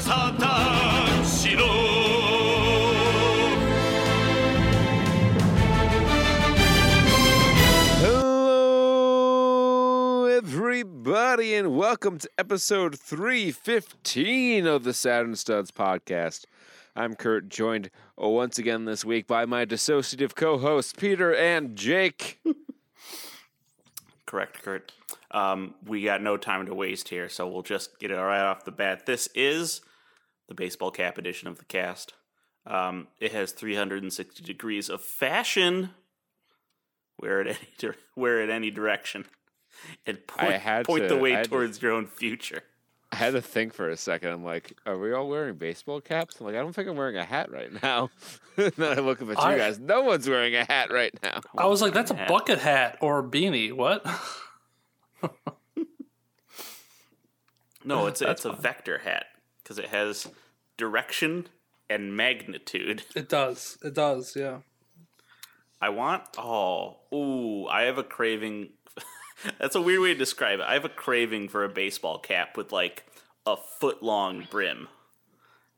[0.00, 1.64] サ男子の
[8.94, 16.44] Hello, everybody, and welcome to episode 315 of the Saturn Studs podcast.
[16.94, 17.90] I'm Kurt, joined
[18.22, 22.40] uh, once again this week by my dissociative co hosts, Peter and Jake.
[24.26, 24.92] Correct, Kurt.
[25.30, 28.64] Um, we got no time to waste here, so we'll just get it right off
[28.64, 29.06] the bat.
[29.06, 29.80] This is
[30.49, 32.13] the baseball cap edition of the cast.
[32.65, 35.91] Um, it has 360 degrees of fashion.
[37.21, 39.25] Wear it any dir- wear it any direction,
[40.05, 42.63] and point, had point to- the way I had to- towards your own future.
[43.11, 44.29] I had to think for a second.
[44.29, 46.39] I'm like, are we all wearing baseball caps?
[46.39, 48.11] I'm like, I don't think I'm wearing a hat right now.
[48.55, 49.79] then I look up at you I- guys.
[49.79, 51.41] No one's wearing a hat right now.
[51.57, 53.73] I was like, that's a bucket hat or a beanie.
[53.73, 54.05] What?
[57.83, 59.25] No, it's a, That's it's a vector hat
[59.69, 60.27] because it has
[60.77, 61.47] direction
[61.91, 63.03] and magnitude.
[63.15, 63.77] It does.
[63.83, 64.35] It does.
[64.35, 64.57] Yeah.
[65.79, 66.23] I want.
[66.37, 67.67] Oh, ooh!
[67.67, 68.69] I have a craving.
[69.59, 70.65] That's a weird way to describe it.
[70.67, 73.05] I have a craving for a baseball cap with like
[73.45, 74.87] a foot long brim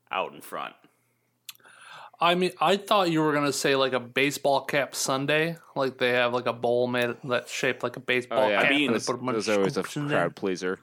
[0.09, 0.73] out in front.
[2.20, 6.11] I mean, I thought you were gonna say like a baseball cap Sunday, like they
[6.14, 8.61] have like a bowl made that's shaped like a baseball Oh, yeah.
[8.61, 8.72] cap.
[8.72, 10.20] I mean, and they There's, put a bunch always a scoops in there.
[10.20, 10.80] crowd pleaser.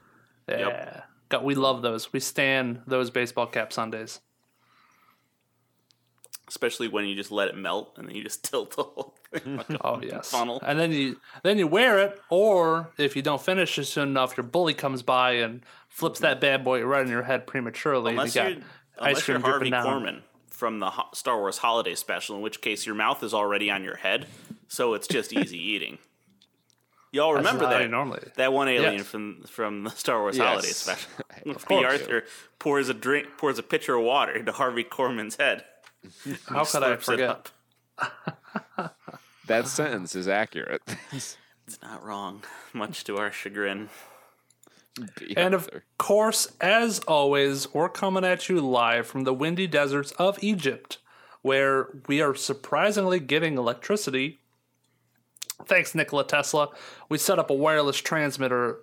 [0.47, 1.01] Yeah.
[1.29, 2.11] God, we love those.
[2.11, 4.19] We stand those baseball cap Sundays.
[6.47, 9.57] Especially when you just let it melt and then you just tilt the whole thing.
[9.57, 10.31] like Oh yes.
[10.31, 10.59] Funnel.
[10.65, 14.35] And then you then you wear it, or if you don't finish it soon enough,
[14.35, 18.11] your bully comes by and flips that bad boy right in your head prematurely.
[18.11, 18.55] Unless you you're,
[18.97, 19.85] got you're cream Harvey dripping down.
[19.85, 23.83] Korman from the Star Wars Holiday Special, in which case your mouth is already on
[23.83, 24.27] your head,
[24.67, 25.99] so it's just easy eating.
[27.11, 27.89] Y'all remember that?
[27.89, 28.19] normally.
[28.35, 29.05] That one alien Yes.
[29.07, 30.47] from from the Star Wars Yes.
[30.47, 31.11] Holiday Special.
[31.55, 31.75] Of B.
[31.75, 31.85] course.
[31.85, 32.23] Arthur
[32.59, 35.63] pours a drink, pours a pitcher of water into Harvey Korman's head.
[36.47, 37.29] How could I slurps it forget?
[37.29, 37.49] up.
[39.47, 40.83] That sentence is accurate.
[41.11, 41.35] It's
[41.81, 43.89] not wrong, much to our chagrin.
[45.35, 45.67] And of
[45.97, 50.99] course, as always, we're coming at you live from the windy deserts of Egypt,
[51.41, 54.38] where we are surprisingly getting electricity.
[55.65, 56.69] Thanks, Nikola Tesla.
[57.09, 58.79] We set up a wireless transmitter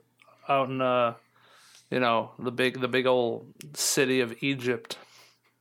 [0.49, 1.15] out in, uh,
[1.91, 4.99] you know, the big, the big old city of Egypt.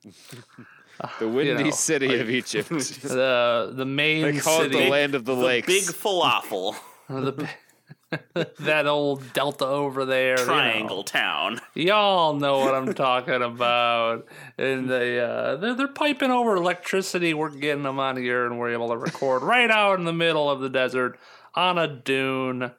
[1.20, 2.70] the windy know, city of Egypt.
[3.02, 5.68] The the main they call city, it the land of the, The lakes.
[5.68, 6.76] big falafel
[7.10, 7.50] the bi-
[8.60, 10.46] that old delta over there, you know.
[10.46, 11.60] triangle town.
[11.74, 14.26] Y'all know what I'm talking about.
[14.58, 17.34] And they uh, they're, they're piping over electricity.
[17.34, 20.50] We're getting them on here, and we're able to record right out in the middle
[20.50, 21.18] of the desert
[21.54, 22.72] on a dune,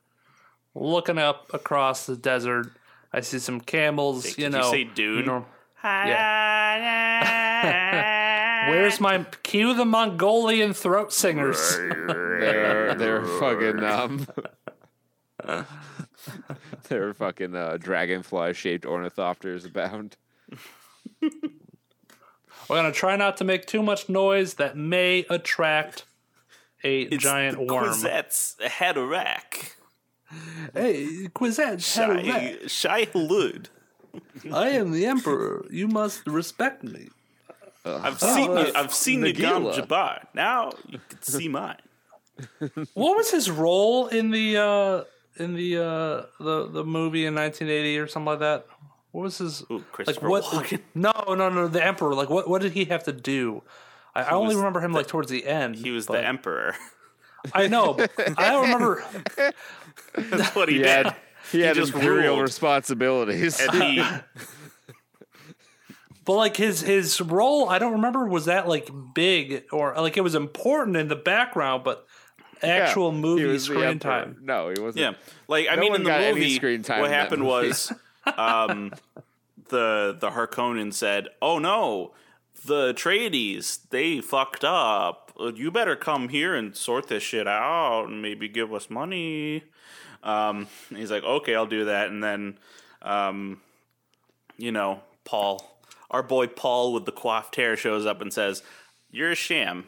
[0.74, 2.70] looking up across the desert.
[3.12, 4.24] I see some camels.
[4.24, 5.16] Did you you know, say dune?
[5.18, 5.46] you know-
[8.68, 11.76] Where's my cue the Mongolian throat singers?
[11.76, 14.26] They're they're fucking um
[16.88, 20.16] they're fucking uh, dragonfly shaped ornithopters abound.
[21.22, 26.04] We're gonna try not to make too much noise that may attract
[26.82, 27.86] a It's giant the worm.
[27.86, 29.72] Kwisatz Haderach.
[30.74, 33.66] Hey, Quizette, Shai, Shai Hulud.
[34.52, 35.64] I am the emperor.
[35.70, 37.08] You must respect me.
[37.84, 38.72] I've seen you.
[38.74, 39.86] I've seen you gone Nagila.
[39.86, 40.26] Jabbar.
[40.34, 41.76] Now you can see mine.
[42.94, 45.04] What was his role in the uh
[45.38, 48.66] in the uh the the movie in 1980 or something like that?
[49.12, 50.44] What was his Ooh, like what?
[50.44, 50.80] Walken.
[50.94, 51.68] No, no, no.
[51.68, 52.14] The emperor.
[52.14, 52.48] Like what?
[52.48, 53.62] What did he have to do?
[54.14, 55.76] I, I only remember him like towards the end.
[55.76, 56.74] He was but- the emperor.
[57.54, 57.94] I know.
[57.94, 59.04] But I don't remember.
[60.14, 61.06] That's what he, He did.
[61.06, 61.16] had
[61.52, 62.42] he had just imperial ruled.
[62.42, 63.60] responsibilities.
[63.60, 64.02] and he
[66.24, 68.26] But like his his role, I don't remember.
[68.26, 72.04] Was that like big or like it was important in the background, but
[72.62, 74.38] actual Yeah, movie screen time.
[74.42, 75.02] No, he wasn't.
[75.02, 75.12] Yeah,
[75.48, 77.68] like I No mean, in the movie, screen time what happened movie.
[77.68, 77.92] was,
[78.36, 78.92] um,
[79.68, 82.12] the the Harkonnen said, "Oh no,
[82.64, 85.32] the Atreides they fucked up.
[85.38, 89.64] Uh, You better come here and sort this shit out, and maybe give us money."
[90.22, 92.58] Um, he's like, "Okay, I'll do that." And then,
[93.02, 93.60] um,
[94.56, 95.78] you know, Paul,
[96.10, 98.62] our boy Paul with the coiffed hair, shows up and says,
[99.10, 99.84] "You're a sham.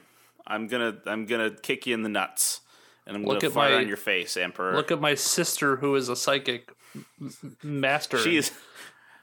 [0.46, 2.60] I'm gonna I'm gonna kick you in the nuts."
[3.08, 4.76] And I'm Look gonna at fart my- on your face, Emperor.
[4.76, 7.06] Look at my sister, who is a psychic m-
[7.43, 8.19] m- master.
[8.19, 8.52] She is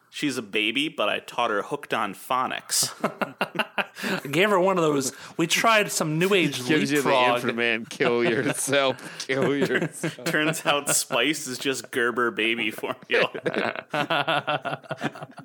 [0.09, 2.89] She's a baby, but I taught her hooked on phonics.
[4.23, 5.11] I gave her one of those.
[5.35, 7.41] We tried some new age Gives you the leapfrog.
[7.41, 8.95] Inframan, kill yourself,
[9.27, 10.23] kill yourself.
[10.23, 13.29] Turns out Spice is just Gerber baby formula.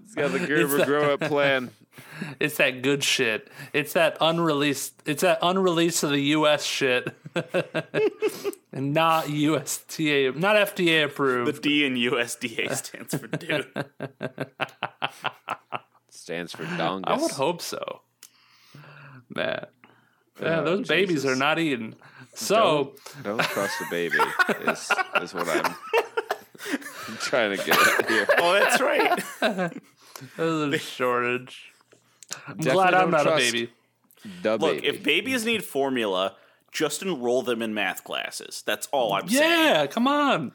[0.05, 1.71] He's got the Gerber grow up plan.
[2.39, 3.49] It's that good shit.
[3.73, 4.95] It's that unreleased.
[5.07, 6.65] It's that unreleased to the U.S.
[6.65, 7.15] shit,
[8.73, 11.47] and not USDA, not FDA approved.
[11.47, 11.63] the approved.
[11.63, 13.67] D in USDA stands for dude.
[16.09, 17.05] Stands for dongus.
[17.07, 18.03] I would hope so.
[19.35, 19.67] Man,
[20.41, 21.95] yeah, Oh, those babies are not eating.
[22.35, 24.19] So Don't trust a baby.
[24.67, 24.91] Is
[25.23, 25.75] is what I'm,
[27.09, 28.27] I'm trying to get at here.
[28.39, 29.73] Oh, that's right.
[30.37, 31.70] there's a shortage.
[32.47, 33.71] I'm Definitely glad I'm don't a baby.
[34.43, 34.87] The Look, baby.
[34.87, 36.37] if babies need formula,
[36.73, 38.63] just enroll them in math classes.
[38.67, 39.51] That's all I'm saying.
[39.75, 40.53] Yeah, come on.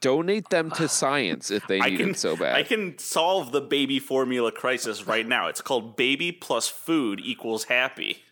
[0.00, 2.54] donate them to science if they I need can it so bad.
[2.56, 5.48] I can solve the baby formula crisis right now.
[5.48, 8.22] It's called baby plus food equals happy.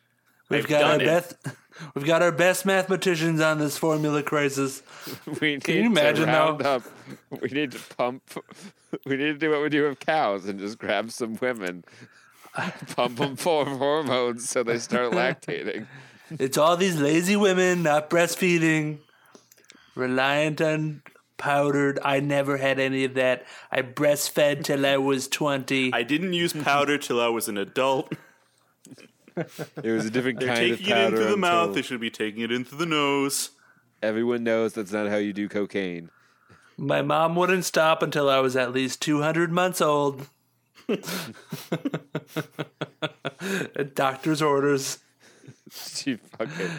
[0.49, 1.05] We've I've got our it.
[1.05, 1.37] best.
[1.95, 4.83] We've got our best mathematicians on this formula crisis.
[5.41, 6.75] we need you imagine, to round though?
[6.77, 6.83] up.
[7.41, 8.23] We need to pump.
[9.07, 11.85] We need to do what we do with cows and just grab some women,
[12.97, 15.87] pump them full of hormones so they start lactating.
[16.39, 18.99] It's all these lazy women not breastfeeding,
[19.95, 21.03] reliant on
[21.37, 21.99] powdered.
[22.05, 23.45] I never had any of that.
[23.71, 25.93] I breastfed till I was 20.
[25.93, 28.13] I didn't use powder till I was an adult.
[29.83, 31.07] It was a different They're kind of taking it powder.
[31.07, 31.75] in through the mouth.
[31.75, 33.51] They should be taking it in through the nose.
[34.03, 36.11] Everyone knows that's not how you do cocaine.
[36.77, 40.29] My mom wouldn't stop until I was at least 200 months old.
[43.95, 44.99] Doctor's orders.
[45.71, 46.71] She fucking.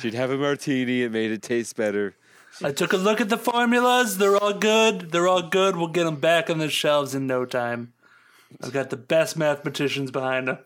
[0.00, 1.02] She'd have a martini.
[1.02, 2.14] It made it taste better.
[2.62, 4.18] I took a look at the formulas.
[4.18, 5.10] They're all good.
[5.10, 5.76] They're all good.
[5.76, 7.92] We'll get them back on the shelves in no time.
[8.62, 10.58] I've got the best mathematicians behind them.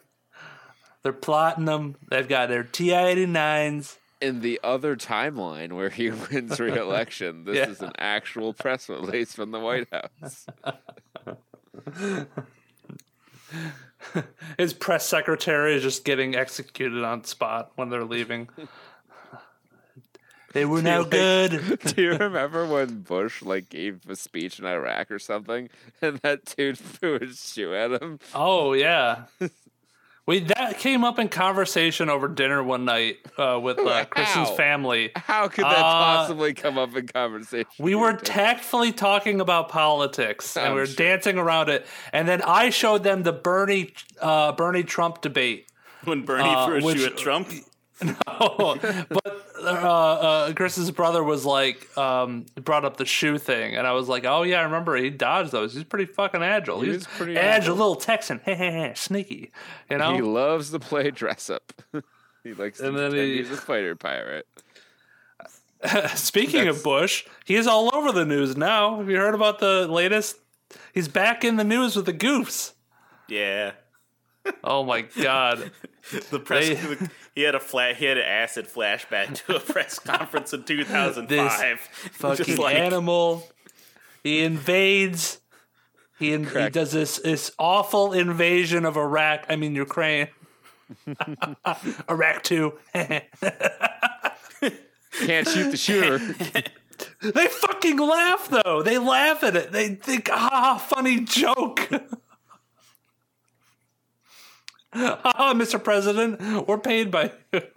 [1.03, 1.97] They're plotting them.
[2.11, 3.97] They've got their TI 89s.
[4.21, 7.69] In the other timeline where he wins re-election, this Yeah.
[7.69, 10.47] is an actual press release from the White House.
[14.59, 18.49] His press secretary is just getting executed on spot when they're leaving.
[20.57, 21.79] They were now good.
[21.95, 25.69] Do you remember when Bush like gave a speech in Iraq or something,
[26.01, 28.21] and that dude threw his shoe at him?
[28.35, 29.25] Oh yeah.
[30.27, 35.13] We that came up in conversation over dinner one night uh, with uh, Kristen's family.
[35.15, 37.67] How could that Uh, possibly come up in conversation?
[37.79, 40.97] We were tactfully talking about politics and I'm we were sure.
[40.97, 41.87] dancing around it.
[42.13, 45.69] And then I showed them the Bernie uh, Bernie Trump debate.
[46.05, 47.49] When Bernie Uh, threw a which- shoe at Trump,
[48.39, 48.77] Oh,
[49.09, 49.27] but
[49.63, 54.09] uh, uh, Chris's brother was like, um, brought up the shoe thing, and I was
[54.09, 55.73] like, oh yeah, I remember he dodged those.
[55.75, 56.83] He's pretty fucking agile.
[56.83, 57.77] He He's pretty agile, agile.
[57.77, 58.41] little Texan,
[58.95, 59.51] sneaky.
[59.91, 61.73] You know, He loves to play dress up.
[62.45, 64.47] he likes to And then he- he's a fighter pirate.
[66.15, 68.99] Speaking That's- of Bush, he is all over the news now.
[68.99, 70.37] Have you heard about the latest?
[70.93, 72.73] He's back in the news with the goofs.
[73.29, 73.73] yeah,
[74.65, 75.71] Oh my god.
[76.31, 76.69] the press.
[76.69, 77.97] They- he had a flat.
[77.97, 81.81] He had an acid flashback to a press conference in 2005.
[81.81, 83.49] Fucking Just like, animal.
[84.23, 85.41] He invades.
[86.19, 89.45] He, in, he does this this awful invasion of Iraq.
[89.51, 90.29] I mean Ukraine.
[92.09, 92.79] Iraq two.
[92.95, 93.25] Can't
[95.49, 96.19] shoot the shooter.
[97.21, 98.83] they fucking laugh though.
[98.83, 99.73] They laugh at it.
[99.73, 101.91] They think, ah, funny joke.
[105.25, 105.83] Ah, Mr.
[105.83, 107.63] President, we're paid by you.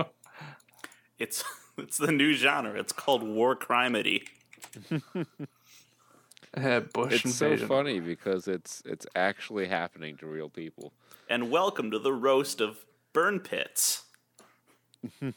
[1.17, 1.43] It's
[1.77, 2.79] it's the new genre.
[2.79, 4.23] It's called war crimedy.
[6.53, 10.93] Eh, Bush it's so funny because it's it's actually happening to real people.
[11.29, 14.03] And welcome to the roast of burn pits.
[15.21, 15.33] All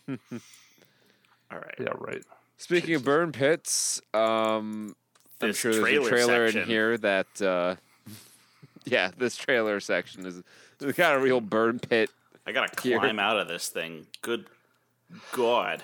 [1.51, 1.75] right.
[1.81, 2.23] Yeah, right.
[2.59, 4.95] Speaking of burn pits, um,
[5.41, 7.75] I'm sure there's a trailer trailer in here that, uh,
[8.87, 10.43] yeah, this trailer section is
[10.81, 12.11] it's got a real burn pit.
[12.47, 12.99] I gotta Here.
[12.99, 14.07] climb out of this thing.
[14.21, 14.47] Good
[15.33, 15.83] God.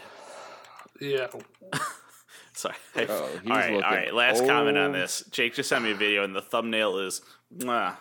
[1.00, 1.28] Yeah.
[2.52, 2.74] Sorry.
[2.96, 4.14] Oh, he's all right, all looking right.
[4.14, 5.22] Last comment on this.
[5.30, 7.22] Jake just sent me a video, and the thumbnail is.
[7.56, 7.94] Mwah.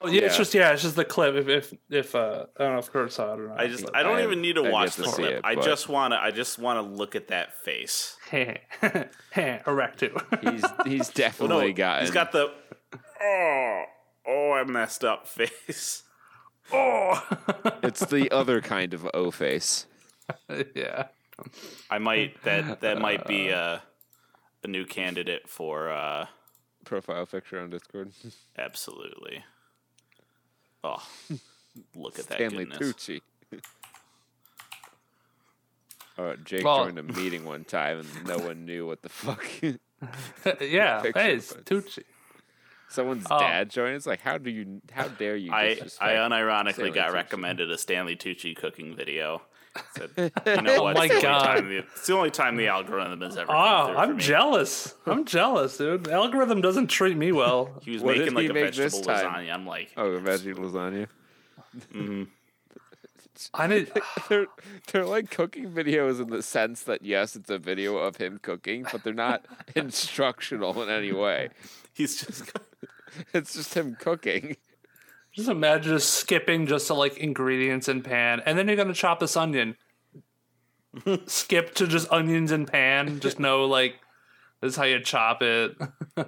[0.00, 1.34] Oh yeah, it's just yeah, it's just the clip.
[1.34, 3.60] If if if uh, I don't know if Kurt saw it or not.
[3.60, 5.32] I just I don't I even need to I've watch the to clip.
[5.38, 8.16] it, I just wanna I just wanna look at that face.
[9.36, 10.16] Iraq too.
[10.40, 12.52] He's he's definitely no, got he's got the
[13.20, 13.84] oh
[14.26, 16.02] oh I messed up face.
[16.72, 17.26] oh.
[17.82, 19.86] it's the other kind of O face.
[20.74, 21.06] yeah.
[21.90, 23.82] I might that that might be a
[24.64, 26.26] a new candidate for uh
[26.84, 28.12] Profile picture on Discord.
[28.58, 29.44] absolutely.
[30.84, 31.04] Oh,
[31.94, 32.92] look at that Stanley goodness.
[32.94, 33.20] Tucci.
[36.18, 39.44] Oh, Jake Well- joined a meeting one time and no one knew what the fuck.
[40.60, 41.52] yeah, Picture hey, it's.
[41.52, 42.02] Tucci.
[42.92, 43.38] Someone's Oh.
[43.38, 43.96] dad joined.
[43.96, 44.80] It's like, how do you?
[44.92, 45.52] How dare you?
[45.52, 47.14] I, I unironically Stanley got Tucci?
[47.14, 49.42] recommended a Stanley Tucci cooking video.
[49.96, 50.10] Said,
[50.46, 50.96] you know oh what?
[50.96, 51.64] Oh my it's, God.
[51.64, 53.50] the, it's the only time the algorithm has ever.
[53.50, 53.54] Oh,
[53.96, 54.22] I'm me.
[54.22, 54.94] jealous.
[55.06, 56.04] I'm jealous, dude.
[56.04, 57.70] The algorithm doesn't treat me well.
[57.82, 59.46] He was What making like a make this vegetable time?
[59.46, 59.54] lasagna.
[59.54, 61.06] I'm like, Oh, veggie lasagna.
[61.94, 62.24] Mm-hmm.
[63.54, 63.90] I need.
[64.28, 64.46] they're
[64.92, 68.84] they're like cooking videos in the sense that yes, it's a video of him cooking,
[68.92, 71.48] but they're not instructional in any way.
[71.94, 72.52] he's just.
[73.34, 74.56] It's just him cooking.
[75.32, 79.20] Just imagine just skipping just to like ingredients in pan, and then you're gonna chop
[79.20, 79.76] this onion.
[81.26, 83.18] Skip to just onions in pan.
[83.20, 83.96] Just know like
[84.60, 85.76] this is how you chop it.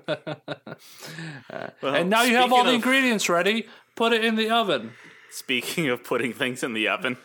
[1.82, 3.66] Well, and now you have all the of- ingredients ready.
[3.94, 4.92] Put it in the oven.
[5.30, 7.16] Speaking of putting things in the oven,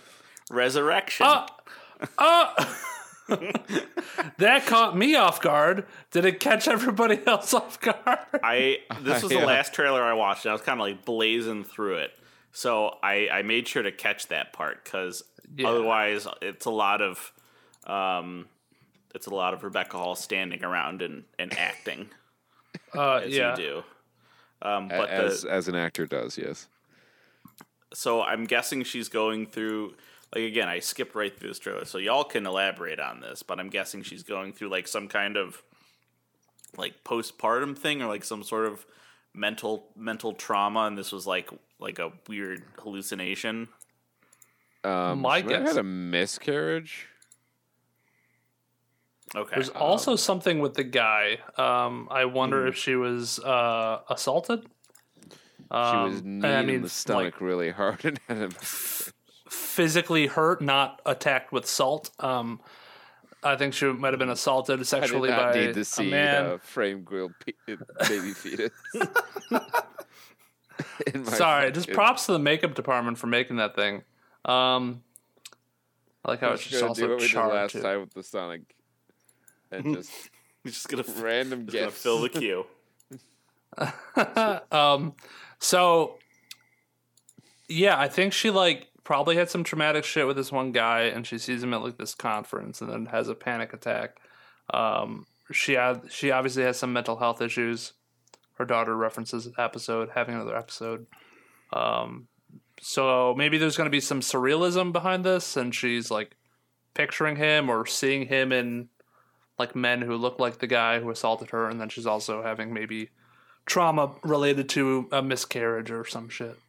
[0.51, 1.25] resurrection.
[1.25, 1.47] Uh,
[2.17, 2.65] uh,
[4.37, 5.85] that caught me off guard.
[6.11, 8.19] Did it catch everybody else off guard?
[8.43, 9.41] I this was Yeah.
[9.41, 12.11] the last trailer I watched, and I was kind of like blazing through it.
[12.51, 15.23] So I I made sure to catch that part because
[15.55, 15.67] Yeah.
[15.69, 17.31] otherwise it's a lot of
[17.85, 18.47] um
[19.15, 22.09] it's a lot of Rebecca Hall standing around and, and acting
[22.95, 23.51] Uh, as yeah.
[23.51, 23.83] you do.
[24.61, 26.67] Um, but as the, as an actor does, yes.
[27.93, 29.95] so I'm guessing she's going through
[30.35, 33.43] like again I skipped right through this trailer, so y'all can elaborate on this.
[33.43, 35.61] But I'm guessing she's going through like some kind of
[36.77, 38.85] like postpartum thing or like some sort of
[39.33, 43.69] mental mental trauma, and this was like like a weird hallucination.
[44.83, 47.07] Um, My she might have guess- had a miscarriage.
[49.35, 51.37] Okay, There's also something with the guy.
[51.55, 54.63] Um, I wonder if she was uh, assaulted.
[54.63, 58.37] She Um, was and kneed I in mean, the stomach like, really hard and had
[58.37, 58.49] a
[59.69, 62.09] physically hurt, not attacked with salt.
[62.19, 62.59] Um,
[63.43, 65.85] I think she might have been assaulted I did sexually not by need to a
[65.85, 66.45] see man.
[66.45, 67.75] uh, frame grilled pe-
[68.07, 68.71] baby fetus.
[71.13, 74.01] In my Sorry, just props to the makeup department for making that thing.
[74.45, 75.03] Um,
[76.25, 77.81] I like how it's Just just do also what we did charred last too.
[77.81, 78.61] time with the Sonic,
[79.71, 80.11] and just
[80.63, 82.65] He's just gonna, random just gonna fill the queue.
[84.71, 85.13] um,
[85.59, 86.17] so
[87.69, 91.25] yeah, I think she like probably had some traumatic shit with this one guy, and
[91.25, 94.19] she sees him at like this conference, and then has a panic attack.
[94.71, 97.93] Um, she had she obviously has some mental health issues.
[98.59, 101.07] Her daughter references the episode having another episode.
[101.73, 102.27] Um,
[102.79, 106.35] so maybe there's going to be some surrealism behind this, and she's like
[106.93, 108.89] picturing him or seeing him in
[109.57, 112.75] like men who look like the guy who assaulted her, and then she's also having
[112.75, 113.09] maybe
[113.65, 116.59] trauma related to a miscarriage or some shit.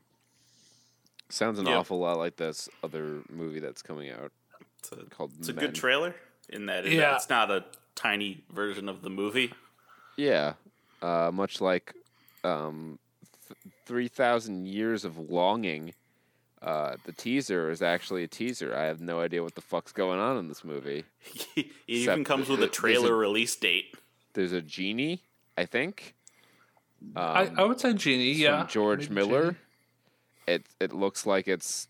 [1.31, 1.77] Sounds an Yep.
[1.79, 4.33] awful lot like this other movie that's coming out
[4.81, 5.33] It's a, called.
[5.39, 6.15] it's a good trailer
[6.49, 7.17] in that in that Yeah.
[7.17, 9.53] it's not a tiny version of the movie.
[10.17, 10.55] Yeah,
[11.03, 11.95] uh, much like
[12.45, 12.99] um,
[13.49, 15.95] th- three thousand years of longing.
[16.63, 18.75] Uh, the teaser is actually a teaser.
[18.77, 21.05] I have no idea what the fuck's going on in this movie.
[21.57, 23.95] it even comes with a there's a- trailer release date.
[24.35, 25.23] There's a genie,
[25.57, 26.15] I think.
[27.17, 28.61] Um, I, I would say Genie, yeah.
[28.61, 29.43] from George Maybe Miller.
[29.53, 29.57] Genie.
[30.47, 31.89] It it looks like it's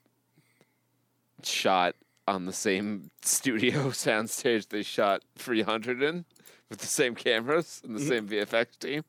[1.42, 1.94] shot
[2.28, 6.24] on the same studio soundstage they shot 300 in
[6.68, 9.04] with the same cameras and the same VFX team.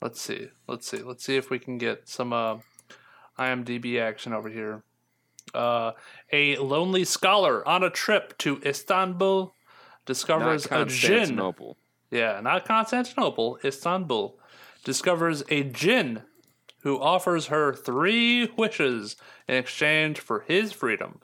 [0.00, 0.48] Let's see.
[0.68, 0.98] Let's see.
[0.98, 2.58] Let's see if we can get some uh,
[3.38, 4.82] IMDb action over here.
[5.52, 5.92] Uh,
[6.32, 9.54] a lonely scholar on a trip to Istanbul
[10.06, 11.40] discovers a jinn.
[12.10, 14.38] Yeah, not Constantinople, Istanbul.
[14.84, 16.22] Discovers a jinn
[16.84, 19.16] who offers her three wishes
[19.48, 21.20] in exchange for his freedom.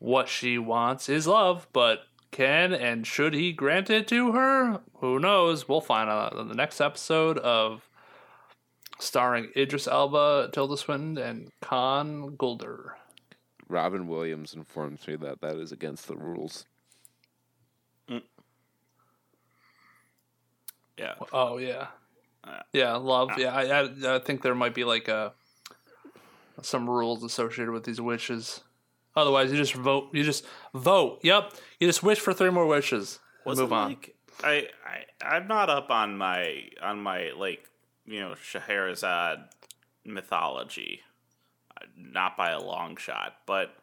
[0.00, 2.00] What she wants is love, but
[2.32, 4.80] can and should he grant it to her?
[4.96, 5.68] Who knows?
[5.68, 7.88] We'll find out in the next episode of
[8.98, 12.96] starring Idris Elba, Tilda Swinton, and Khan Gulder.
[13.68, 16.66] Robin Williams informs me that that is against the rules.
[18.10, 18.22] Mm.
[20.98, 21.14] Yeah.
[21.32, 21.86] Oh yeah,
[22.72, 23.30] yeah, love.
[23.38, 25.32] Yeah, I, I, I think there might be like a
[26.62, 28.60] some rules associated with these wishes.
[29.14, 30.08] Otherwise, you just vote.
[30.12, 31.20] You just vote.
[31.22, 33.18] Yep, you just wish for three more wishes.
[33.44, 33.88] Was move on.
[33.88, 37.68] like I, I I'm not up on my on my like
[38.06, 39.40] you know Scheherazade
[40.04, 41.00] mythology,
[41.80, 43.74] Uh, not by a long shot, but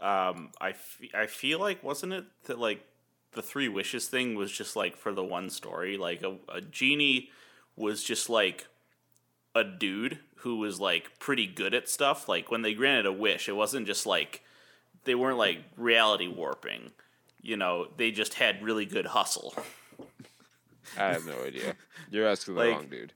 [0.00, 2.84] um I, f- I feel like wasn't it that like
[3.32, 7.30] the three wishes thing was just like for the one story like a, a genie
[7.76, 8.66] was just like
[9.54, 12.28] a dude who was like pretty good at stuff.
[12.28, 14.42] Like when they granted a wish, it wasn't just like
[15.04, 16.90] they weren't like reality warping.
[17.42, 19.54] You know, they just had really good hustle.
[20.98, 21.74] I have no idea.
[22.10, 23.12] You're asking the Like- wrong dude.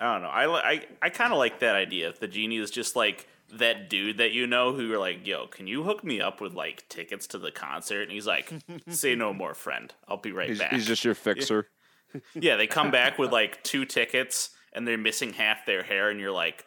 [0.00, 0.28] I don't know.
[0.28, 2.08] I I, I kind of like that idea.
[2.08, 5.48] If the genie is just like that dude that you know who you're like, yo,
[5.48, 8.02] can you hook me up with like tickets to the concert?
[8.02, 8.52] And he's like,
[8.88, 9.92] say no more, friend.
[10.06, 10.72] I'll be right He's, back.
[10.72, 11.66] he's just your fixer.
[12.34, 16.20] yeah, they come back with like two tickets and they're missing half their hair, and
[16.20, 16.64] you're like,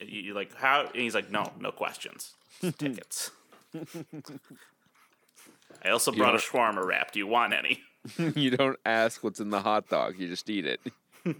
[0.00, 0.86] you're like, how?
[0.86, 2.34] And he's like, no, no questions,
[2.78, 3.30] tickets.
[5.84, 7.12] I also brought a shawarma wrap.
[7.12, 7.80] Do you want any?
[8.36, 10.14] you don't ask what's in the hot dog.
[10.18, 10.80] You just eat it.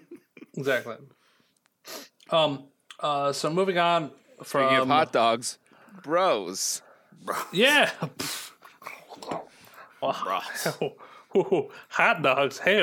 [0.57, 0.95] Exactly.
[2.31, 2.65] Um.
[3.01, 3.33] Uh.
[3.33, 4.13] So moving on
[4.45, 5.59] from Speaking of hot dogs,
[6.05, 6.81] bros.
[7.53, 7.91] yeah.
[10.01, 10.69] Bros.
[11.37, 12.59] Ooh, hot dogs.
[12.59, 12.83] Hey,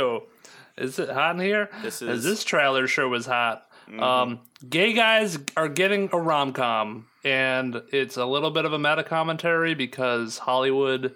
[0.82, 1.70] is it hot in here?
[1.82, 3.68] This As is- this trailer sure was hot.
[4.00, 8.80] Um, gay guys are getting a rom com, and it's a little bit of a
[8.80, 11.14] meta commentary because Hollywood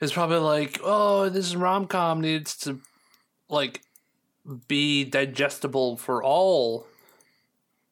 [0.00, 2.80] is probably like, "Oh, this rom com needs to
[3.48, 3.80] like
[4.66, 6.86] be digestible for all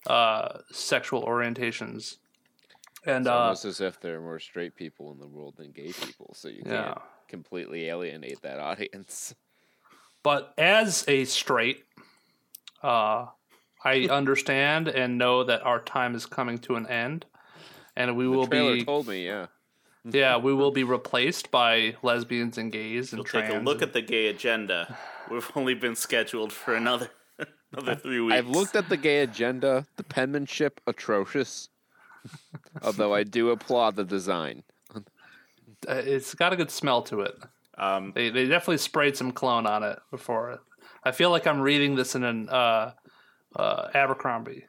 [0.06, 2.16] uh, sexual orientations."
[3.06, 5.70] And It's uh, almost as if there are more straight people in the world than
[5.70, 6.82] gay people, so you Yeah.
[6.84, 6.98] can't
[7.28, 9.34] completely alienate that audience.
[10.26, 11.84] But as a straight,
[12.82, 13.26] uh,
[13.84, 17.26] I understand and know that our time is coming to an end,
[17.94, 19.46] and we The will be told me, yeah.
[20.04, 23.50] yeah we will be replaced by lesbians and gays and We'll trans.
[23.50, 24.98] take a look and- at the gay agenda.
[25.30, 27.08] We've only been scheduled for another
[27.72, 28.34] another three weeks.
[28.34, 29.86] I've looked at the gay agenda.
[29.96, 31.68] The penmanship atrocious.
[32.82, 34.64] Although I do applaud the design.
[34.92, 35.00] uh,
[35.88, 37.38] it's got a good smell to it.
[37.78, 40.60] Um, They they definitely sprayed some clone on it before.
[41.04, 42.92] I feel like I'm reading this in an uh,
[43.54, 44.66] uh, Abercrombie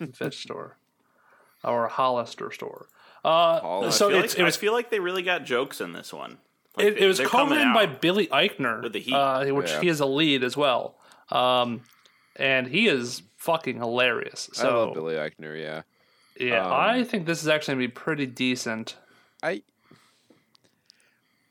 [0.14, 0.78] Fitch store
[1.62, 2.86] or a Hollister store.
[3.24, 3.98] Uh, Hollister.
[3.98, 6.12] so I it's, like, it was I feel like they really got jokes in this
[6.12, 6.38] one.
[6.76, 7.86] Like, it, it was they're coming co-written by.
[7.86, 9.14] Billy Eichner, with the heat.
[9.14, 9.80] uh, which Yeah.
[9.80, 10.98] he is a lead as well,
[11.30, 11.82] um,
[12.36, 14.50] and he is fucking hilarious.
[14.58, 15.82] I love So Billy Eichner, yeah.
[16.38, 18.96] yeah, Um, I think this is actually gonna be pretty decent.
[19.42, 19.62] I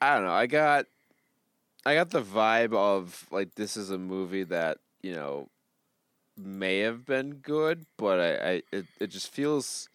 [0.04, 0.34] I don't know.
[0.34, 0.86] I got
[1.86, 5.48] I got the vibe of like this is a movie that, you know,
[6.38, 9.88] may have been good, but I, I it, it just feels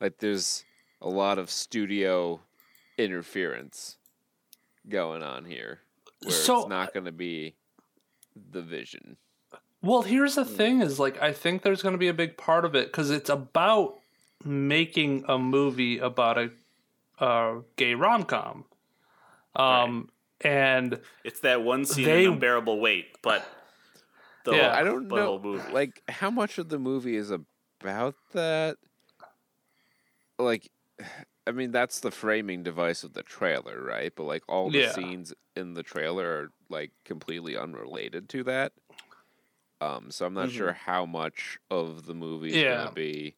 [0.00, 0.64] like there's
[1.00, 2.40] a lot of studio
[2.98, 3.96] interference
[4.88, 5.80] going on here.
[6.22, 7.54] Where So- it's not gonna be
[8.50, 9.16] the vision.
[9.82, 10.40] Well, here's Hmm.
[10.42, 12.86] the thing: is like I think there's going to be a big part of it
[12.86, 13.98] because it's about
[14.42, 16.50] making a movie about a,
[17.18, 18.24] a gay rom
[19.56, 20.08] com, um,
[20.40, 23.46] and It's that one scene They- in unbearable weight, but
[24.44, 24.70] the Yeah.
[24.70, 25.72] whole, I don't know movie.
[25.72, 28.76] like how much of the movie is about that
[30.38, 30.70] like
[31.46, 34.12] I mean that's the framing device of the trailer, right?
[34.14, 34.92] But like all the Yeah.
[34.92, 38.72] scenes in the trailer are like completely unrelated to that.
[39.80, 42.64] Um so I'm not sure how much of the movie is Mm-hmm.
[42.64, 42.74] Yeah.
[42.76, 43.36] going to be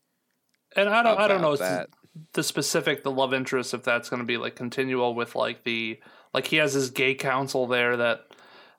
[0.76, 1.90] and I don't I don't know that.
[2.32, 5.98] The specific the love interest if that's going to be like continual with like the
[6.32, 8.26] like he has his gay council there that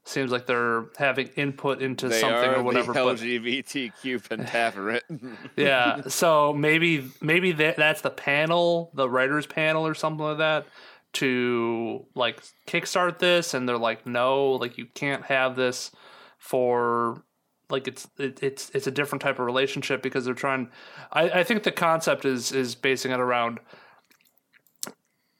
[0.05, 2.93] seems like they're having input into They something or whatever.
[2.93, 5.37] the LGBTQ pentaverate.
[5.57, 10.65] yeah so maybe maybe that, that's the panel the writers panel or something like that
[11.13, 15.91] to like kickstart this and they're like no like you can't have this
[16.37, 17.23] for
[17.69, 20.69] like it's it, it's it's a different type of relationship because they're trying
[21.11, 23.59] I, I think the concept is is basing it around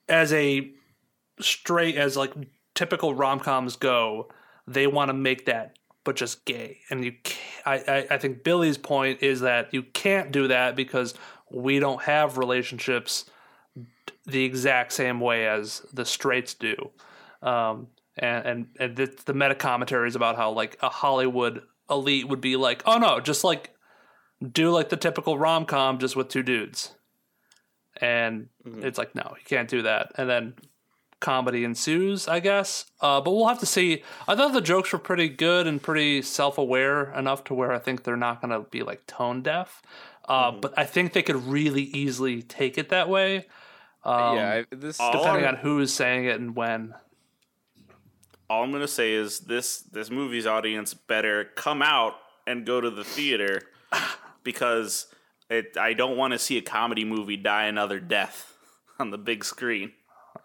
[0.10, 0.72] as a
[1.40, 2.34] straight as like
[2.76, 4.30] typical rom-coms go
[4.68, 6.80] they want to make that but just gay.
[6.90, 7.14] And you
[7.66, 11.14] I, I i think billy's point is that you can't do that because
[11.52, 13.26] we don't have relationships
[14.26, 16.76] the exact same way as the straights do.
[17.42, 17.88] Um
[18.18, 22.42] and and, and the, the meta commentary is about how like a hollywood elite would
[22.42, 23.72] be like oh no just like
[24.52, 26.94] do like the typical rom-com just with two dudes.
[28.00, 30.12] And it's like no you can't do that.
[30.16, 30.54] And then
[31.20, 32.86] comedy ensues i guess.
[33.02, 34.04] Uh, but we'll have to see.
[34.28, 38.04] I thought the jokes were pretty good and pretty self-aware enough to where i think
[38.04, 39.82] they're not going to be like tone deaf.
[40.30, 43.48] Uh, but i think they could really easily take it that way.
[44.04, 46.94] Um, yeah, this all depending on who is saying it and when
[48.50, 52.90] all I'm gonna say is this: this movie's audience better come out and go to
[52.90, 53.62] the theater
[54.44, 55.08] because
[55.50, 55.78] it.
[55.78, 58.54] I don't want to see a comedy movie die another death
[59.00, 59.92] on the big screen.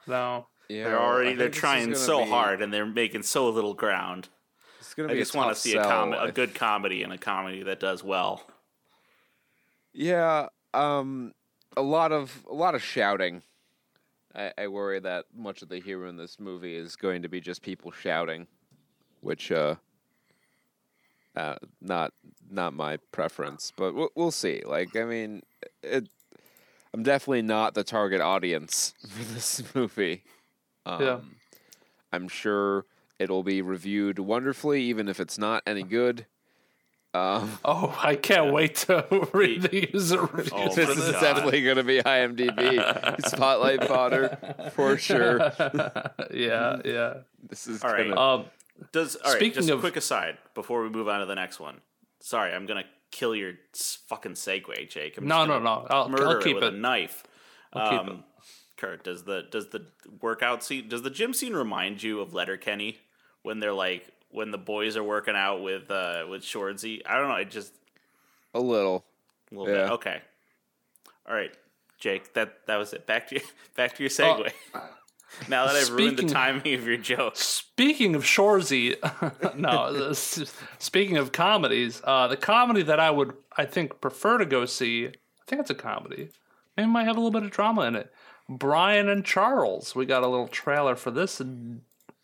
[0.07, 4.29] no yeah, They're already they're trying so be- hard and they're making so little ground.
[4.81, 7.03] It's gonna I be just want to see a sell, com- I a good comedy
[7.03, 8.43] and a comedy that does well.
[9.93, 11.33] Yeah, um,
[11.77, 13.43] a lot of a lot of shouting.
[14.35, 17.41] I, I worry that much of the humor in this movie is going to be
[17.41, 18.47] just people shouting,
[19.21, 19.77] which uh,
[21.37, 22.13] uh not
[22.51, 24.63] not my preference, but we'll, we'll see.
[24.65, 25.43] Like, I mean,
[25.83, 26.09] it.
[26.95, 30.25] I'm definitely not the target audience for this movie.
[30.85, 31.21] Um, Yeah.
[32.13, 32.85] I'm sure
[33.19, 36.27] it'll be reviewed wonderfully, even if it's not any good.
[37.15, 41.13] Um, Oh, I can't wait to read the user reviews Oh this is.
[41.13, 41.21] God.
[41.21, 44.39] definitely going to be IMDb spotlight fodder
[44.75, 45.39] for sure.
[46.33, 47.15] yeah, yeah.
[47.49, 48.09] This is All right.
[48.09, 48.45] gonna, Um,
[48.93, 49.37] Does all right?
[49.39, 51.81] Speaking Just a of- quick aside before we move on to the next one.
[52.21, 53.55] Sorry, I'm gonna kill your
[54.09, 55.19] fucking segue, Jake.
[55.19, 55.87] I'm No, no, no.
[55.91, 56.75] I'll- murder I'll it keep with it.
[56.75, 57.25] a knife.
[57.75, 58.25] I'll keep um,
[58.79, 59.87] Kurt, does the does the
[60.21, 62.99] workout scene does the gym scene remind you of Letterkenny
[63.43, 67.01] when they're like when the boys are working out with uh with Shoresy?
[67.07, 67.35] I don't know.
[67.35, 67.73] I just
[68.55, 69.05] a little.
[69.51, 69.83] a little Yeah.
[69.85, 69.93] bit.
[69.93, 70.21] Okay.
[71.29, 71.53] All right,
[71.99, 72.35] Jake.
[72.35, 73.07] That that was it.
[73.07, 73.45] Back to your
[73.77, 74.51] back to your segue.
[75.49, 77.37] now that I've ruined the timing of your joke.
[77.37, 78.97] Speaking of Shoresy,
[79.57, 80.13] no.
[80.79, 85.07] Speaking of comedies, uh, the comedy that I would, I think, prefer to go see.
[85.07, 85.13] I
[85.47, 86.29] think it's a comedy.
[86.77, 88.13] Maybe it might have a little bit of drama in it.
[88.49, 89.95] Brian and Charles.
[89.95, 91.41] We got a little trailer for this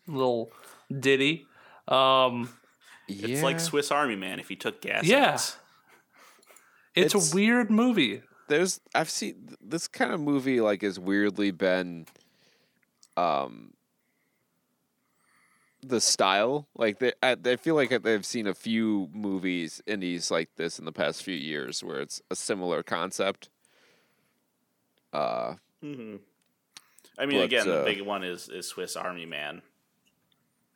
[0.07, 0.51] little
[0.99, 1.45] ditty.
[1.89, 2.49] Um,
[3.07, 5.03] It's like Swiss Army Man if he took gas.
[5.05, 5.31] Yeah.
[5.31, 5.57] hits.
[6.95, 8.21] it's, It's- a weird movie.
[8.47, 12.05] there's I've seen this kind of movie like has weirdly been
[13.17, 13.73] um
[15.81, 20.49] the style like they I, I feel like they've seen a few movies indies like
[20.57, 23.49] this in the past few years where it's a similar concept
[25.13, 26.17] uh hmm
[27.17, 29.61] I mean, But, again, the uh, big one is is Swiss Army Man.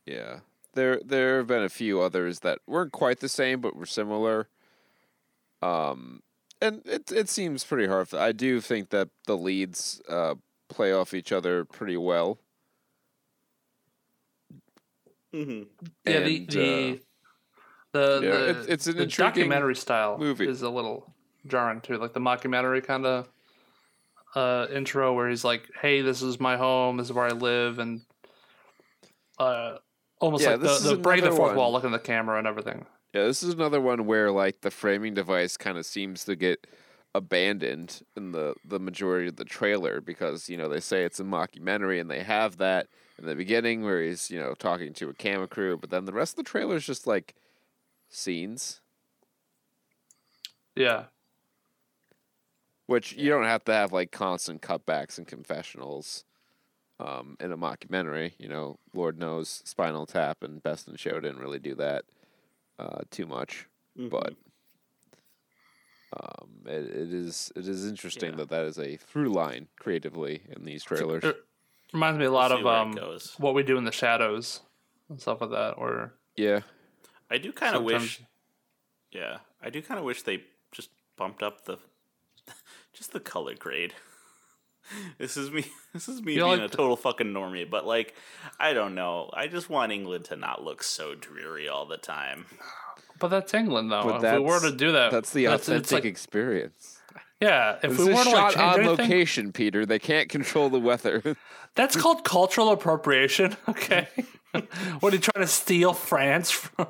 [0.06, 0.40] yeah
[0.74, 4.50] there there have been a few others that weren't quite the same but were similar
[5.62, 6.22] um
[6.62, 10.36] and it it seems pretty hard i do think that the leads uh
[10.70, 12.40] play off each other pretty well
[15.32, 15.64] hmm
[16.06, 17.00] Yeah, And, the uh, the
[17.94, 20.48] the, yeah, the, it's- it's an the intriguing documentary style movie.
[20.48, 21.14] is a little
[21.48, 23.30] jarring too, like the mockumentary kind of
[24.36, 26.98] uh, intro where he's like, "Hey, this is my home.
[26.98, 28.02] This is where I live," and
[29.38, 29.78] uh,
[30.24, 31.58] almost Yeah, like this the, the breaking the fourth one.
[31.58, 32.86] wall, looking at the camera and everything.
[33.14, 36.66] Yeah, this is another one where like the framing device kind of seems to get
[37.16, 41.24] abandoned in the the majority of the trailer because you know they say it's a
[41.24, 42.88] mockumentary and they have that
[43.20, 46.14] in the beginning where he's you know talking to a camera crew, but then the
[46.14, 47.36] rest of the trailer is just like
[48.10, 48.82] scenes,
[50.76, 51.06] Yeah,
[52.88, 56.24] which you don't have to have like constant cutbacks and confessionals.
[57.00, 61.40] Um, in a mockumentary, you know, Lord knows Spinal Tap and Best in Show didn't
[61.40, 62.06] really do that
[62.80, 63.68] uh, too much.
[63.98, 64.34] but
[66.16, 68.36] um, it, it is it is interesting Yeah.
[68.38, 71.24] that that is a through line creatively in these trailers.
[71.24, 71.36] it
[71.92, 72.98] reminds me a lot see of um,
[73.38, 74.62] what we do in the shadows
[75.10, 75.72] and stuff like that.
[75.78, 76.62] Or Yeah,
[77.30, 78.22] I do kind of wish.
[79.12, 81.78] Yeah, I do kind of wish they just bumped up the
[82.94, 83.94] just the color grade.
[85.18, 85.66] This is me.
[85.94, 88.16] This is me You being like a total fucking normie, but like,
[88.60, 89.30] I don't know.
[89.34, 92.46] I just want England to not look so dreary all the time.
[93.20, 94.04] But that's England, though.
[94.04, 96.98] but if that's we were to do that, That's the it's authentic like- experience.
[97.40, 99.86] yeah, if This we is were to shot like on anything, location, Peter.
[99.86, 101.22] They can't control the weather.
[101.76, 103.56] that's called cultural appropriation.
[103.70, 104.08] Okay,
[105.00, 106.88] what are you trying to steal France from?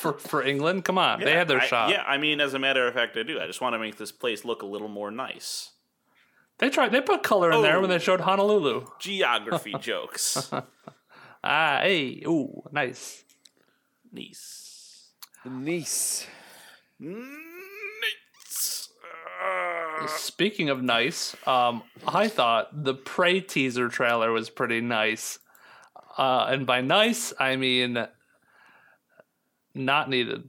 [0.00, 1.90] For, for England, come on, they had their I- shot.
[1.90, 3.40] Yeah, I mean, as a matter of fact, I do.
[3.40, 5.70] I just want to make this place look a little more nice.
[6.60, 6.92] They tried.
[6.92, 7.80] They put color in there Oh.
[7.80, 8.86] when they showed Honolulu.
[8.98, 10.50] Geography jokes.
[11.42, 13.24] Ah, hey, ooh, nice.
[14.12, 15.08] Nice.
[15.44, 16.26] nice.
[16.98, 18.88] Nice.
[19.42, 25.38] Uh, Speaking of nice, um, I thought the Prey teaser trailer was pretty nice.
[26.18, 28.06] Uh, and by nice, I mean
[29.74, 30.48] not needed.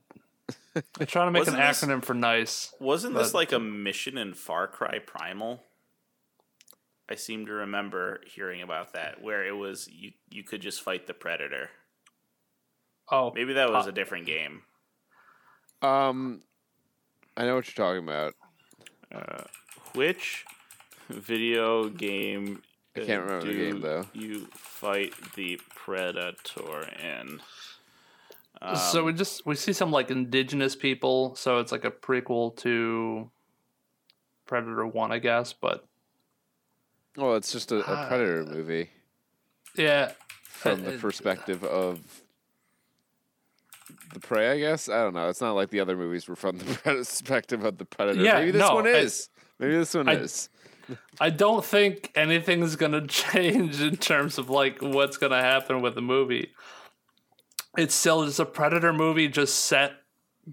[0.76, 2.74] I'm trying to make an Wasn't this- acronym for nice.
[2.80, 5.64] Wasn't this like a mission in Far Cry Primal?
[7.12, 11.08] I seem to remember hearing about that, where it was you you could just fight
[11.08, 11.70] the predator.
[13.12, 14.62] Oh, Maybe that was Uh, a different game.
[15.82, 16.44] Um,
[17.36, 18.34] I know what you're talking about.
[19.94, 20.46] Which
[21.10, 22.62] video game?
[22.96, 24.06] I can't remember the game, though.
[24.14, 27.42] You fight the predator in.
[28.76, 31.36] so we just we see some like indigenous people.
[31.36, 33.30] So it's like a prequel to
[34.46, 35.52] Predator One, I guess.
[35.52, 35.86] But
[37.18, 38.08] Well, it's just a, a Ah.
[38.08, 38.90] predator movie
[39.76, 40.12] yeah,
[40.44, 42.00] from Uh, the uh, perspective of
[44.14, 44.52] the prey.
[44.52, 45.30] I guess I don't know.
[45.30, 48.22] It's not like the other movies were from the perspective of the predator.
[48.22, 49.30] Yeah, Maybe this no, one I- is.
[49.60, 50.50] Maybe this one I- is.
[51.22, 56.02] I don't think anything's gonna change in terms of like what's gonna happen with the
[56.02, 56.52] movie.
[57.78, 59.94] It's still just a Predator movie, just set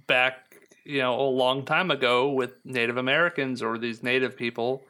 [0.07, 4.85] back, you know, a long time ago with Native Americans or these Native people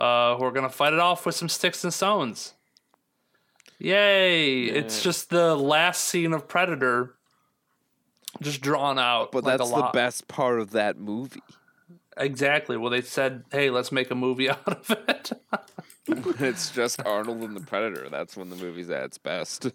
[0.00, 2.54] uh, who are gonna fight it off with some sticks and stones.
[3.78, 4.64] Yay!
[4.64, 7.14] It's just the last scene of Predator,
[8.40, 9.32] just drawn out.
[9.32, 11.42] But like that's a the best part of that movie.
[12.16, 12.76] Exactly.
[12.76, 15.32] Well, they said, "Hey, let's make a movie out of it."
[16.40, 18.08] it's just Arnold and the Predator.
[18.08, 19.70] That's when the movie's at its best.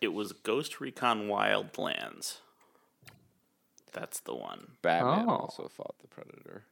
[0.00, 2.38] It was Ghost Recon Wildlands.
[3.92, 4.72] That's the one.
[4.82, 5.36] Batman Oh.
[5.36, 6.64] also fought the Predator.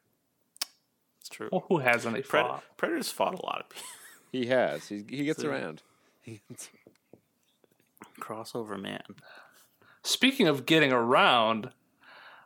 [1.21, 1.49] It's true.
[1.53, 2.65] well, who hasn't he Pred- fought?
[2.77, 3.87] Predators fought a lot of people.
[4.33, 4.87] He has.
[4.89, 5.83] He he gets So- around.
[6.23, 6.69] He gets-
[8.21, 9.03] Crossover man.
[10.05, 11.71] Speaking of getting around,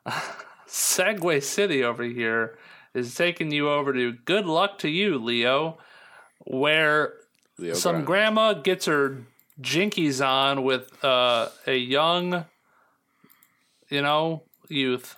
[0.66, 2.56] Segway City over here
[2.94, 5.78] is taking you over to Good Luck to You, Leo,
[6.38, 7.14] where
[7.58, 8.06] Leo some Grande.
[8.06, 9.18] grandma gets her
[9.60, 12.44] jinkies on with uh, a young,
[13.90, 15.16] you know, youth.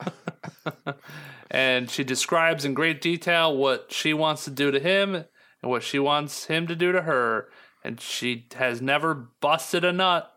[1.50, 5.82] and she describes in great detail what she wants to do to him and what
[5.82, 7.48] she wants him to do to her.
[7.82, 10.30] And she has never busted a nut.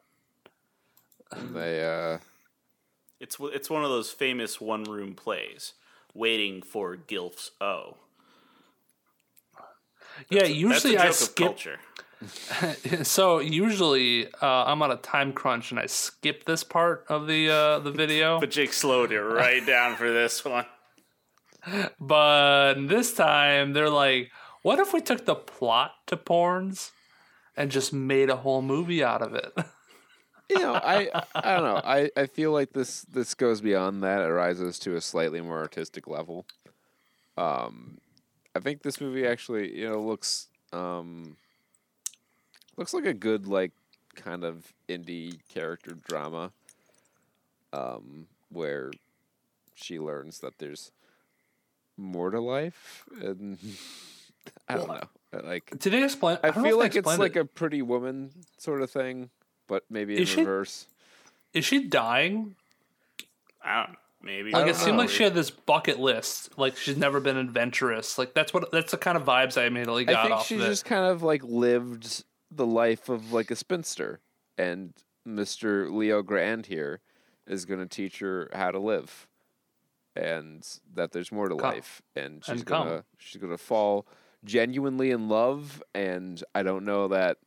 [1.36, 2.20] They uh
[3.20, 5.74] It's it's one of those famous one room plays,
[6.14, 7.98] waiting for Gilf's O.
[10.30, 11.48] Yeah, That's usually a joke I of skip.
[11.48, 11.80] culture.
[13.04, 17.50] So usually uh, I'm on a time crunch and I skip this part of the
[17.50, 18.40] uh, the video.
[18.40, 20.66] But Jake slowed it right down for this one.
[22.00, 26.92] But this time they're like, what if we took the plot to porns
[27.58, 29.52] and just made a whole movie out of it?
[30.50, 31.82] you know, I I don't know.
[31.84, 34.22] I, I feel like this this goes beyond that.
[34.22, 36.46] It rises to a slightly more artistic level.
[37.38, 37.98] Um,
[38.56, 41.36] I think this movie actually, you know, looks um
[42.78, 43.72] looks like a good like
[44.16, 46.52] kind of indie character drama.
[47.74, 48.92] Um, where
[49.76, 50.92] she learns that there's
[51.98, 53.58] more to life, and
[54.70, 55.02] I don't know.
[55.44, 56.38] Like Did they explain?
[56.44, 57.40] I don't feel like it's explained like it.
[57.40, 59.30] a pretty woman sort of thing,
[59.68, 60.88] but maybe in Is she- reverse.
[61.54, 62.56] Is she dying?
[63.64, 64.52] I don't maybe.
[64.52, 65.04] Like it don't seemed know.
[65.04, 66.58] like she had this bucket list.
[66.58, 68.18] Like she's never been adventurous.
[68.18, 70.56] Like that's what that's the kind of vibes I immediately got I think off she
[70.56, 70.68] of it.
[70.68, 74.20] just kind of like lived the life of like a spinster,
[74.58, 74.94] and
[75.26, 77.02] Mister Leo Grande here
[77.46, 79.28] is going to teach her how to live,
[80.16, 81.72] and that there's more to Come.
[81.72, 84.08] life, and she's And gonna she's gonna fall
[84.44, 87.38] genuinely in love, and I don't know that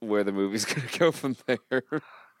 [0.00, 1.62] where the movie's gonna go from there.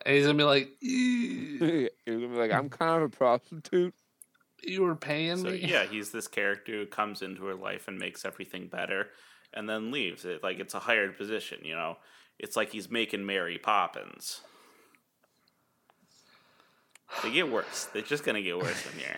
[0.04, 3.94] And he's gonna be like, "You You're gonna be like, I'm kind of a prostitute.
[4.62, 7.98] you were paying So me." yeah, he's this character who comes into her life and
[7.98, 9.10] makes everything better,
[9.54, 10.24] and then leaves.
[10.24, 11.96] It like it's a hired position, you know.
[12.38, 14.40] It's like he's making Mary Poppins.
[17.22, 17.88] They get worse.
[17.92, 19.16] They're just gonna get worse from here.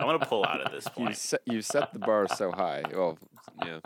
[0.00, 1.16] I'm gonna pull out at this You point.
[1.16, 2.82] set you set the bar so high.
[2.92, 3.18] Well,
[3.64, 3.80] yeah,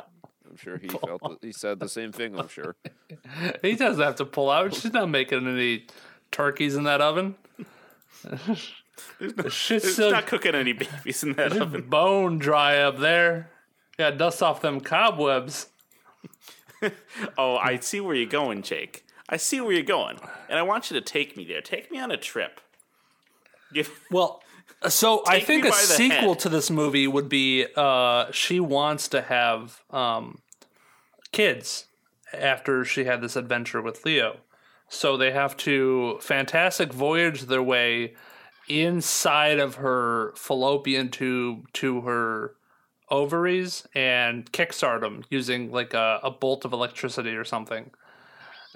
[0.48, 2.38] I'm sure he felt the, he said the same thing.
[2.38, 2.76] I'm sure.
[3.62, 4.74] He doesn't have to pull out.
[4.74, 5.86] She's not making any
[6.30, 7.34] turkeys in that oven.
[9.48, 11.88] Shit's It's still not cooking any babies in that oven.
[11.88, 13.50] bone dry up there.
[14.00, 15.66] Got dust off them cobwebs.
[17.36, 19.04] Oh, I see where you're going, Jake.
[19.28, 20.16] I see where you're going,
[20.48, 21.60] and I want you to take me there.
[21.60, 22.62] Take me on a trip.
[23.74, 24.42] Give, Well,
[24.88, 26.38] so I think a sequel head.
[26.38, 30.38] to this movie would be uh, she wants to have um,
[31.32, 31.84] kids
[32.32, 34.38] after she had this adventure with Leo.
[34.88, 38.14] So they have to fantastic voyage their way
[38.66, 42.54] inside of her fallopian tube to her
[43.10, 47.90] ovaries and kickstart them using like a, a bolt of electricity or something.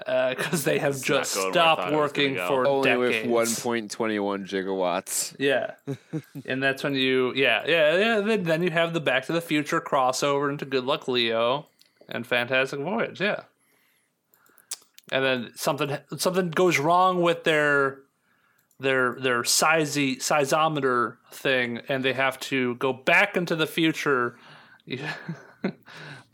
[0.09, 2.35] Uh, because they have not just going where I stopped thought it was gonna working
[2.35, 2.49] go.
[2.49, 3.29] for Only decades.
[3.29, 3.49] with
[3.91, 5.37] 1.21 gigawatts.
[5.39, 5.75] Yeah,
[6.47, 8.21] and that's when you yeah yeah yeah.
[8.21, 11.67] Then, then you have the Back to the Future crossover into Good Luck Leo
[12.09, 13.21] and Fantastic Voyage.
[13.21, 13.43] Yeah,
[15.13, 17.99] and then something something goes wrong with their
[18.81, 24.37] their their sizey sizeometer thing, and they have to go back into the future.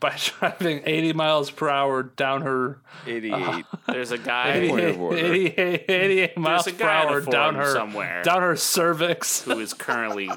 [0.01, 3.67] By driving 80 miles per hour down her 88.
[3.87, 5.19] there's a guy Point of order.
[5.19, 8.23] 88, 88 miles per guy in a hour down her somewhere.
[8.23, 9.43] down her cervix.
[9.43, 10.31] who is currently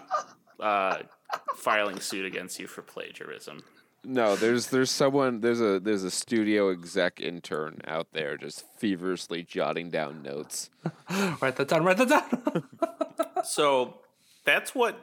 [0.59, 0.97] uh,
[1.55, 3.63] filing suit against you for plagiarism.
[4.05, 9.43] No, there's there's someone there's a there's a studio exec intern out there just feverishly
[9.43, 10.69] jotting down notes.
[11.41, 11.83] write that down.
[11.83, 12.63] Write that down.
[13.45, 13.95] So
[14.45, 15.01] that's what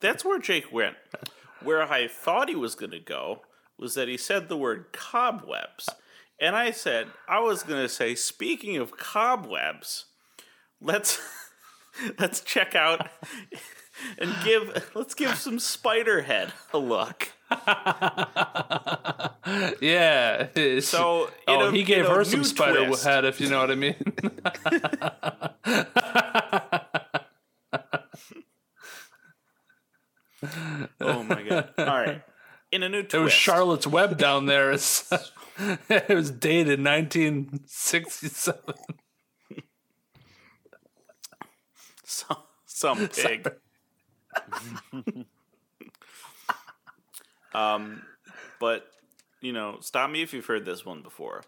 [0.00, 0.96] that's where Jake went.
[1.62, 3.42] Where I thought he was going to go
[3.78, 5.90] was that he said the word cobwebs.
[6.40, 10.06] And I said I was going to say speaking of cobwebs,
[10.80, 11.20] let's
[12.18, 13.10] let's check out
[14.18, 17.33] and give let's give some Spiderhead a look.
[19.80, 20.48] yeah.
[20.80, 23.04] So, oh, a- he gave her some new spider twist.
[23.04, 23.96] head, if you know what I mean.
[31.00, 31.70] Oh my god!
[31.78, 32.22] All right,
[32.70, 33.14] in a new twist.
[33.14, 34.72] It was Charlotte's Web down there.
[34.72, 35.10] It's,
[35.88, 38.60] it was dated 1967.
[42.04, 43.52] some, some pig.
[47.54, 48.02] Um,
[48.60, 48.86] but
[49.40, 51.42] you know, stop me if you've heard this one before.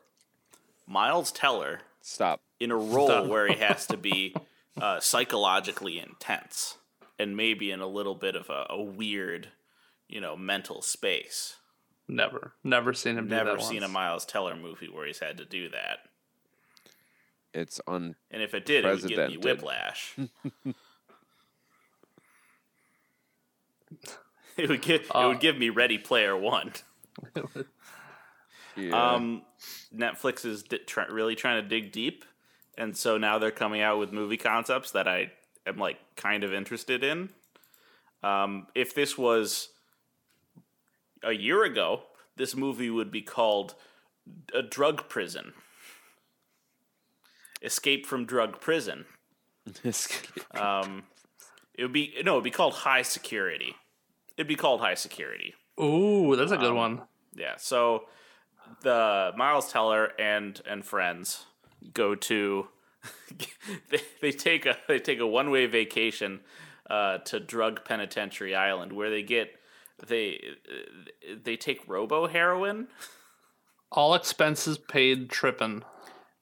[0.87, 2.40] Miles Teller Stop.
[2.61, 4.35] in a role where he has to be
[4.81, 6.77] uh, psychologically intense
[7.19, 9.49] and maybe in a little bit of a, a weird,
[10.09, 11.57] you know, mental space.
[12.09, 13.88] Never, never seen him do Never seen a.
[13.88, 15.99] Miles Teller movie where he's had to do that.
[17.53, 18.14] It's on.
[18.31, 20.14] And if it did, it would give me whiplash.
[24.62, 26.73] it would give it Uh, would give me Ready Player One.
[28.79, 29.14] Yeah.
[29.14, 29.40] Um,
[29.95, 32.27] Netflix is di- try- really trying to dig deep,
[32.77, 35.33] and so now they're coming out with movie concepts that I
[35.66, 37.31] am like kind of interested in.
[38.23, 39.71] Um, if this was
[41.23, 42.03] a year ago,
[42.37, 43.75] this movie would be called
[44.53, 45.55] a drug prison.
[47.62, 49.07] Escape from drug prison.
[50.55, 51.05] Um,
[51.75, 53.75] it would be no, it would be called high security.
[54.37, 55.55] It'd be called high security.
[55.81, 57.03] Ooh, that's a Um, good one.
[57.35, 57.55] Yeah.
[57.57, 58.07] So
[58.83, 61.46] the Miles Teller and and friends
[61.92, 62.68] go to
[63.90, 66.40] they, they take a they take a one way vacation
[66.90, 69.55] uh, to Drug Penitentiary Island where they get
[70.07, 70.40] they
[71.42, 72.88] they take robo heroin.
[73.92, 75.85] All expenses paid tripping.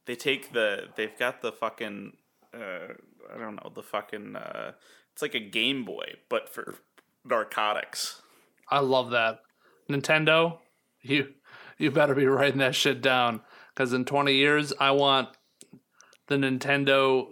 [0.07, 2.16] They take the they've got the fucking
[2.54, 2.94] uh,
[3.35, 4.72] I don't know the fucking uh,
[5.12, 6.76] it's like a Game Boy but for
[7.24, 8.22] narcotics.
[8.70, 9.40] I love that.
[9.90, 10.58] Nintendo,
[11.02, 11.34] you
[11.78, 13.40] you better be writing that shit down
[13.74, 15.28] because in 20 years I want
[16.28, 17.28] the Nintendo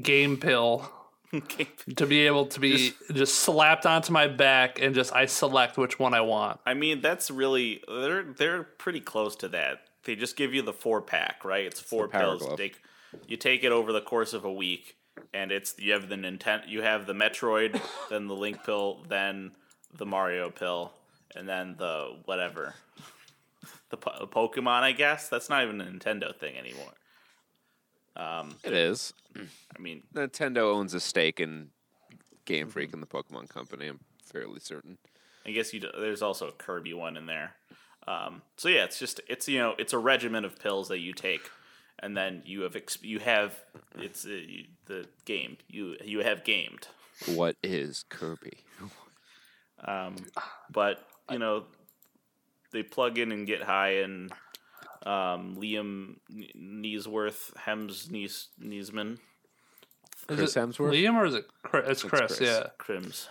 [0.00, 0.90] game pill
[1.96, 5.98] to be able to be just, slapped onto my back and just I select which
[5.98, 6.60] one I want.
[6.64, 9.80] I mean, that's really they're they're pretty close to that.
[10.04, 11.64] They just give you the four pack, right?
[11.64, 12.46] It's four the pills.
[12.56, 12.80] Take,
[13.26, 14.96] you take it over the course of a week,
[15.34, 19.52] and it's you have the Nintendo, you have the Metroid, then the Link pill, then
[19.96, 20.92] the Mario pill,
[21.34, 22.74] and then the whatever,
[23.90, 24.82] the po- Pokemon.
[24.82, 26.92] I guess that's not even a Nintendo thing anymore.
[28.16, 29.12] Um, it is.
[29.36, 31.68] I mean, Nintendo owns a stake in
[32.44, 33.88] Game Freak and the Pokemon Company.
[33.88, 34.98] I'm fairly certain.
[35.44, 35.80] I guess you.
[35.80, 37.54] d- There's also a Kirby one in there.
[38.08, 41.12] Um, so yeah, it's just it's you know it's a regimen of pills that you
[41.12, 41.50] take,
[42.00, 43.54] and then you have ex- you have
[43.98, 46.88] it's uh, you, the game you you have gamed.
[47.34, 48.58] What is Kirby?
[49.84, 50.16] Um,
[50.70, 51.64] but you know
[52.72, 54.32] they plug in and get high, and
[55.04, 59.18] um, Liam N- Neesworth Hems Nees Neesman
[60.30, 60.92] Is Chris it Hemsworth?
[60.92, 61.84] Liam or is it Chris?
[61.88, 62.40] It's Chris, Chris.
[62.40, 62.66] yeah.
[62.78, 63.28] Crims.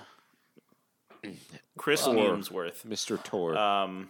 [1.79, 2.85] Chris Or- Hemsworth.
[2.85, 3.21] Mr.
[3.21, 3.57] Tor.
[3.57, 4.09] Um,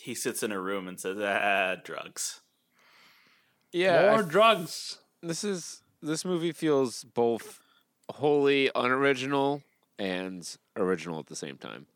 [0.00, 2.40] he sits in a room and says, "Ah, drugs."
[3.74, 4.98] Yeah, I More drugs.
[5.22, 7.60] this is this movie feels both
[8.08, 9.62] wholly unoriginal
[9.98, 11.86] and original at the same time.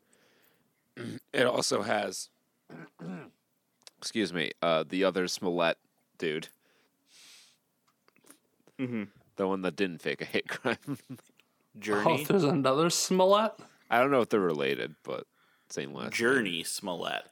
[1.33, 2.27] It also has,
[3.97, 5.77] excuse me, uh, the other Smollett
[6.17, 6.49] dude,
[8.79, 9.03] Mm-hmm.
[9.35, 10.77] the one that didn't fake a hate crime.
[11.79, 12.21] Jurnee.
[12.21, 13.51] Oh, there's another Smollett?
[13.89, 15.25] I don't know if they're related, but
[15.69, 16.19] same last.
[16.19, 16.29] name.
[16.29, 17.23] Jurnee Smollett.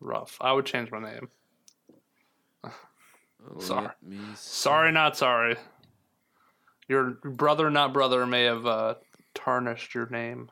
[0.00, 0.36] Rough.
[0.40, 1.28] I would change my name.
[3.60, 3.82] Sorry.
[3.86, 5.56] Let me s- Sorry, not sorry.
[6.88, 8.94] Your brother, not brother, may have uh,
[9.34, 10.50] tarnished your name.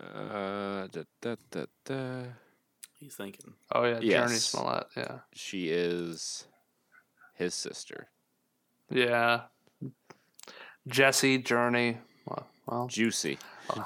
[0.00, 2.22] Uh, da, da, da, da.
[2.98, 3.54] He's thinking.
[3.72, 4.86] Oh yeah, Jurnee Smollett.
[4.96, 6.44] Yeah, She is
[7.34, 8.08] his sister.
[8.90, 9.42] yeah.
[10.88, 11.98] Jesse Journey.
[12.26, 13.38] Well, well Juicy.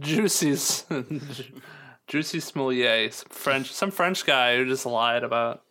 [0.00, 0.84] Juicy's
[2.12, 5.62] Juicy Smollett, some French, some French guy who just lied about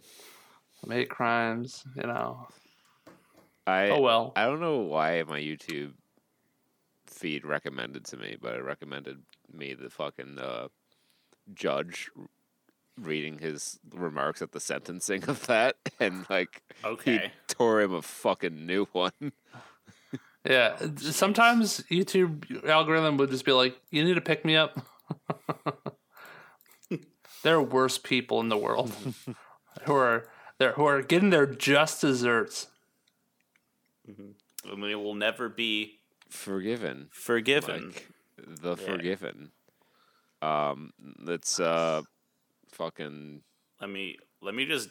[0.89, 1.83] hate crimes.
[1.95, 2.47] You know.
[3.67, 4.33] I Oh well.
[4.35, 5.91] I don't know why my YouTube
[7.05, 9.19] feed recommended to me, but it recommended
[9.53, 10.69] me the fucking uh,
[11.53, 12.09] judge
[12.99, 16.63] reading his remarks at the sentencing of that, and like
[17.05, 17.19] he
[17.49, 19.11] tore him a fucking new one.
[20.43, 24.75] Yeah, sometimes YouTube algorithm would just be like, "You need to pick me up."
[27.43, 28.91] there are worse people in the world
[29.83, 30.27] who are
[30.57, 32.67] there who are getting their just desserts.
[34.07, 37.87] And we will never be Forgiven, forgiven.
[37.87, 38.07] like
[38.61, 39.51] the forgiven.
[40.41, 40.93] Um,
[41.25, 42.01] that's uh,
[42.71, 43.41] fucking.
[43.81, 44.89] let me let me just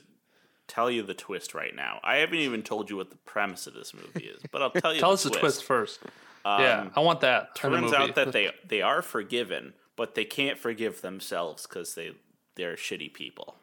[0.69, 1.99] tell you the twist right now.
[2.05, 4.93] I haven't even told you what the premise of this movie is, but I'll tell
[4.95, 5.01] you.
[5.01, 5.41] Tell the us the twist.
[5.41, 6.01] twist first.
[6.45, 7.55] yeah, Um, I want that.
[7.55, 12.13] Turns out that they they are forgiven, but they can't forgive themselves because they
[12.57, 13.55] they're shitty people.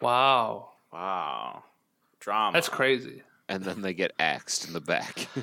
[0.00, 1.64] wow, Wow,
[2.20, 2.52] drama.
[2.54, 3.22] that's crazy.
[3.48, 5.28] And then they get axed in the back.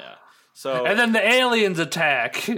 [0.00, 0.14] Yeah.
[0.54, 2.48] So And then the aliens attack.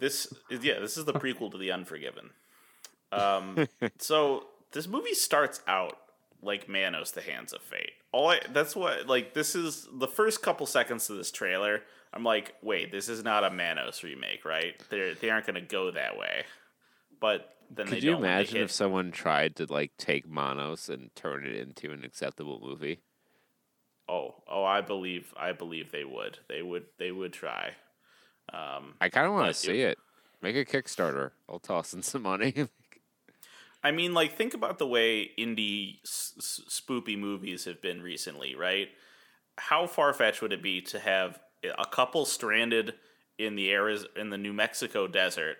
[0.00, 2.30] this is yeah this is the prequel to the unforgiven
[3.12, 3.66] um
[3.98, 5.96] so this movie starts out
[6.42, 10.42] like manos the hands of fate all I, that's what like this is the first
[10.42, 11.82] couple seconds of this trailer
[12.12, 15.90] i'm like wait this is not a manos remake right they're they aren't gonna go
[15.90, 16.44] that way
[17.20, 21.46] but then they Could you imagine if someone tried to like take Monos and turn
[21.46, 23.00] it into an acceptable movie?
[24.08, 27.72] oh oh i believe i believe they would they would they would try
[28.54, 29.98] um I kind of want to see it.
[30.40, 31.32] Make a Kickstarter.
[31.48, 32.54] I'll toss in some money.
[33.84, 38.54] I mean, like, think about the way indie s- s- spoopy movies have been recently,
[38.54, 38.88] right?
[39.58, 41.38] How far fetched would it be to have
[41.78, 42.94] a couple stranded
[43.36, 45.58] in the Ariz- in the New Mexico desert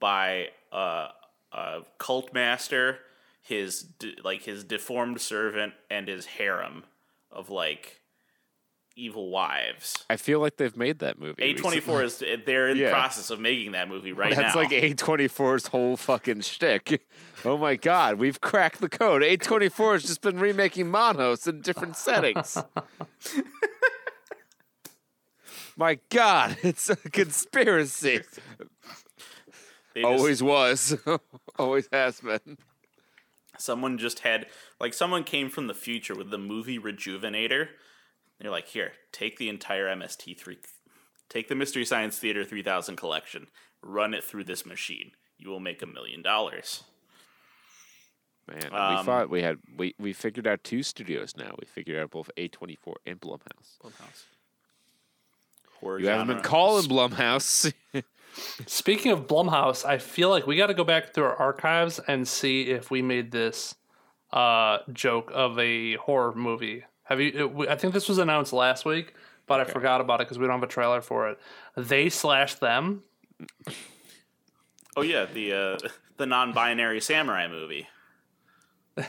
[0.00, 1.08] by uh,
[1.52, 2.98] a cult master,
[3.42, 6.84] his de- like his deformed servant, and his harem
[7.30, 8.00] of like
[8.96, 10.04] evil wives.
[10.10, 11.42] I feel like they've made that movie.
[11.42, 14.62] A twenty four is they're in the process of making that movie right That's now.
[14.62, 17.02] That's like A24's whole fucking shtick.
[17.42, 19.22] Oh my god, we've cracked the code.
[19.22, 22.54] A24 has just been remaking Monos in different settings.
[25.74, 28.20] my god, it's a conspiracy.
[29.94, 30.96] They just- Always was.
[31.58, 32.58] Always has been.
[33.58, 34.46] someone just had
[34.80, 37.68] like someone came from the future with the movie rejuvenator
[38.38, 40.56] they're like here take the entire mst3
[41.28, 43.48] take the mystery science theater 3000 collection
[43.82, 46.84] run it through this machine you will make a million dollars
[48.48, 51.54] Man, we Um, thought we had we, we figured out two studios now.
[51.60, 53.76] We figured out both A24 and Blumhouse.
[55.80, 57.72] Horror You haven't been calling Blumhouse.
[58.66, 62.26] Speaking of Blumhouse, I feel like we got to go back through our archives and
[62.26, 63.74] see if we made this
[64.32, 66.84] uh, joke of a horror movie.
[67.04, 67.32] Have you?
[67.34, 69.14] it- we- I think this was announced last week,
[69.46, 71.38] but I forgot about it because we don't have a trailer for it.
[71.76, 73.02] They slash them.
[74.96, 77.88] oh yeah the uh the non-binary samurai movie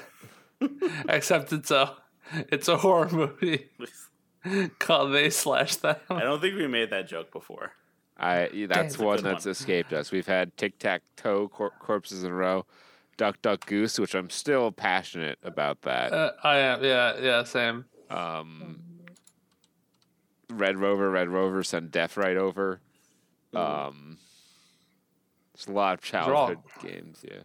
[1.09, 1.95] Except it's a
[2.33, 3.69] it's a horror movie
[4.79, 5.97] called They Slash Them.
[6.09, 7.73] i don't think we made that joke before
[8.21, 9.51] I that's a one that's one.
[9.51, 10.11] escaped us.
[10.11, 12.65] We've had tic tac toe cor- corpses in a row,
[13.17, 16.13] duck duck goose, which I'm still passionate about that.
[16.13, 16.83] Uh, I am.
[16.83, 17.19] Yeah.
[17.19, 17.43] Yeah.
[17.43, 17.85] Same.
[18.09, 18.79] Um,
[20.49, 22.79] Red Rover, Red Rover, send death right over.
[23.53, 24.17] Um,
[25.53, 27.19] there's a lot of all- childhood games.
[27.23, 27.39] Yeah,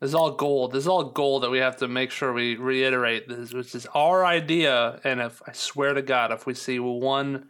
[0.00, 0.72] This is all gold.
[0.72, 3.86] This is all gold that we have to make sure we reiterate this, which is
[3.94, 5.00] our idea.
[5.04, 7.48] And if I swear to God, if we see one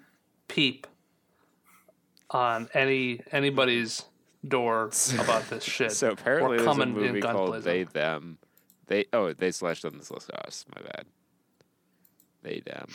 [0.49, 0.87] peep
[2.31, 4.05] on any anybody's
[4.47, 7.65] door about this shit, So apparently we're there's a coming in movie called blazing.
[7.73, 8.39] They Them.
[8.87, 10.31] They oh they slashed on this list.
[10.47, 11.07] It's my bad.
[12.43, 12.87] They Them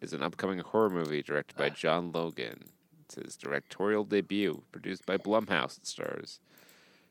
[0.00, 1.70] is an upcoming horror movie directed by uh.
[1.70, 2.64] John Logan.
[3.04, 5.76] It's his directorial debut, produced by Blumhouse.
[5.78, 6.40] It stars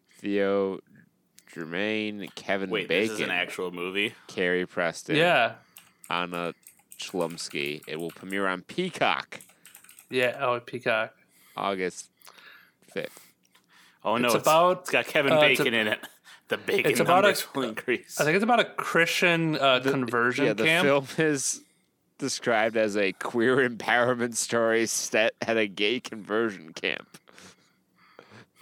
[0.09, 0.79] Theo
[1.53, 5.55] Germaine, Kevin wait Bacon, this is an actual movie Carrie Preston, Yeah.
[6.09, 6.53] Anna
[6.99, 7.81] Chlumsky.
[7.87, 9.41] It will premiere on Peacock
[10.09, 10.37] Yeah.
[10.39, 11.13] Oh, Peacock.
[11.57, 12.09] August
[12.93, 13.27] fifth.
[14.03, 15.99] oh no It's it's, about- it's got kevin uh, it's a- bacon in it
[16.49, 19.79] the bacon it's about a- numbers will increase I think it's about a Christian uh,
[19.81, 21.61] conversion Yeah, the film is
[22.17, 27.17] described as a queer empowerment story set at a gay conversion camp.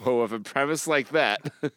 [0.06, 1.42] Well, with a premise like that,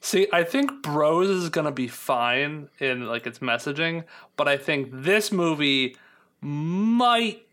[0.00, 4.04] See, I think Bros is gonna be fine in like its messaging,
[4.36, 5.96] but I think this movie
[6.40, 7.45] might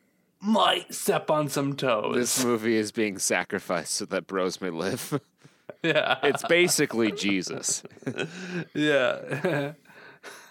[0.44, 2.16] might step on some toes.
[2.16, 5.20] this movie is being sacrificed so that bros may live.
[5.84, 7.84] yeah, It's basically Jesus.
[8.74, 9.74] yeah.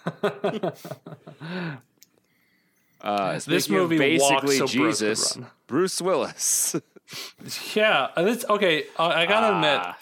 [3.01, 5.37] Uh, This movie basically so Jesus.
[5.67, 6.75] Bruce Willis.
[7.73, 8.85] Yeah, uh, this okay.
[8.97, 9.97] Uh, I gotta admit, Ah.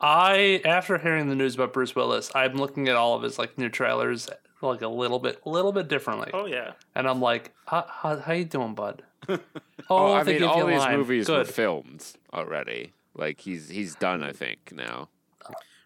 [0.00, 3.58] I after hearing the news about Bruce Willis, I'm looking at all of his like
[3.58, 4.30] new trailers
[4.62, 6.72] like a little bit, a little bit differently, Oh yeah.
[6.94, 9.02] and I'm like, how, how, how you doing, bud?
[9.28, 9.38] Oh,
[9.90, 10.96] Oh, I they mean, all these line.
[10.98, 12.92] movies were filmed already.
[13.14, 15.08] Like he's he's done, I think now.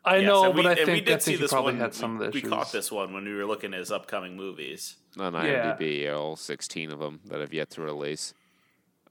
[0.05, 1.53] I Yes, know, and we- but I and we did I see think he this
[1.53, 1.81] probably one.
[1.83, 3.93] had some we, of the we caught this one when we were looking at his
[3.93, 4.97] upcoming movies.
[5.19, 5.77] On Yeah.
[5.79, 8.33] IMDb, all sixteen of them that have yet to release.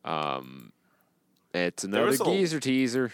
[0.04, 0.72] Um,
[1.54, 3.12] it's another was a- geezer teaser.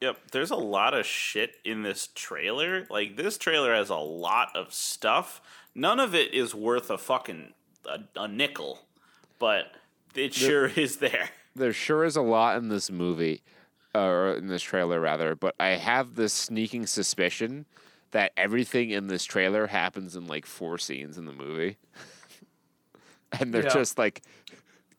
[0.00, 2.86] Yep, there's a lot of shit in this trailer.
[2.90, 5.40] Like this trailer has a lot of stuff.
[5.74, 7.52] None of it is worth a fucking
[7.86, 8.80] a, a nickel,
[9.38, 9.72] but
[10.14, 11.30] it sure is there.
[11.54, 13.42] There sure is a lot in this movie,
[13.94, 15.34] or in this trailer rather.
[15.34, 17.66] But I have this sneaking suspicion
[18.10, 21.78] that everything in this trailer happens in like four scenes in the movie,
[23.40, 23.68] and they're Yeah.
[23.74, 24.22] just like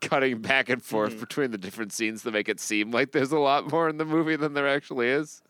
[0.01, 1.19] cutting back and forth Mm-hmm.
[1.21, 4.05] between the different scenes to make it seem like there's a lot more in the
[4.05, 5.41] movie than there actually is.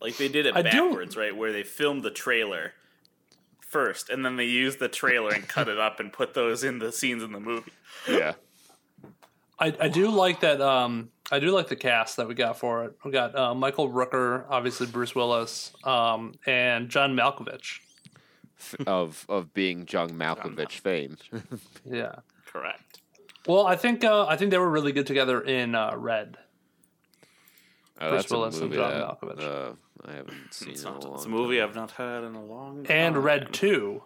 [0.00, 1.34] Like they did it I do- backwards, right?
[1.36, 2.72] Where they filmed the trailer
[3.72, 6.78] first, and then they used the trailer and cut it up and put those in
[6.78, 7.72] the scenes in the movie.
[8.08, 8.34] Yeah.
[9.58, 10.60] I, I do like that.
[10.60, 12.96] Um, I do like the cast that we got for it.
[13.04, 17.78] We got uh, Michael Rooker, obviously Bruce Willis, um, and John Malkovich.
[18.86, 21.16] of of being John Malkovich fame.
[21.84, 22.16] Yeah.
[22.46, 23.00] Correct.
[23.46, 26.36] Well, I think uh, I think they were really good together in uh, Red.
[28.00, 29.76] Oh, Bruce that's a Willis and movie John that, Malkovich.
[30.06, 32.34] I haven't seen It's, in a not, long it's a movie I've not had in
[32.34, 32.96] a long time.
[32.96, 34.02] And Red Two,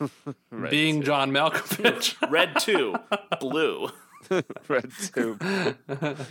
[0.50, 2.16] Red being John Malkovich.
[2.30, 2.94] Red Two,
[3.40, 3.88] Blue.
[4.68, 5.38] Red Two.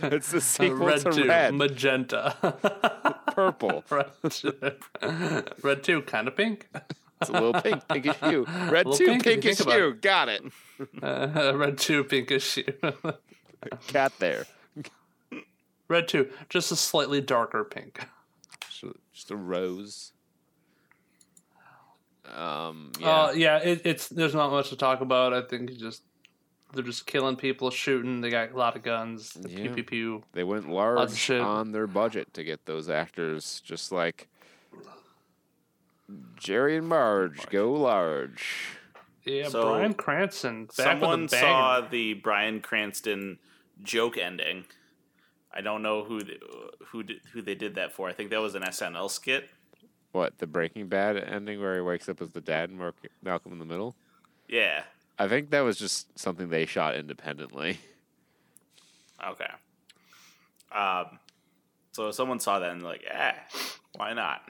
[0.02, 1.54] it's the sequel Red to Two, Red.
[1.54, 2.36] magenta.
[3.34, 3.82] Purple.
[3.90, 4.54] Red Two,
[5.62, 6.68] Red Two, kind of pink.
[7.20, 8.46] It's a little pink, pinkish hue.
[8.70, 9.94] Red Two, pink pinkish think hue.
[9.94, 10.42] Got it.
[11.02, 12.54] Uh, red Two, pinkish.
[12.54, 12.64] hue.
[13.88, 14.46] Cat there.
[15.88, 18.06] Red Two, just a slightly darker pink.
[19.18, 20.12] Just a, rose.
[22.32, 22.92] Um.
[23.00, 23.08] Yeah.
[23.08, 25.34] Uh, yeah, it, it's there's not much to talk about.
[25.34, 26.02] I think just
[26.72, 28.20] they're just killing people, shooting.
[28.20, 29.32] They got a lot of guns.
[29.32, 29.56] The Yeah.
[29.56, 30.24] pew pew pew.
[30.34, 34.28] they went large on their budget to get those actors, just like
[36.36, 38.76] Jerry and Marge go large.
[39.24, 40.66] Yeah, So, Bryan Cranston.
[40.66, 43.40] Back Someone with a saw the Bryan Cranston
[43.82, 44.66] joke ending.
[45.58, 46.38] I don't know who the,
[46.86, 48.08] who did, who they did that for.
[48.08, 49.50] I think that was an SNL skit.
[50.12, 52.94] What the Breaking Bad ending where he wakes up as the dad and Mark,
[53.24, 53.96] Malcolm in the Middle?
[54.48, 54.84] Yeah.
[55.18, 57.80] I think that was just something they shot independently.
[59.26, 59.50] Okay.
[60.70, 61.18] Um.
[61.90, 63.32] So someone saw that and like, eh,
[63.96, 64.42] why not?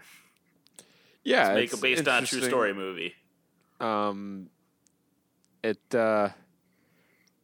[1.24, 3.14] Yeah, Make a based on a true story movie.
[3.80, 4.50] Um,
[5.62, 6.28] it uh,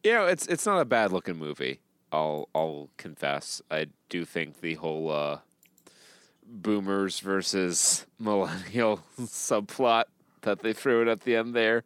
[0.03, 1.79] you know, it's it's not a bad looking movie.
[2.11, 3.61] I'll I'll confess.
[3.69, 5.39] I do think the whole uh,
[6.45, 10.05] boomers versus millennial subplot
[10.41, 11.83] that they threw it at the end there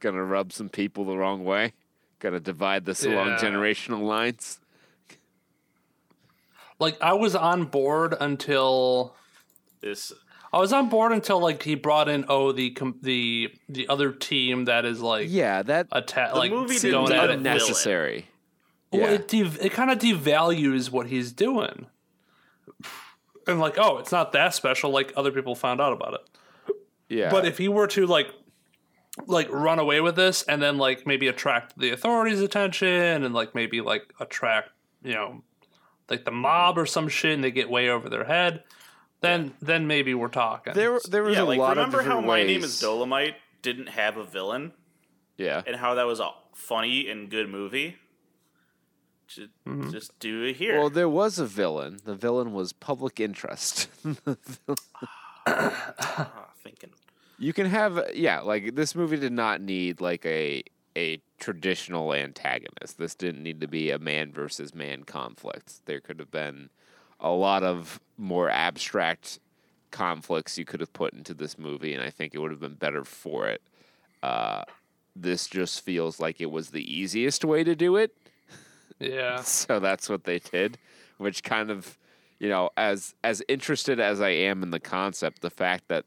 [0.00, 1.72] gonna rub some people the wrong way.
[2.18, 4.60] Gonna divide this along generational lines.
[6.78, 9.14] Like I was on board until
[9.80, 10.12] This
[10.52, 14.12] I was on board until like he brought in oh the com- the the other
[14.12, 17.42] team that is like Yeah, that atta- The like movie going at have
[18.96, 19.00] it.
[19.02, 19.14] Well, Yeah.
[19.16, 21.86] it dev- it kind of devalues what he's doing,
[23.46, 24.90] and like oh it's not that special.
[24.90, 26.76] Like other people found out about it.
[27.08, 28.28] Yeah, But if he were to like
[29.26, 33.54] like run away with this and then like maybe attract the authorities' attention and like
[33.54, 34.70] maybe like attract
[35.02, 35.42] you know
[36.10, 38.62] like the mob or some shit and they get way over their head,
[39.20, 40.74] then then maybe we're talking.
[40.74, 42.42] there there was yeah, a like lot remember of remember how different My.
[42.52, 44.72] Name Is Dolomite didn't have a villain
[45.38, 47.96] Yeah, and how that was a funny and good movie.
[49.28, 49.50] Just,
[49.90, 50.78] just do it here.
[50.78, 51.98] Well, there was a villain.
[52.04, 53.88] The villain was public interest.
[55.48, 56.90] Ah, thinking.
[57.38, 60.64] you can have yeah, like this movie did not need like a
[60.96, 62.98] a traditional antagonist.
[62.98, 65.84] This didn't need to be a man versus man conflict.
[65.86, 66.70] There could have been
[67.20, 69.38] a lot of more abstract
[69.92, 72.74] conflicts you could have put into this movie, and I think it would have been
[72.74, 73.62] better for it.
[74.22, 74.64] Uh,
[75.14, 78.16] this just feels like it was the easiest way to do it.
[78.98, 80.78] Yeah, so that's what they did
[81.18, 81.98] which kind of
[82.38, 86.04] you know as as interested as i am in the concept the fact that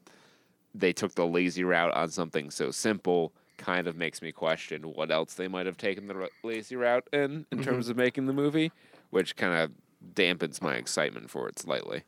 [0.74, 5.10] they took the lazy route on something so simple kind of makes me question what
[5.10, 8.70] else they might have taken the lazy route in in terms of making the movie
[9.10, 9.70] which kind of
[10.14, 12.02] dampens my excitement for it slightly.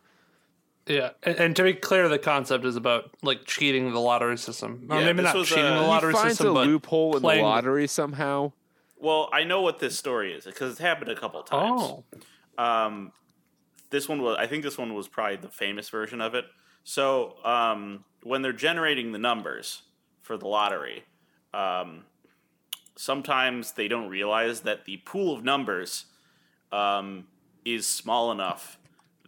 [0.87, 1.11] Yeah.
[1.23, 4.99] And, and to be clear, the concept is about like cheating the lottery system, or
[4.99, 7.23] Yeah, maybe not was, cheating uh, the He lottery he finds system, a loophole in
[7.23, 8.53] the lottery somehow
[9.03, 11.83] Well, I know what this story is because it's happened a couple times.
[11.83, 12.05] Oh,
[12.57, 13.11] Um,
[13.91, 16.45] this one was, I think this one was probably the famous version of it.
[16.85, 19.83] So, um, when they're generating the numbers
[20.21, 21.03] for the lottery,
[21.53, 22.05] um,
[22.95, 26.07] sometimes they don't realize that the pool of numbers
[26.71, 27.27] um,
[27.65, 28.79] is small enough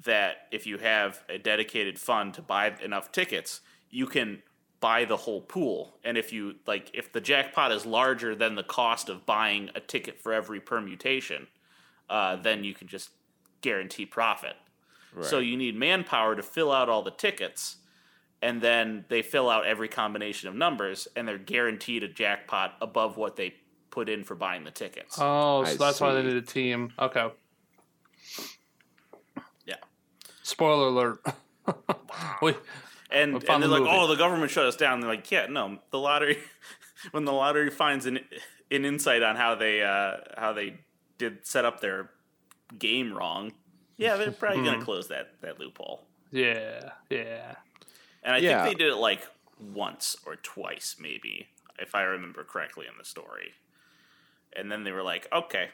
[0.05, 3.61] that if you have a dedicated fund to buy enough tickets,
[3.91, 4.41] you can
[4.85, 5.95] buy the whole pool.
[6.05, 9.81] And if you like, if the jackpot is larger than the cost of buying a
[9.81, 11.47] ticket for every permutation,
[12.11, 13.09] uh, then you can just
[13.63, 14.57] guarantee profit.
[15.23, 17.77] So you need manpower to fill out all the tickets,
[18.43, 23.17] and then they fill out every combination of numbers, and they're guaranteed a jackpot above
[23.17, 23.55] what they
[23.91, 25.17] put in for buying the tickets.
[25.19, 26.27] oh, so I that's why they see.
[26.27, 26.93] need a team.
[26.99, 27.31] Okay.
[29.65, 29.77] yeah.
[30.43, 31.25] Spoiler alert.
[32.43, 32.57] Wait,
[33.15, 34.03] and, found and they're the like, movie.
[34.03, 36.39] "Oh, the government shut us down." They're like, "Yeah, no, the lottery."
[37.13, 38.19] when the lottery finds an
[38.71, 40.79] an insight on how they uh, how they
[41.19, 42.11] did set up their
[42.79, 43.53] game wrong,
[43.99, 44.65] yeah, they're probably Hmm.
[44.65, 46.07] gonna close that that loophole.
[46.31, 47.57] yeah, yeah.
[48.23, 48.63] And I Yeah.
[48.65, 49.27] think they did it like
[49.61, 51.47] once or twice, maybe,
[51.79, 53.53] if I remember correctly in the story.
[54.57, 55.69] And then they were like, "Okay,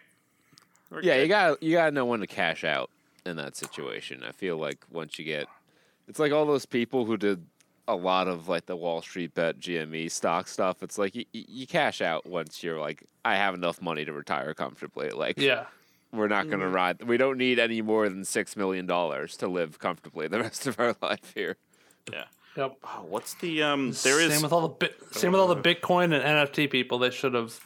[0.90, 2.90] we're Yeah, good." you got you got to know when to cash out
[3.24, 4.22] in that situation.
[4.24, 5.46] I feel like once you get,
[6.10, 7.46] it's like all those people who did
[7.88, 10.82] a lot of like the Wall Street bet GME stock stuff.
[10.82, 14.52] It's like you, you cash out once you're like, I have enough money to retire
[14.54, 15.10] comfortably.
[15.10, 15.64] Like, Yeah.
[16.12, 16.74] we're not going to Mm-hmm.
[16.74, 17.02] ride.
[17.04, 20.78] We don't need any more than six million dollars to live comfortably the rest of
[20.78, 21.56] our life here.
[22.12, 22.24] yeah.
[22.56, 22.76] Yep.
[22.82, 23.92] Oh, what's the um?
[24.02, 26.98] There is same with all the bit, same with all the Bitcoin and NFT people.
[26.98, 27.58] They should have,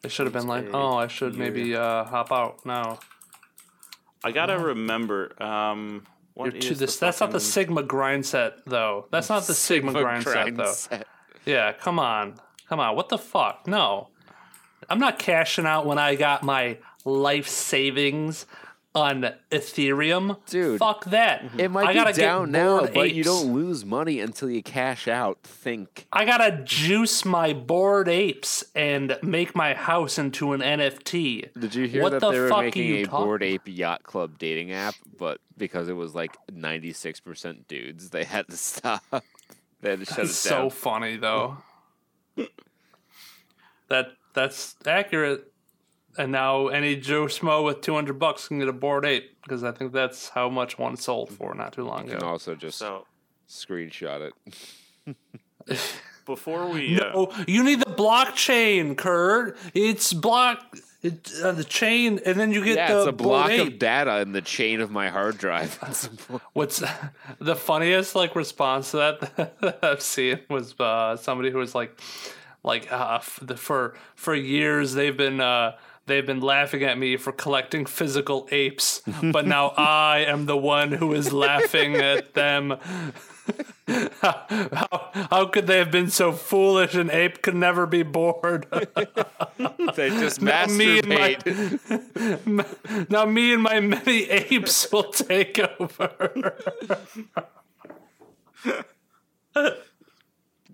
[0.00, 3.00] they should have been like, oh, I should maybe uh, hop out now.
[4.24, 5.40] I gotta remember.
[5.42, 9.06] Um, what You're is this, the that's not the Sigma grind set though.
[9.10, 10.72] That's not the Sigma, grind, set though.
[10.72, 11.06] set.
[11.44, 12.34] Yeah, come on,
[12.68, 12.96] come on.
[12.96, 13.66] What the fuck?
[13.66, 14.08] No,
[14.88, 18.46] I'm not cashing out when I got my life savings
[18.92, 21.44] on Ethereum, Dude, Fuck that.
[21.56, 24.62] It might I gotta be down now, Bored but you don't lose money until you
[24.64, 25.38] cash out.
[25.44, 26.06] Think.
[26.12, 31.52] I gotta juice my bored apes and make my house into an NFT.
[31.58, 34.38] Did you hear What that the they were making a talking- Bored Ape Yacht Club
[34.38, 39.04] dating app, but because it was like ninety six percent dudes, they had to stop.
[39.82, 41.58] They had to shut it It's so funny though.
[43.88, 45.49] that that's accurate.
[46.20, 49.64] And now any Joe Schmo with two hundred bucks can get a bored ape because
[49.64, 52.12] I think that's how much one sold for not too long ago.
[52.12, 53.06] You can also just So
[53.48, 54.30] screenshot
[55.06, 55.16] it.
[56.26, 59.56] before we, uh, Oh, you need the blockchain, Kurt.
[59.72, 63.48] It's block it, uh, the chain, and then you get Yeah, the it's a block
[63.48, 65.74] Bored of data in the chain of my hard drive.
[66.52, 66.82] What's
[67.38, 71.98] the funniest like response to that that I've seen was uh, somebody who was like,
[72.62, 75.76] like uh, f- the, for for years they've been uh,
[76.10, 80.92] they've been laughing at me for collecting physical apes, but now I am the one
[80.92, 82.76] who is laughing at them.
[84.20, 86.94] how, how, how could they have been so foolish?
[86.94, 88.66] An ape could never be bored.
[89.94, 93.10] they just Now me and my- masturbate.
[93.10, 96.54] now me and my many apes will take over.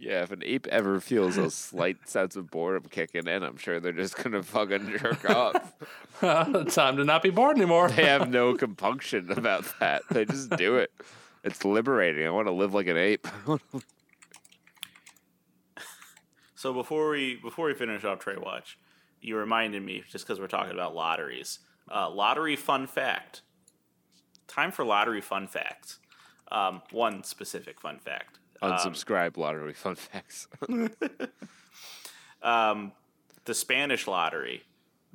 [0.06, 3.80] Yeah, if an ape ever feels a slight sense of boredom kicking in, I'm sure
[3.80, 5.72] they're just gonna fucking jerk off.
[6.20, 7.88] Time to not be bored anymore.
[7.88, 10.02] They have no compunction about that.
[10.08, 10.92] They just do it.
[11.42, 12.24] It's liberating.
[12.24, 13.26] I want to live like an ape.
[16.54, 18.78] so before we before we finish off Trae Watch,
[19.20, 21.58] you reminded me just because we're talking about lotteries.
[21.92, 23.42] Uh, lottery fun fact.
[24.46, 25.98] Time for lottery fun facts.
[26.52, 28.38] Um, one specific fun fact.
[28.62, 30.48] Unsubscribe lottery fun facts.
[32.42, 32.92] um,
[33.44, 34.62] the Spanish lottery,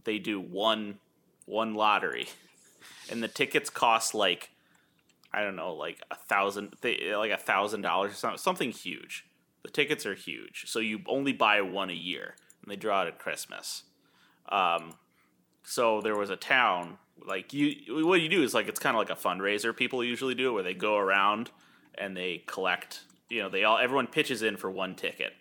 [0.03, 0.99] they do one
[1.45, 2.27] one lottery,
[3.09, 4.51] and the tickets cost like
[5.33, 9.25] I don't know, like a thousand, they, like a thousand dollars or something, something huge.
[9.63, 13.07] The tickets are huge, so you only buy one a year, and they draw it
[13.07, 13.83] at Christmas.
[14.49, 14.95] Um,
[15.63, 18.05] so there was a town like you.
[18.05, 19.75] What you do is like it's kind of like a fundraiser.
[19.75, 21.51] People usually do it where they go around
[21.95, 23.01] and they collect.
[23.31, 25.31] You know, they all everyone pitches in for one ticket,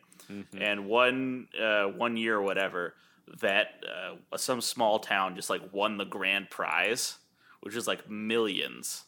[0.57, 2.95] and one uh, one year or whatever
[3.41, 7.19] that uh, some small town just like won the grand prize,
[7.63, 9.05] which is like millions,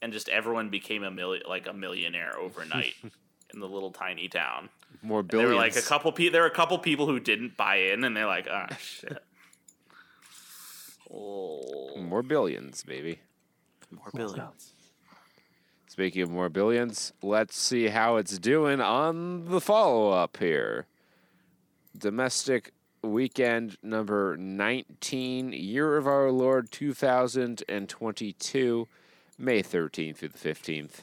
[0.00, 2.94] and just everyone became a million like a millionaire overnight
[3.52, 4.70] in the little tiny town.
[5.02, 5.30] More billions.
[5.30, 5.76] There were billions.
[5.76, 6.32] like a couple people.
[6.32, 9.18] There were a couple people who didn't buy in, and they're like, "Ah, shit."
[11.12, 13.20] Oh, More billions, baby.
[13.90, 14.72] more billions.
[15.94, 20.86] Speaking of more billions, let's see how it's doing on the follow up here.
[21.96, 28.88] Domestic weekend number 19, year of our Lord 2022,
[29.38, 31.02] May 13th through the 15th.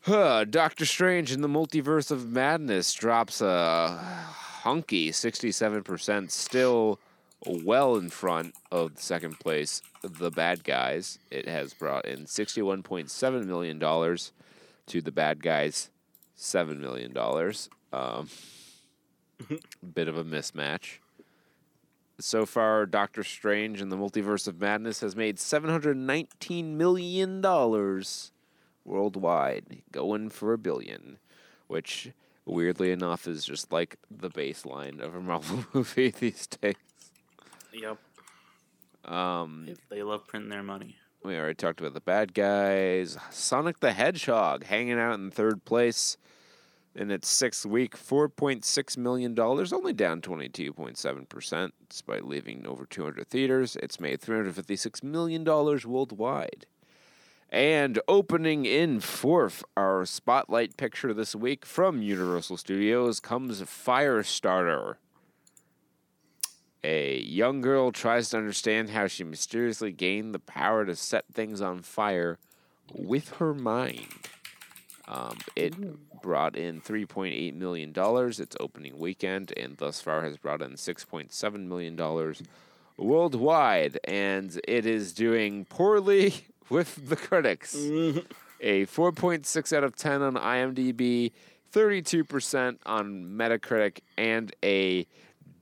[0.00, 4.24] Huh, Doctor Strange in the Multiverse of Madness drops a
[4.64, 6.98] hunky 67%, still
[7.46, 11.18] well in front of the second place, The Bad Guys.
[11.30, 15.90] It has brought in $61.7 million to The Bad Guys,
[16.36, 17.16] $7 million.
[17.92, 18.28] Um,
[19.94, 20.98] bit of a mismatch.
[22.20, 28.02] So far, Doctor Strange and the Multiverse of Madness has made $719 million
[28.84, 31.18] worldwide, going for a billion,
[31.68, 32.10] which
[32.44, 36.74] weirdly enough is just like the baseline of a Marvel movie these days.
[37.80, 37.98] Yep.
[39.12, 40.96] Um, If they love printing their money.
[41.24, 43.16] we already talked about the bad guys.
[43.30, 46.16] Sonic the Hedgehog hanging out in third place
[46.94, 53.76] in its sixth week, $4.6 million, only down 22.7%, despite leaving over 200 theaters.
[53.76, 56.66] It's made $356 million worldwide.
[57.50, 64.96] And opening in fourth, our spotlight picture this week from Universal Studios comes Firestarter.
[66.84, 71.60] A young girl tries to understand how she mysteriously gained the power to set things
[71.60, 72.38] on fire
[72.92, 74.06] with her mind.
[75.08, 75.74] Um, it
[76.22, 82.34] brought in $3.8 million its opening weekend, and thus far has brought in $6.7 million
[82.96, 83.98] worldwide.
[84.04, 86.34] And it is doing poorly
[86.68, 87.74] with the critics.
[88.60, 91.32] A 4.6 out of 10 on IMDb,
[91.72, 95.06] 32% on Metacritic, and a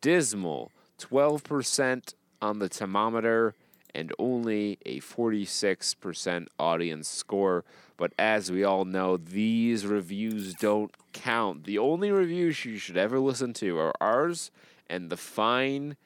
[0.00, 3.54] dismal 12% on the thermometer
[3.94, 7.64] and only a 46% audience score.
[7.96, 11.64] But as we all know, these reviews don't count.
[11.64, 14.50] The only reviews you should ever listen to are ours
[14.88, 15.96] and the fine,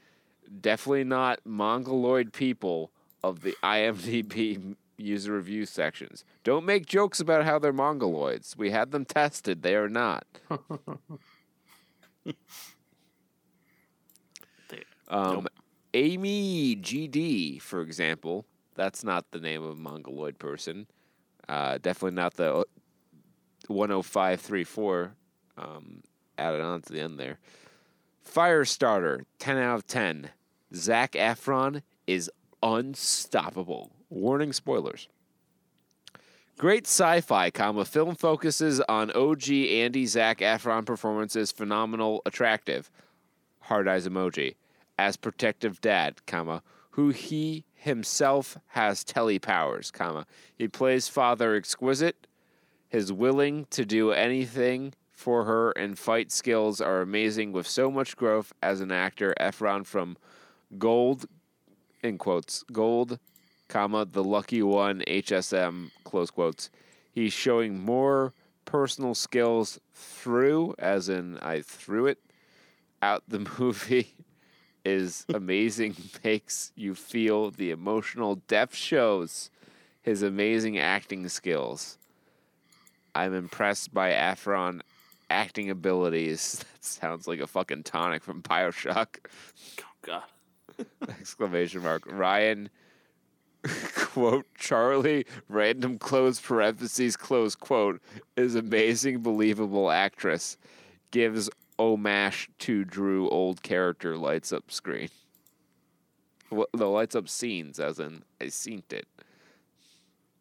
[0.61, 2.91] definitely not mongoloid people
[3.23, 6.25] of the IMDb user review sections.
[6.45, 8.57] Don't make jokes about how they're mongoloids.
[8.57, 10.25] We had them tested, they are not.
[15.11, 15.49] Um, Nope.
[15.93, 18.47] Amy GD, for example,
[18.77, 20.87] that's not the name of a mongoloid person.
[21.49, 22.65] Uh, definitely not the
[23.69, 25.13] 10534
[25.59, 26.03] um,
[26.39, 27.39] added on to the end there.
[28.25, 30.31] Firestarter, 10 out of 10.
[30.75, 32.31] Zac Efron is
[32.63, 33.91] unstoppable.
[34.09, 35.09] Warning spoilers.
[36.57, 42.91] Great sci-fi comma film focuses on OG Andy Zac Efron performances phenomenal attractive
[43.61, 44.57] hard eyes emoji
[45.01, 50.27] as protective dad, comma, who he himself has telepowers, comma.
[50.55, 52.27] He plays father exquisite.
[52.87, 58.15] His willing to do anything for her and fight skills are amazing with so much
[58.15, 59.35] growth as an actor.
[59.41, 60.19] Efron from
[60.77, 61.25] Gold,
[62.03, 63.19] in quotes, Gold,
[63.69, 66.69] comma, the lucky one, HSM, close quotes.
[67.11, 68.35] He's showing more
[68.67, 72.19] personal skills through, as in I threw it,
[73.01, 74.15] out the movie
[74.85, 79.51] is amazing, makes you feel the emotional depth shows
[80.03, 81.99] his amazing acting skills.
[83.15, 84.81] I'm impressed by Afron
[85.29, 86.65] acting abilities.
[86.81, 89.19] That sounds like a fucking tonic from Bioshock.
[89.81, 90.23] Oh God.
[91.09, 92.03] Exclamation mark.
[92.07, 92.71] Ryan
[93.95, 98.01] quote Charlie random close parentheses close quote
[98.37, 100.57] is amazing believable actress
[101.11, 101.51] gives
[101.81, 105.09] homage to Drew old character lights up screen.
[106.51, 109.07] Well, the lights up scenes as in I seen it.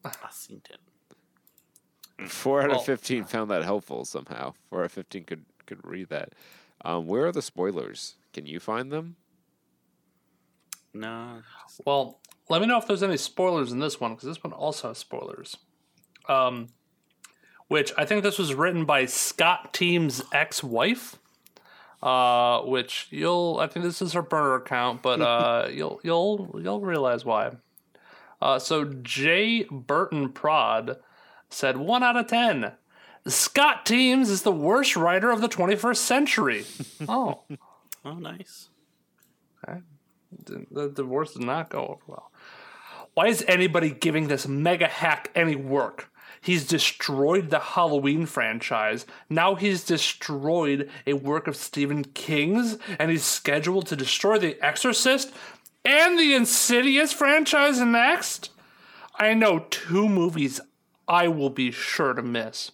[0.04, 2.28] I seen it.
[2.28, 4.54] Four out Well- of fifteen found that helpful somehow.
[4.68, 6.32] Four out of fifteen could could read that.
[6.84, 8.16] Um, where are the spoilers?
[8.32, 9.16] Can you find them?
[10.92, 11.42] No.
[11.86, 12.18] Well,
[12.48, 14.98] let me know if there's any spoilers in this one because this one also has
[14.98, 15.56] spoilers.
[16.28, 16.68] Um,
[17.68, 21.16] which I think this was written by Scott Teems' ex-wife.
[22.02, 26.80] Uh, which you'll I think this is her burner account, but uh, you'll you'll you'll
[26.80, 27.52] realize why.
[28.40, 30.96] Uh, so Jay Burton Prod
[31.50, 32.72] said one out of ten.
[33.26, 36.64] Scott Teems is the worst writer of the 21st century.
[37.08, 37.42] oh,
[38.02, 38.70] Oh, nice.
[39.66, 42.32] the, the divorce did not go over well.
[43.12, 46.09] Why is anybody giving this mega hack any work?
[46.40, 49.04] He's destroyed the Halloween franchise.
[49.28, 55.32] Now he's destroyed a work of Stephen King's, and he's scheduled to destroy The Exorcist
[55.84, 58.50] and the Insidious franchise next.
[59.16, 60.60] I know two movies
[61.06, 62.70] I will be sure to miss.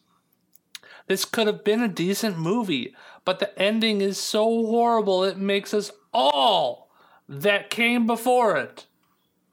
[1.08, 2.94] This could have been a decent movie,
[3.24, 6.90] but the ending is so horrible it makes us all
[7.28, 8.86] that came before it.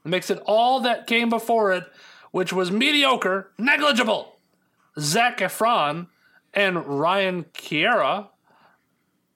[0.05, 1.85] It makes it all that came before it,
[2.33, 4.39] which was mediocre, negligible.
[4.99, 6.07] Zac Efron
[6.53, 8.27] and Ryan Kiera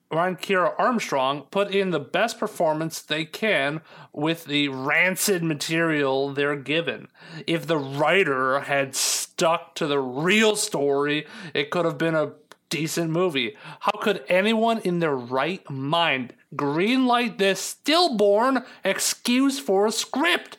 [0.09, 3.81] Ryan Kiera Armstrong put in the best performance they can
[4.13, 7.09] with the rancid material they're given.
[7.45, 12.31] If the writer had stuck to the real story, it could have been a
[12.69, 13.57] decent movie.
[13.81, 20.56] How could anyone in their right mind greenlight this stillborn excuse for a script?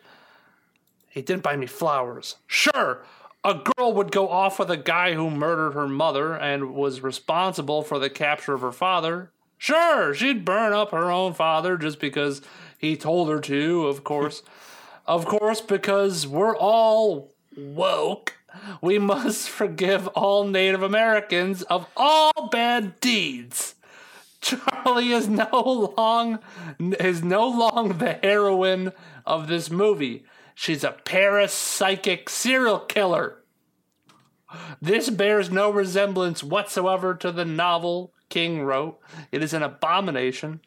[1.19, 2.37] He didn't buy me flowers.
[2.47, 3.03] Sure,
[3.43, 7.83] a girl would go off with a guy who murdered her mother and was responsible
[7.83, 9.33] for the capture of her father.
[9.59, 12.41] Sure, she'd burn up her own father just because
[12.79, 14.45] he told her to, of course.
[15.07, 18.37] of course, because we're all woke.
[18.81, 23.75] We must forgive all Native Americans of all bad deeds.
[24.41, 25.49] Charlie is no
[25.99, 26.39] long
[26.79, 28.93] is no long the heroine
[29.27, 30.23] of this movie.
[30.61, 33.37] She's a parapsychic serial killer.
[34.83, 38.99] This bears no resemblance whatsoever to the novel King wrote.
[39.31, 40.59] It is an abomination.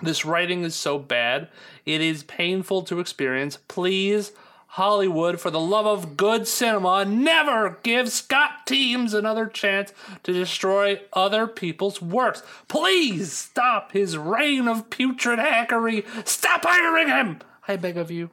[0.00, 1.48] This writing is so bad.
[1.84, 3.58] It is painful to experience.
[3.66, 4.30] Please,
[4.68, 11.00] Hollywood, for the love of good cinema, never give Scott Teems another chance to destroy
[11.12, 12.44] other people's works.
[12.68, 16.06] Please stop his reign of putrid hackery.
[16.28, 17.40] Stop hiring him!
[17.66, 18.30] I beg of you.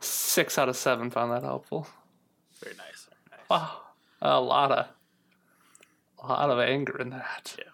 [0.00, 1.88] Six out of seven found that helpful.
[2.62, 3.08] Very nice.
[3.28, 3.50] Very nice.
[3.50, 3.80] Wow.
[4.20, 4.86] A lot of,
[6.22, 7.56] a lot of anger in that.
[7.58, 7.64] Yeah.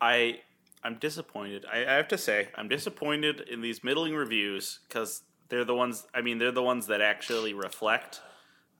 [0.00, 0.40] I
[0.84, 1.66] I'm disappointed.
[1.70, 6.06] I, I have to say I'm disappointed in these middling reviews because they're the ones.
[6.14, 8.20] I mean, they're the ones that actually reflect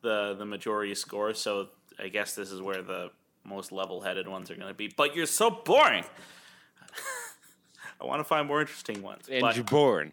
[0.02, 1.34] the the majority score.
[1.34, 3.10] So I guess this is where the
[3.44, 4.92] most level-headed ones are going to be.
[4.94, 6.04] But you're so boring.
[8.00, 9.28] I want to find more interesting ones.
[9.30, 10.12] And but, you're born.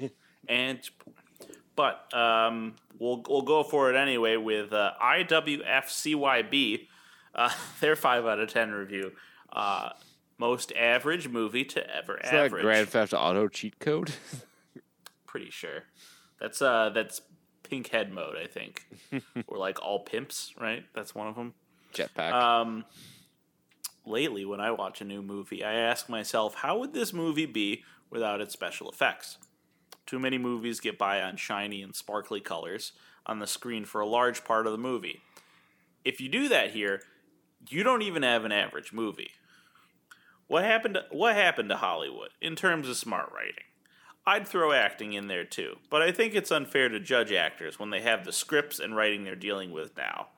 [0.48, 0.80] and
[1.76, 6.88] but um, we'll we'll go for it anyway with uh, IWFCYB.
[7.34, 7.50] Uh,
[7.80, 9.12] their five out of ten review.
[9.52, 9.90] Uh,
[10.38, 12.62] most average movie to ever Is that average.
[12.62, 14.12] Grand Theft Auto cheat code?
[15.26, 15.84] Pretty sure.
[16.40, 17.22] That's uh that's
[17.62, 18.86] pink head mode, I think.
[19.46, 20.84] or like all pimps, right?
[20.94, 21.54] That's one of them.
[21.94, 22.32] Jetpack.
[22.32, 22.84] Um
[24.04, 27.82] lately when I watch a new movie, I ask myself, how would this movie be
[28.10, 29.38] without its special effects?
[30.06, 32.92] Too many movies get by on shiny and sparkly colors
[33.26, 35.20] on the screen for a large part of the movie.
[36.04, 37.02] If you do that here,
[37.68, 39.32] you don't even have an average movie.
[40.46, 43.64] What happened to, what happened to Hollywood in terms of smart writing?
[44.24, 47.90] I'd throw acting in there too, but I think it's unfair to judge actors when
[47.90, 50.28] they have the scripts and writing they're dealing with now.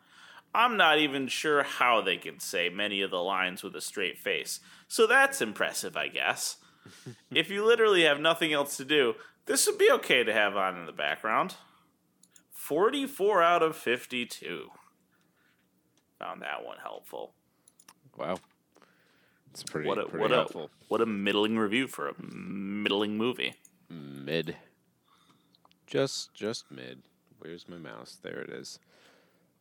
[0.55, 4.19] I'm not even sure how they can say many of the lines with a straight
[4.19, 6.57] face, so that's impressive, I guess.
[7.31, 9.15] if you literally have nothing else to do,
[9.49, 11.57] this would be okay to have on in the background.
[12.53, 14.71] 44 out of 52.
[16.21, 17.33] Found that one helpful.
[18.17, 18.37] wow.
[19.51, 20.65] It's pretty, What a pretty what helpful.
[20.65, 23.55] a what a middling review for a middling movie.
[23.89, 24.57] Mid.
[25.87, 27.03] Just just mid.
[27.39, 28.19] Where's my mouse?
[28.23, 28.79] There it is.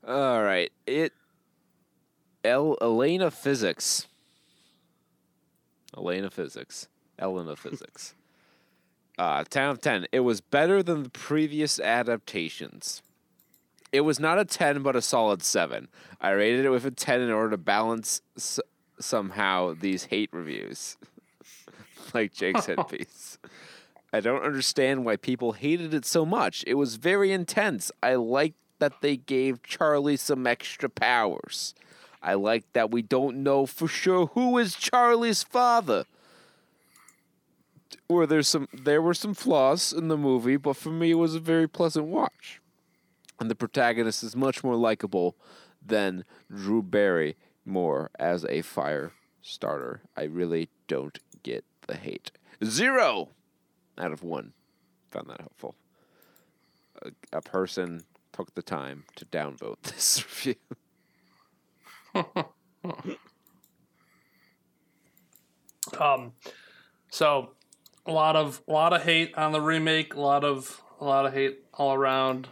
[0.05, 0.71] All right.
[0.85, 1.13] It
[2.43, 4.07] El Elena Physics.
[5.95, 6.87] Elena Physics.
[7.17, 8.13] Elena Physics.
[9.17, 10.07] Uh, 10 out of 10.
[10.11, 13.01] It was better than the previous adaptations.
[13.91, 15.87] It was not a 10, but a solid 7.
[16.21, 18.59] I rated it with a 10 in order to balance s-
[18.99, 20.97] somehow these hate reviews.
[22.13, 23.39] like Jake's headpiece.
[24.13, 26.63] I don't understand why people hated it so much.
[26.67, 27.91] It was very intense.
[28.03, 31.73] I like that they gave Charlie some extra powers.
[32.21, 36.05] I like that we don't know for sure who is Charlie's father.
[38.09, 41.35] Or there's some there were some flaws in the movie, but for me it was
[41.35, 42.61] a very pleasant watch.
[43.39, 45.35] And the protagonist is much more likable
[45.85, 50.01] than Drew Barrymore as a fire starter.
[50.15, 52.31] I really don't get the hate.
[52.63, 53.29] Zero
[53.97, 54.53] out of one.
[55.11, 55.75] Found that helpful.
[57.03, 60.55] A, a person took the time to downvote this review.
[65.99, 66.33] Um,
[67.09, 67.51] so
[68.07, 71.25] a lot of a lot of hate on the remake, a lot of a lot
[71.25, 72.47] of hate all around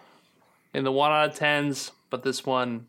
[0.74, 2.88] in the one out of tens, but this one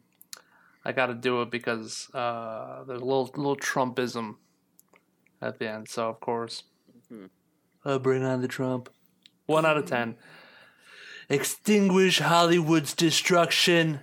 [0.85, 4.37] I got to do it because uh, there's a little little Trumpism
[5.41, 5.89] at the end.
[5.89, 6.65] So of course,
[7.85, 8.89] uh, bring on the Trump.
[9.47, 10.17] One out of ten.
[11.29, 14.01] Extinguish Hollywood's destruction.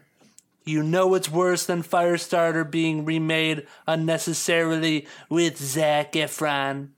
[0.66, 6.90] You know it's worse than Firestarter being remade unnecessarily with Zac Efron.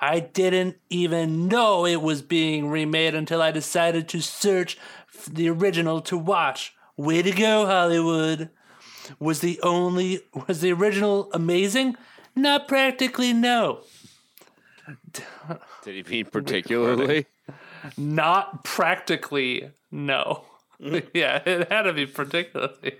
[0.00, 4.78] I didn't even know it was being remade until I decided to search
[5.28, 6.74] the original to watch.
[6.96, 8.48] Way to go, Hollywood.
[9.18, 11.96] Was the only was the original amazing?
[12.34, 13.80] Not practically no.
[15.84, 17.26] Did he mean particularly?
[17.96, 20.44] Not practically no.
[21.14, 22.96] yeah, it had to be particularly.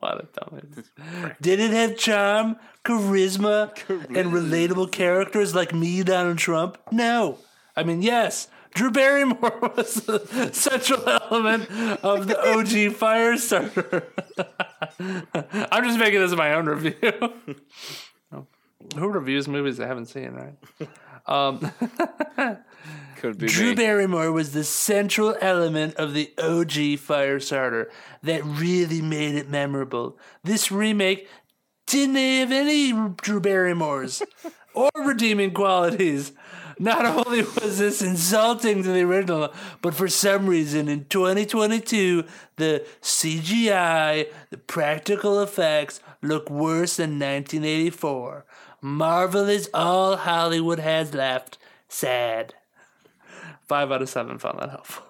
[0.00, 1.36] what a dumbass.
[1.40, 6.78] Did it have charm, charisma, and relatable characters like me, Donald Trump?
[6.90, 7.38] No.
[7.76, 11.70] I mean, yes, Drew Barrymore was the central element
[12.02, 14.04] of the OG Firestarter.
[15.70, 17.32] I'm just making this my own review.
[18.96, 20.88] Who reviews movies I haven't seen, right?
[21.26, 21.72] Um,
[23.24, 23.76] Could be Drew me.
[23.76, 27.86] Barrymore was the central element of the OG Firestarter
[28.22, 30.18] that really made it memorable.
[30.42, 31.26] This remake
[31.86, 34.20] didn't have any Drew Barrymores
[34.74, 36.32] or redeeming qualities.
[36.78, 42.24] Not only was this insulting to the original, but for some reason in 2022,
[42.56, 48.44] the CGI, the practical effects look worse than 1984.
[48.82, 51.56] Marvel is all Hollywood has left.
[51.88, 52.52] Sad.
[53.66, 55.04] Five out of seven found that helpful.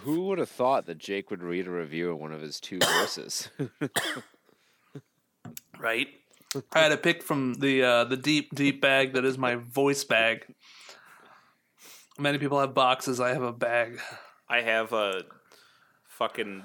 [0.00, 2.78] Who would have thought that Jake would read a review of one of his two
[2.78, 3.48] voices?
[5.78, 6.08] Right?
[6.72, 10.04] I had a pick from the uh, the deep deep bag that is my voice
[10.04, 10.46] bag.
[12.18, 13.20] Many people have boxes.
[13.20, 14.00] I have a bag.
[14.48, 15.24] I have a
[16.08, 16.62] fucking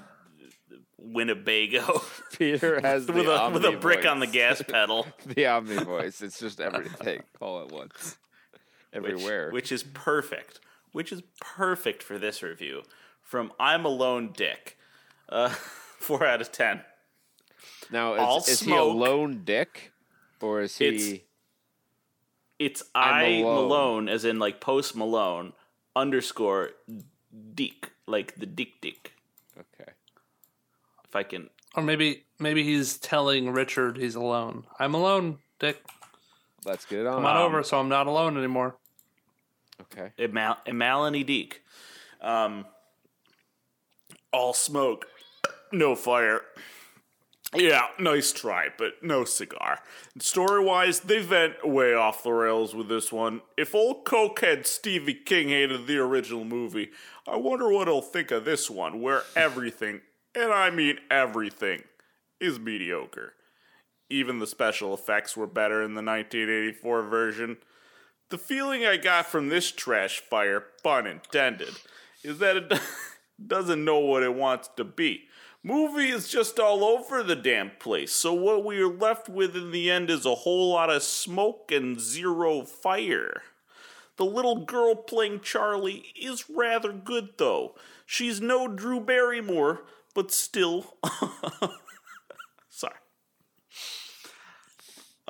[0.98, 2.02] Winnebago
[2.38, 5.76] Peter has the with a with a Omni brick on the gas pedal, the Omni
[5.84, 6.22] voice.
[6.22, 8.21] It's just everything all at once, which,
[8.92, 9.50] everywhere.
[9.50, 10.60] which is perfect.
[10.92, 12.82] Which is perfect for this review.
[13.22, 14.76] From I'm Alone Dick,
[15.28, 15.48] uh,
[15.98, 16.82] four out of ten.
[17.90, 18.96] now, all is, is he a smoke.
[18.96, 19.92] lone dick,
[20.40, 20.86] or is he?
[20.86, 21.18] It's-
[22.58, 23.54] It's I'm alone.
[23.68, 25.52] Malone, as in like Post Malone
[25.96, 26.70] underscore
[27.54, 29.12] Dick, like the Dick Dick.
[29.58, 29.92] okay.
[31.04, 34.64] If I can, Or maybe maybe he's telling Richard he's alone.
[34.78, 35.82] I'm alone, Dick.
[36.64, 37.14] Let's get it on.
[37.16, 38.76] Come on over, so I'm not alone anymore.
[39.82, 40.12] Okay.
[40.18, 41.62] Emalini Deek.
[42.20, 42.66] Um,
[44.32, 45.06] all smoke,
[45.72, 46.42] no fire.
[47.54, 49.80] Yeah, nice try, but no cigar.
[50.18, 53.42] Story wise, they went way off the rails with this one.
[53.58, 56.90] If old cokehead Stevie King hated the original movie,
[57.28, 60.00] I wonder what he'll think of this one, where everything,
[60.34, 61.82] and I mean everything,
[62.40, 63.34] is mediocre.
[64.08, 67.58] Even the special effects were better in the 1984 version.
[68.32, 71.74] The feeling I got from this trash fire, pun intended,
[72.24, 72.80] is that it
[73.46, 75.24] doesn't know what it wants to be.
[75.62, 79.70] Movie is just all over the damn place, so what we are left with in
[79.70, 83.42] the end is a whole lot of smoke and zero fire.
[84.16, 87.74] The little girl playing Charlie is rather good, though.
[88.06, 89.82] She's no Drew Barrymore,
[90.14, 90.96] but still.
[92.70, 92.94] Sorry.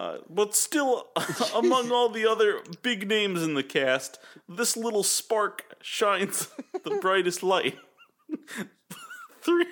[0.02, 1.06] Uh, but still,
[1.54, 6.48] among all the other big names in the cast, this little spark shines
[6.84, 7.78] the brightest light.
[9.42, 9.66] three,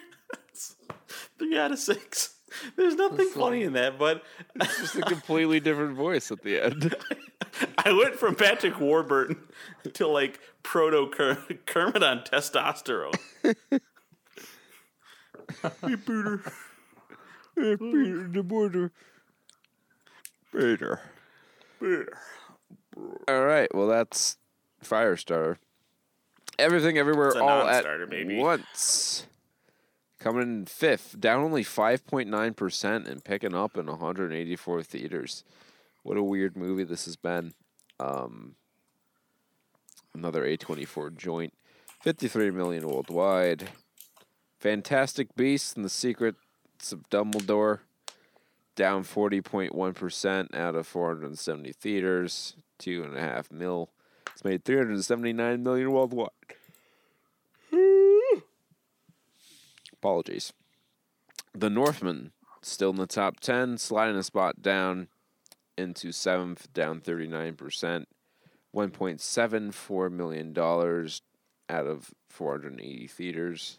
[1.36, 2.36] three out of six.
[2.76, 4.22] There's nothing funny in that, but
[4.54, 6.94] it's Just a completely different voice at the end.
[7.78, 9.36] I went from Patrick Warburton
[9.94, 11.08] to like proto
[11.66, 13.18] Kermit on testosterone.
[13.42, 13.80] hey,
[15.96, 16.40] Peter.
[17.56, 18.92] Peter the border.
[20.52, 21.00] Peter.
[21.78, 22.18] Peter.
[23.28, 23.72] All right.
[23.74, 24.36] Well, that's
[24.84, 25.56] Firestarter.
[26.58, 28.36] Everything, everywhere, all at baby.
[28.36, 29.26] once.
[30.18, 35.44] Coming in fifth, down only five point nine percent, and picking up in 184 theaters.
[36.02, 37.54] What a weird movie this has been.
[37.98, 38.56] Um,
[40.14, 41.54] another A24 joint,
[42.02, 43.70] 53 million worldwide.
[44.58, 47.80] Fantastic Beasts and the Secrets of Dumbledore,
[48.76, 53.90] down 40.1% out of 470 theaters, two and a half mil.
[54.32, 56.30] It's made 379 million worldwide.
[59.92, 60.52] Apologies.
[61.52, 65.08] The Northman still in the top 10, sliding a spot down
[65.76, 68.06] into seventh, down 39%.
[68.74, 73.78] $1.74 million out of 480 theaters.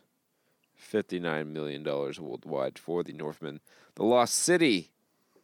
[0.81, 3.59] $59 million worldwide for the Northman.
[3.95, 4.89] The Lost City,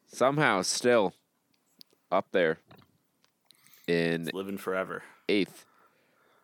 [0.07, 1.13] somehow still
[2.11, 2.59] up there
[3.87, 5.03] in Living forever.
[5.29, 5.65] eighth,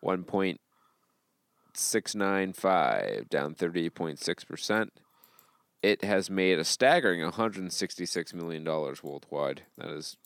[0.00, 0.60] one point
[1.74, 4.92] six nine five, down thirty eight point six percent.
[5.82, 9.62] it has made a staggering 166 million dollars worldwide.
[9.76, 10.16] That is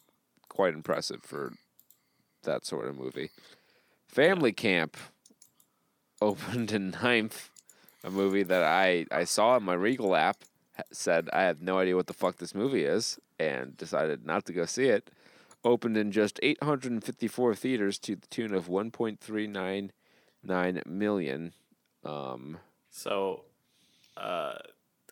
[0.49, 1.53] quite impressive for
[2.45, 3.31] that sort of movie.
[4.07, 4.97] Family Camp
[6.21, 7.51] opened in ninth,
[8.09, 10.39] a movie that I I saw in my Regal app
[10.91, 14.53] said I have no idea what the fuck this movie is and decided not to
[14.53, 15.11] go see it.
[15.65, 21.53] Opened in just 854 theaters to the tune of 1.399 million.
[22.05, 22.59] Um,
[22.91, 23.45] So,
[24.17, 24.55] uh,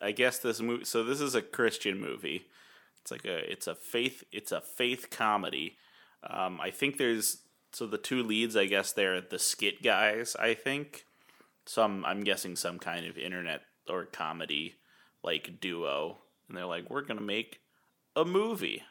[0.01, 0.85] I guess this movie.
[0.85, 2.47] So this is a Christian movie.
[3.01, 3.51] It's like a.
[3.51, 4.23] It's a faith.
[4.31, 5.75] It's a faith comedy.
[6.23, 7.39] Um, I think there's.
[7.73, 10.35] So the two leads, I guess they're the skit guys.
[10.39, 11.05] I think.
[11.67, 12.03] Some.
[12.05, 14.75] I'm guessing some kind of internet or comedy
[15.23, 17.59] like duo, and they're like, we're gonna make
[18.15, 18.83] a movie,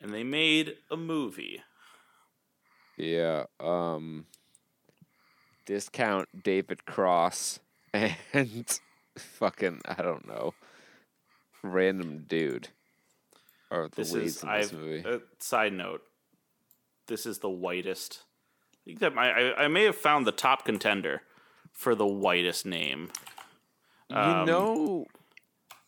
[0.00, 1.62] and they made a movie.
[2.96, 3.44] Yeah.
[3.60, 4.26] Um
[5.66, 7.60] discount David Cross
[7.92, 8.78] and
[9.16, 10.54] fucking I don't know.
[11.62, 12.68] Random dude.
[13.70, 14.42] or the This leads is.
[14.42, 14.72] in this I've.
[14.72, 15.04] movie.
[15.04, 16.02] Uh, side note.
[17.08, 18.22] This is the whitest.
[18.74, 21.22] I think that I, I I may have found the top contender
[21.78, 23.08] for the whitest name.
[24.10, 25.06] you um, know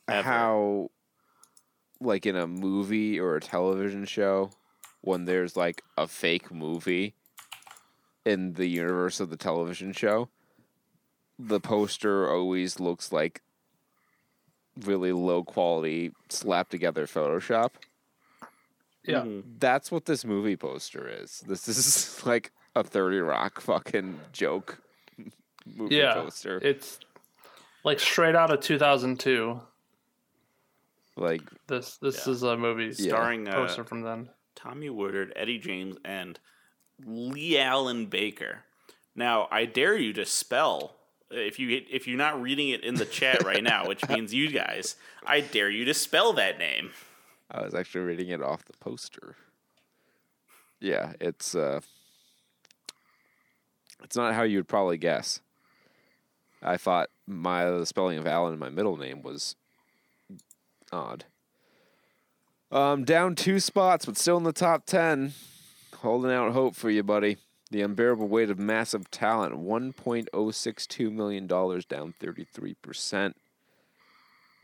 [0.06, 0.22] ever.
[0.22, 0.90] how
[2.00, 4.50] like in a movie or a television show
[5.00, 7.14] when there's like a fake movie
[8.24, 10.28] in the universe of the television show
[11.40, 13.42] the poster always looks like
[14.84, 17.70] really low quality slapped together photoshop
[19.04, 19.22] Yeah.
[19.22, 19.42] Mhm.
[19.58, 24.78] that's what this movie poster is this is like a 30 rock fucking joke
[25.76, 26.14] movie Yeah.
[26.14, 26.98] poster It's
[27.84, 29.60] like straight out of 2002.
[31.16, 32.32] like This this Yeah.
[32.32, 33.08] is a movie Yeah.
[33.08, 34.30] Starring uh, poster from then.
[34.54, 36.38] Tommy Woodard, Eddie James, and
[37.04, 38.64] Lee Allen Baker.
[39.14, 40.96] Now, I dare you to spell
[41.30, 44.50] if you if you're not reading it in the chat right now, which means you
[44.50, 44.96] guys,
[45.26, 46.90] I dare you to spell that name.
[47.50, 49.36] I was actually reading it off the poster.
[50.78, 51.80] Yeah, it's uh
[54.02, 55.40] it's not how you'd probably guess.
[56.62, 59.56] I thought my the spelling of Alan in my middle name was
[60.92, 61.24] odd.
[62.70, 65.32] Um down two spots but still in the top 10.
[65.98, 67.36] Holding out hope for you, buddy.
[67.70, 73.34] The unbearable weight of massive talent, $1.062 million, down 33%.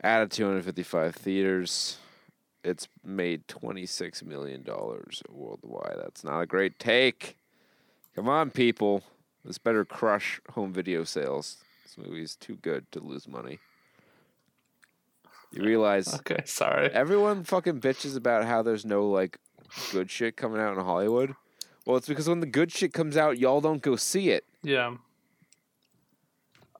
[0.03, 1.99] Out of 255 theaters,
[2.63, 4.65] it's made $26 million
[5.29, 5.95] worldwide.
[5.97, 7.37] That's not a great take.
[8.13, 9.03] Come on, people.
[9.45, 11.57] This better crush home video sales.
[11.87, 13.59] This movie's too good to lose money.
[15.53, 16.89] You realize Okay, sorry.
[16.89, 19.37] everyone fucking bitches about how there's no like
[19.93, 21.33] good shit coming out in Hollywood.
[21.85, 24.43] Well, it's because when the good shit comes out, y'all don't go see it.
[24.63, 24.95] Yeah.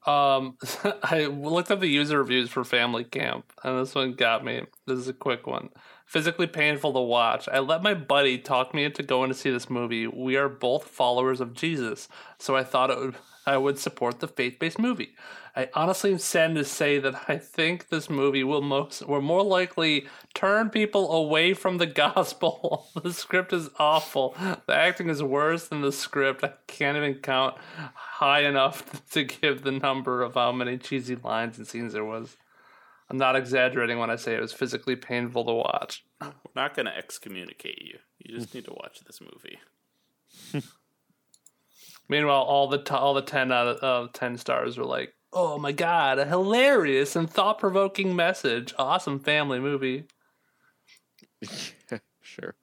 [0.04, 0.58] Um,
[1.02, 4.62] I looked up the user reviews for Family Camp, and this one got me.
[4.86, 5.70] This is a quick one.
[6.04, 7.48] Physically painful to watch.
[7.48, 10.06] I let my buddy talk me into going to see this movie.
[10.06, 13.14] We are both followers of Jesus, so I thought it would,
[13.48, 15.14] I would support the faith-based movie.
[15.56, 19.42] I honestly am saddened to say that I think this movie will most will more
[19.42, 22.88] likely turn people away from the gospel.
[23.02, 24.36] the script is awful.
[24.66, 26.44] The acting is worse than the script.
[26.44, 27.56] I can't even count
[27.94, 32.36] high enough to give the number of how many cheesy lines and scenes there was.
[33.08, 36.04] I'm not exaggerating when I say it was physically painful to watch.
[36.20, 37.98] We're not going to excommunicate you.
[38.18, 39.58] You just need to watch this movie.
[42.08, 45.58] Meanwhile, all the t- all the ten out of uh, ten stars were like, "Oh
[45.58, 50.04] my god, a hilarious and thought provoking message, awesome family movie,
[51.90, 52.54] Yeah, sure.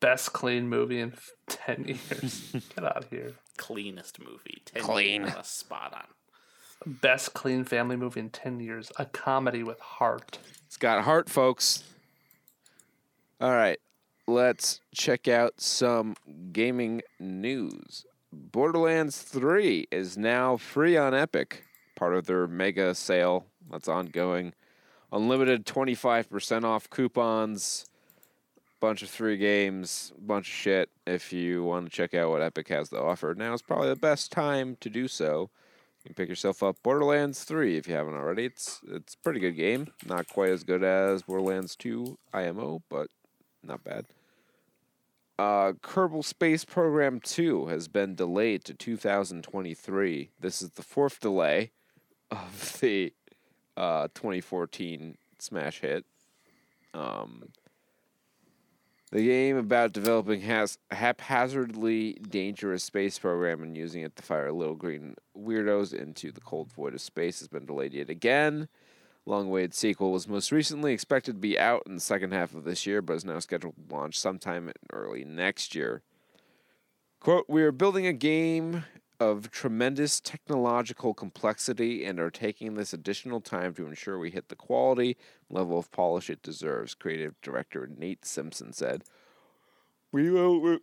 [0.00, 1.12] best clean movie in
[1.48, 3.34] ten years." Get out of here.
[3.56, 4.62] Cleanest movie.
[4.64, 5.22] 10 Clean.
[5.22, 6.92] years, uh, Spot on.
[7.00, 8.90] Best clean family movie in ten years.
[8.98, 10.38] A comedy with heart.
[10.66, 11.84] It's got heart, folks.
[13.40, 13.78] All right,
[14.26, 16.16] let's check out some
[16.52, 18.06] gaming news.
[18.34, 24.54] Borderlands 3 is now free on Epic, part of their mega sale that's ongoing.
[25.12, 27.86] Unlimited 25% off coupons,
[28.80, 30.90] bunch of free games, bunch of shit.
[31.06, 33.96] If you want to check out what Epic has to offer, now is probably the
[33.96, 35.50] best time to do so.
[36.02, 38.46] You can pick yourself up Borderlands 3 if you haven't already.
[38.46, 39.88] It's it's a pretty good game.
[40.04, 43.08] Not quite as good as Borderlands 2 IMO, but
[43.62, 44.06] not bad.
[45.38, 50.30] Uh, Kerbal Space Program 2 has been delayed to 2023.
[50.38, 51.72] This is the fourth delay
[52.30, 53.12] of the
[53.76, 56.04] uh, 2014 smash hit.
[56.92, 57.48] Um,
[59.10, 64.76] the game about developing has haphazardly dangerous space program and using it to fire little
[64.76, 68.68] green weirdos into the cold void of space has been delayed yet again.
[69.26, 72.64] Long awaited sequel was most recently expected to be out in the second half of
[72.64, 76.02] this year, but is now scheduled to launch sometime early next year.
[77.20, 78.84] Quote, We are building a game
[79.20, 84.56] of tremendous technological complexity and are taking this additional time to ensure we hit the
[84.56, 85.16] quality
[85.48, 89.04] level of polish it deserves, creative director Nate Simpson said.
[90.12, 90.78] We will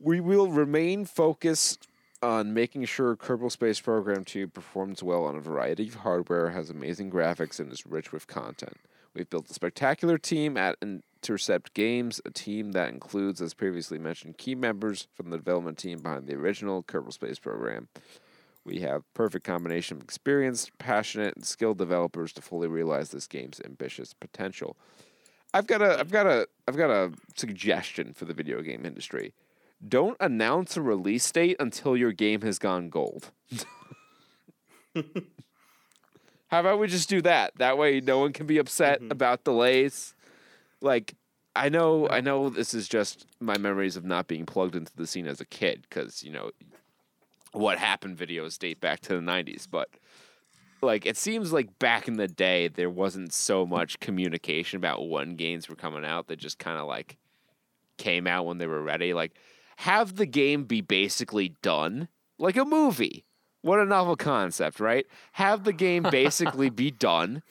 [0.00, 1.86] we will remain focused
[2.22, 6.70] on making sure Kerbal Space Program 2 performs well on a variety of hardware, has
[6.70, 8.76] amazing graphics, and is rich with content.
[9.14, 14.38] We've built a spectacular team at Intercept Games, a team that includes, as previously mentioned,
[14.38, 17.88] key members from the development team behind the original Kerbal Space Program.
[18.64, 23.60] We have perfect combination of experienced, passionate, and skilled developers to fully realize this game's
[23.64, 24.76] ambitious potential.
[25.54, 29.32] I've got a I've got a I've got a suggestion for the video game industry
[29.86, 33.30] don't announce a release date until your game has gone gold.
[36.48, 37.52] How about we just do that?
[37.56, 39.10] That way no one can be upset mm-hmm.
[39.10, 40.14] about delays.
[40.80, 41.14] Like
[41.54, 45.06] I know I know this is just my memories of not being plugged into the
[45.06, 46.50] scene as a kid cuz you know
[47.52, 49.88] what happened videos date back to the 90s, but
[50.82, 55.36] like it seems like back in the day there wasn't so much communication about when
[55.36, 57.16] games were coming out that just kind of like
[57.96, 59.14] came out when they were ready.
[59.14, 59.32] Like
[59.76, 62.08] have the game be basically done
[62.38, 63.24] like a movie.
[63.62, 65.06] What a novel concept, right?
[65.32, 67.42] Have the game basically be done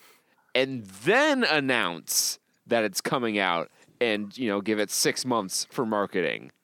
[0.54, 3.70] and then announce that it's coming out
[4.00, 6.52] and, you know, give it 6 months for marketing.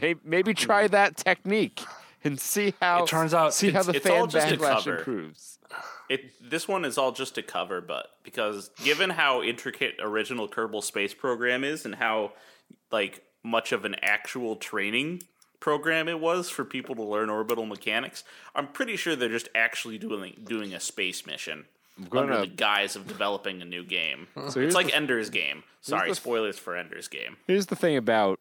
[0.00, 1.80] Maybe, maybe try that technique
[2.24, 5.60] and see how it turns out see how the fan backlash improves.
[6.08, 10.82] It this one is all just a cover, but because given how intricate original Kerbal
[10.82, 12.32] Space Program is and how
[12.90, 15.22] like much of an actual training
[15.60, 18.24] program it was for people to learn orbital mechanics.
[18.54, 21.64] I'm pretty sure they're just actually doing doing a space mission
[22.12, 24.28] under the guise of developing a new game.
[24.50, 25.62] So it's like the, Ender's Game.
[25.80, 27.36] Sorry, spoilers for Ender's Game.
[27.46, 28.38] Here's the thing about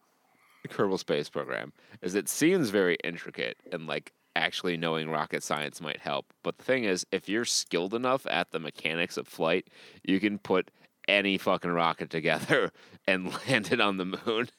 [0.62, 1.72] the Kerbal Space Program
[2.02, 6.34] is it seems very intricate and like actually knowing rocket science might help.
[6.44, 9.68] But the thing is, if you're skilled enough at the mechanics of flight,
[10.04, 10.72] you can put
[11.08, 12.72] any fucking rocket together
[13.08, 14.50] and land it on the moon.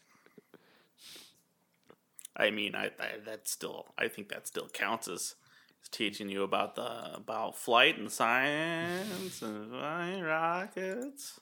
[2.37, 5.35] I mean, I, I that still I think that still counts as,
[5.83, 11.41] as teaching you about the about flight and science and flying rockets.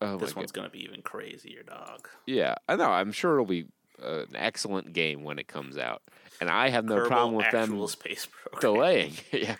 [0.00, 0.62] Oh this one's God.
[0.62, 2.08] gonna be even crazier, dog.
[2.26, 2.90] Yeah, I know.
[2.90, 3.66] I'm sure it'll be
[4.02, 6.02] uh, an excellent game when it comes out,
[6.40, 8.26] and I have no Kerbal problem with them space
[8.60, 9.14] delaying.
[9.32, 9.56] yeah,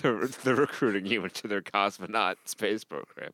[0.00, 3.32] they're, they're recruiting you into their cosmonaut space program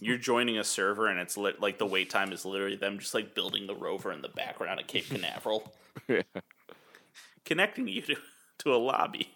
[0.00, 3.14] you're joining a server and it's lit, like the wait time is literally them just
[3.14, 5.72] like building the rover in the background at Cape Canaveral,
[6.08, 6.22] yeah.
[7.44, 8.16] connecting you to,
[8.58, 9.28] to a lobby.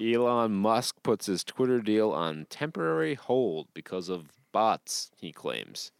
[0.00, 5.10] Elon Musk puts his Twitter deal on temporary hold because of bots.
[5.16, 5.90] He claims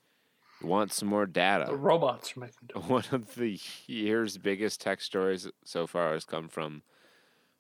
[0.60, 1.66] he wants some more data.
[1.68, 2.68] The robots are making.
[2.68, 2.88] Dope.
[2.88, 6.82] One of the year's biggest tech stories so far has come from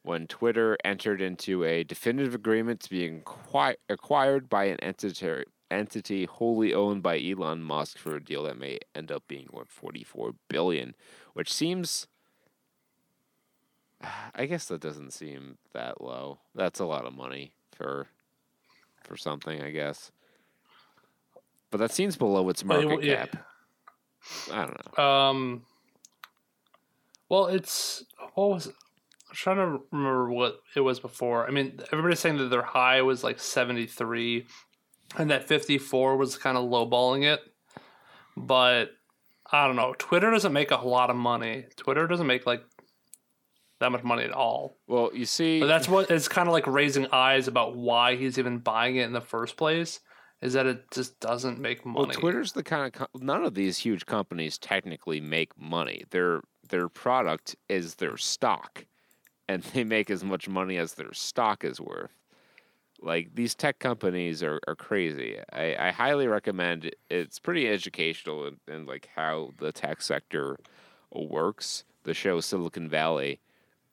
[0.02, 3.20] when Twitter entered into a definitive agreement to be
[3.88, 8.78] acquired by an entity entity wholly owned by Elon Musk for a deal that may
[8.94, 10.94] end up being worth 44 billion,
[11.34, 12.06] which seems
[14.34, 16.40] I guess that doesn't seem that low.
[16.54, 18.06] That's a lot of money for
[19.04, 20.12] for something, I guess.
[21.70, 23.26] But that seems below its market well, yeah.
[23.26, 23.46] cap.
[24.52, 25.04] I don't know.
[25.04, 25.62] Um
[27.28, 28.04] well, it's
[28.34, 28.66] what was?
[28.68, 31.46] I'm trying to remember what it was before.
[31.46, 34.46] I mean, everybody's saying that their high was like 73
[35.16, 37.40] and that 54 was kind of lowballing it.
[38.36, 38.90] But
[39.50, 39.94] I don't know.
[39.98, 41.66] Twitter doesn't make a lot of money.
[41.76, 42.62] Twitter doesn't make like
[43.80, 44.76] that much money at all.
[44.86, 48.38] Well, you see, but that's what it's kind of like raising eyes about why he's
[48.38, 50.00] even buying it in the first place.
[50.40, 51.98] Is that it just doesn't make money?
[51.98, 56.04] Well, Twitter's the kind of com- none of these huge companies technically make money.
[56.10, 58.84] Their their product is their stock,
[59.48, 62.12] and they make as much money as their stock is worth.
[63.00, 65.38] Like these tech companies are, are crazy.
[65.52, 66.98] I, I highly recommend it.
[67.08, 70.58] It's pretty educational in, in like how the tech sector
[71.12, 71.84] works.
[72.04, 73.40] The show Silicon Valley.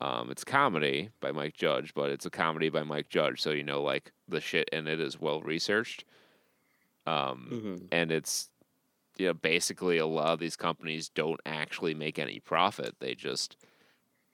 [0.02, 3.64] Um, it's comedy by Mike Judge, but it's a comedy by Mike Judge, so you
[3.64, 6.04] know like the shit in it is well researched.
[7.08, 7.86] Um, mm-hmm.
[7.92, 8.50] and it's
[9.18, 12.96] you know basically a lot of these companies don't actually make any profit.
[13.00, 13.56] They just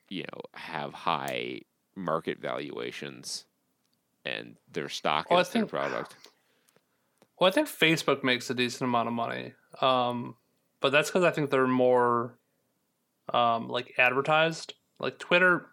[0.08, 1.60] you know have high
[1.94, 3.46] market valuations
[4.24, 6.14] and their stock well, is think, their product.
[7.38, 10.36] Well, I think Facebook makes a decent amount of money, um,
[10.80, 12.38] but that's because I think they're more
[13.32, 14.74] um, like advertised.
[14.98, 15.66] Like Twitter,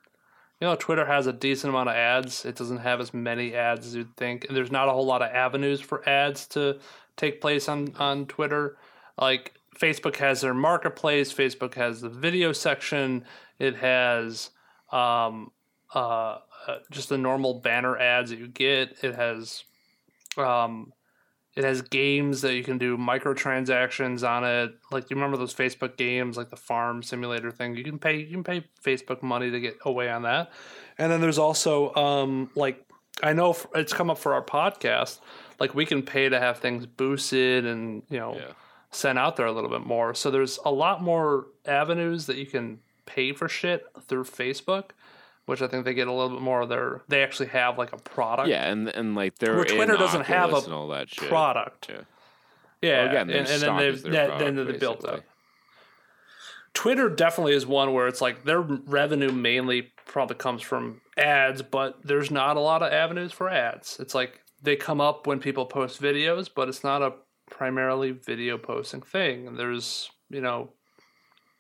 [0.59, 2.45] you know, Twitter has a decent amount of ads.
[2.45, 4.45] It doesn't have as many ads as you'd think.
[4.45, 6.79] And there's not a whole lot of avenues for ads to
[7.15, 8.77] take place on, on Twitter.
[9.17, 13.23] Like Facebook has their marketplace, Facebook has the video section,
[13.59, 14.49] it has
[14.91, 15.51] um,
[15.93, 19.03] uh, uh, just the normal banner ads that you get.
[19.03, 19.63] It has
[20.37, 20.93] um,
[21.55, 24.75] it has games that you can do microtransactions on it.
[24.91, 27.75] Like you remember those Facebook games, like the farm simulator thing.
[27.75, 30.51] You can pay you can pay Facebook money to get away on that.
[30.97, 32.85] And then there's also um, like
[33.23, 35.19] I know it's come up for our podcast.
[35.59, 38.51] Like we can pay to have things boosted and you know yeah.
[38.91, 40.13] sent out there a little bit more.
[40.13, 44.91] So there's a lot more avenues that you can pay for shit through Facebook
[45.49, 47.01] which I think they get a little bit more of their.
[47.07, 48.49] They actually have like a product.
[48.49, 51.27] Yeah, and and like they're where Twitter doesn't have a and all that shit.
[51.27, 51.89] product.
[51.89, 52.01] Yeah,
[52.83, 55.23] yeah, well, again, and, and then that, then they built up.
[56.75, 61.97] Twitter definitely is one where it's like their revenue mainly probably comes from ads, but
[62.03, 63.99] there's not a lot of avenues for ads.
[63.99, 67.13] It's like they come up when people post videos, but it's not a
[67.49, 69.47] primarily video posting thing.
[69.47, 70.69] And there's, you know,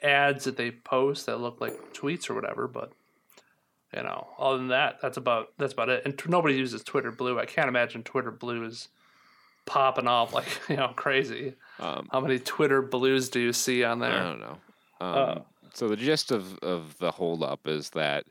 [0.03, 2.93] ads that they post that look like tweets or whatever, but
[3.95, 6.03] you know, other than that, that's about that's about it.
[6.05, 7.39] And t- nobody uses Twitter Blue.
[7.39, 8.89] I can't imagine Twitter Blue is
[9.65, 11.55] popping off like you know crazy.
[11.79, 14.11] Um, How many Twitter Blues do you see on there?
[14.11, 14.57] I don't know.
[15.01, 15.35] Um, uh,
[15.73, 18.25] so the gist of of the holdup is that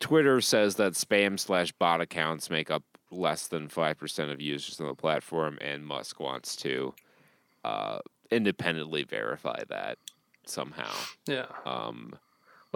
[0.00, 4.80] Twitter says that spam slash bot accounts make up less than five percent of users
[4.80, 6.94] on the platform, and Musk wants to
[7.64, 7.98] uh,
[8.30, 9.98] independently verify that
[10.46, 10.92] somehow.
[11.26, 11.46] Yeah.
[11.64, 12.14] Um,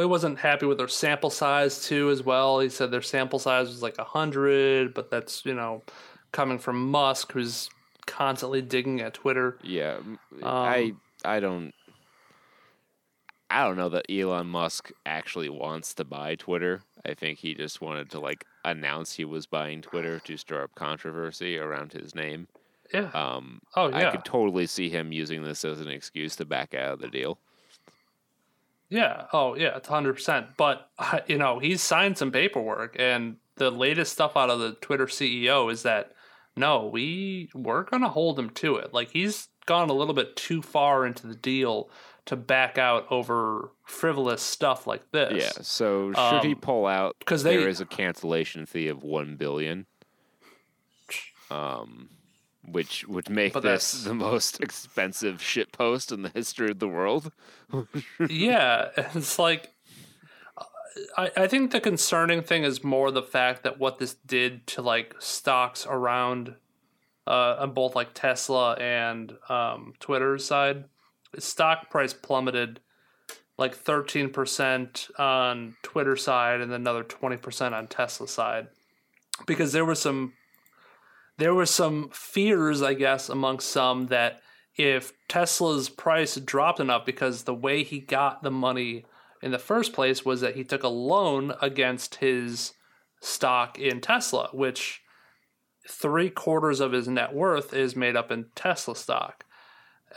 [0.03, 2.61] he wasn't happy with their sample size too, as well.
[2.61, 5.83] He said their sample size was like hundred, but that's you know
[6.33, 7.71] coming from Musk, who's
[8.07, 9.59] constantly digging at Twitter.
[9.63, 10.95] Yeah, um, I
[11.25, 11.73] I don't
[13.55, 16.83] I don't know that Elon Musk actually wants to buy Twitter.
[17.07, 20.75] I think he just wanted to like announce he was buying Twitter to stir up
[20.75, 22.49] controversy around his name.
[22.93, 23.11] Yeah.
[23.15, 24.09] Um, oh yeah.
[24.09, 27.09] I could totally see him using this as an excuse to back out of the
[27.09, 27.39] deal.
[28.95, 29.25] Yeah.
[29.33, 29.77] Oh, yeah.
[29.77, 30.57] It's hundred percent.
[30.57, 30.89] But
[31.27, 35.71] you know, he's signed some paperwork, and the latest stuff out of the Twitter CEO
[35.71, 36.13] is that
[36.57, 38.95] no, we we're gonna hold him to it.
[38.95, 41.91] Like he's gone a little bit too far into the deal
[42.27, 45.43] to back out over frivolous stuff like this.
[45.43, 45.63] Yeah.
[45.63, 47.17] So should um, he pull out?
[47.19, 49.87] Because there is a cancellation fee of one billion.
[51.51, 52.11] Um,
[52.67, 56.89] which would make but this the most expensive shit post in the history of the
[56.89, 57.33] world.
[58.29, 59.71] yeah, it's like
[61.17, 64.83] I, I think the concerning thing is more the fact that what this did to
[64.83, 66.55] like stocks around
[67.27, 70.85] uh, on both like Tesla and um, Twitter's side.
[71.39, 72.81] Stock price plummeted
[73.59, 78.69] like 13% on Twitter side and another 20% on Tesla side
[79.47, 80.33] because there was some
[81.39, 84.41] there were some fears, I guess, amongst some that
[84.77, 89.05] if Tesla's price dropped enough, because the way he got the money
[89.43, 92.73] in the first place was that he took a loan against his
[93.21, 95.03] stock in Tesla, which
[95.89, 99.45] three quarters of his net worth is made up in Tesla stock.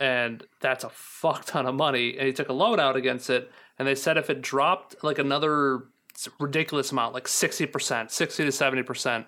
[0.00, 2.16] And that's a fuck ton of money.
[2.16, 3.50] And he took a loan out against it.
[3.78, 5.84] And they said if it dropped like another
[6.40, 9.26] ridiculous amount, like 60%, 60 to 70%,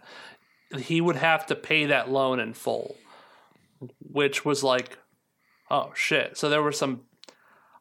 [0.78, 2.97] he would have to pay that loan in full,
[4.01, 4.98] which was like,
[5.70, 6.36] oh shit.
[6.36, 7.02] So there were some,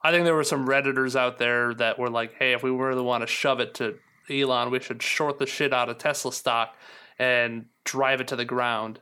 [0.03, 3.01] I think there were some redditors out there that were like, hey, if we really
[3.01, 3.97] want to shove it to
[4.29, 6.75] Elon, we should short the shit out of Tesla stock
[7.17, 9.01] and drive it to the ground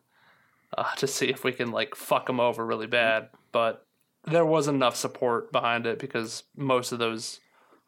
[0.78, 3.30] uh, to see if we can like fuck him over really bad.
[3.52, 3.86] But
[4.26, 7.40] there was enough support behind it because most of those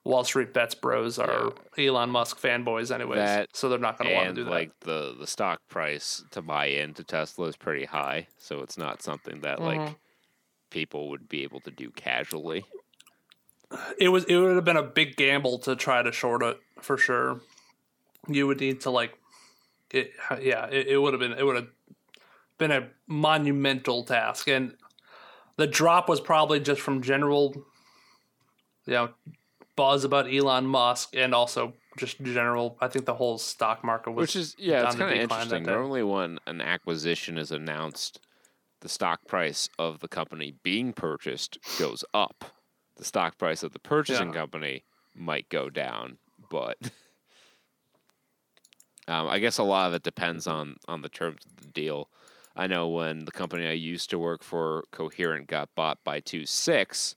[0.05, 1.87] Wall Street bets bros are yeah.
[1.87, 3.17] Elon Musk fanboys, anyways.
[3.17, 4.51] That, so they're not going to want to do that.
[4.51, 9.01] Like the the stock price to buy into Tesla is pretty high, so it's not
[9.03, 9.81] something that mm-hmm.
[9.81, 9.95] like
[10.69, 12.63] people would be able to do casually.
[13.99, 16.97] It was it would have been a big gamble to try to short it for
[16.97, 17.41] sure.
[18.27, 19.17] You would need to like,
[19.91, 20.11] it,
[20.41, 21.67] yeah, it, it would have been it would have
[22.57, 24.75] been a monumental task, and
[25.57, 27.53] the drop was probably just from general,
[28.85, 29.09] you know,
[29.79, 32.77] buzz about Elon Musk and also just general.
[32.81, 35.63] I think the whole stock market was which is yeah, it's kind of interesting.
[35.63, 38.19] Normally, when an acquisition is announced,
[38.81, 42.43] the stock price of the company being purchased goes up.
[42.97, 44.33] The stock price of the purchasing yeah.
[44.33, 44.83] company
[45.15, 46.17] might go down,
[46.49, 46.77] but
[49.07, 52.09] um, I guess a lot of it depends on on the terms of the deal.
[52.53, 56.45] I know when the company I used to work for, Coherent, got bought by Two
[56.45, 57.15] Six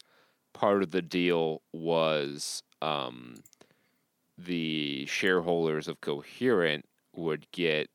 [0.53, 3.37] part of the deal was um,
[4.39, 6.85] the shareholders of Coherent
[7.15, 7.91] would get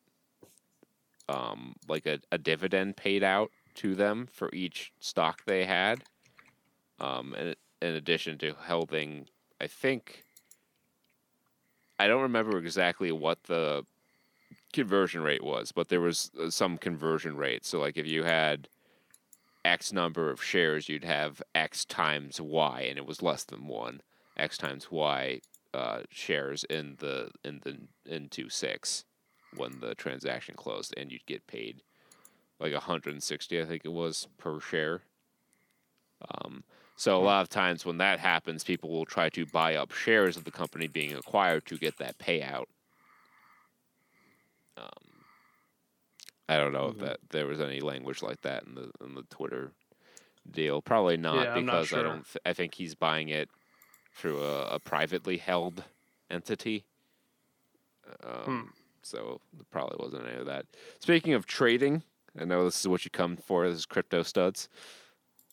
[1.30, 6.04] um, like a, a dividend paid out to them for each stock they had.
[7.00, 9.28] Um, and in addition to helping,
[9.62, 10.24] I think
[12.00, 13.86] I don't remember exactly what the
[14.74, 17.66] conversion rate was, but there was uh, some conversion rate.
[17.66, 18.68] So, like, if you had
[19.68, 24.02] X number of shares, you'd have X times Y, and it was less than one.
[24.38, 25.41] X times Y
[25.73, 29.03] uh, shares in the in the into six
[29.56, 31.81] when the transaction closed, and you'd get paid
[32.60, 35.02] like 160, I think it was per share.
[36.30, 36.64] Um,
[36.95, 40.35] so a lot of times when that happens, people will try to buy up shares
[40.35, 42.65] of the company being acquired to get that payout.
[44.76, 45.07] Um,
[46.49, 47.02] I don't know Mm-hmm.
[47.03, 49.72] if that there was any language like that in the in the Twitter
[50.49, 50.82] deal.
[50.82, 52.24] Probably not Yeah, I'm not because I don't.
[52.26, 53.49] Th- I think he's buying it
[54.14, 55.84] through a, a privately held
[56.30, 56.86] entity.
[58.24, 58.61] Um, Hmm.
[59.02, 60.65] So there probably wasn't any of that.
[60.99, 62.03] Speaking of trading,
[62.40, 63.68] I know this is what you come for.
[63.68, 64.68] This is crypto studs.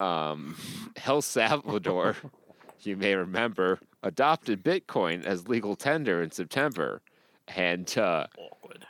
[0.01, 0.57] Um,
[1.07, 2.17] El Salvador,
[2.81, 7.01] you may remember, adopted Bitcoin as legal tender in September,
[7.47, 8.87] and uh, Awkward.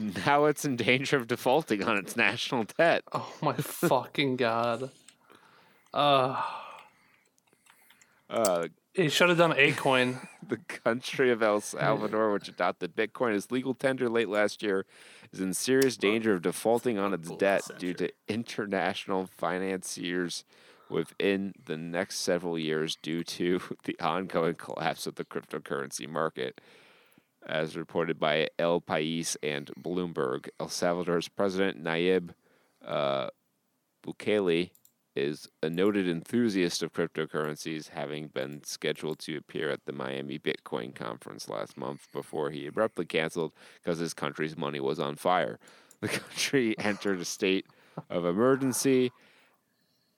[0.26, 3.02] now it's in danger of defaulting on its national debt.
[3.12, 4.90] Oh my fucking god.
[5.92, 6.42] Uh,
[8.28, 10.26] Uh, he should have done Acoin.
[10.48, 14.84] the country of El Salvador, which adopted Bitcoin as legal tender late last year,
[15.32, 20.44] is in serious danger of defaulting on its debt due to international financiers
[20.88, 26.60] within the next several years due to the ongoing collapse of the cryptocurrency market.
[27.46, 32.30] As reported by El País and Bloomberg, El Salvador's president Nayib
[32.84, 33.28] uh,
[34.04, 34.70] Bukele
[35.16, 40.94] is a noted enthusiast of cryptocurrencies, having been scheduled to appear at the Miami Bitcoin
[40.94, 43.52] conference last month before he abruptly canceled
[43.82, 45.58] because his country's money was on fire.
[46.00, 47.66] The country entered a state
[48.08, 49.10] of emergency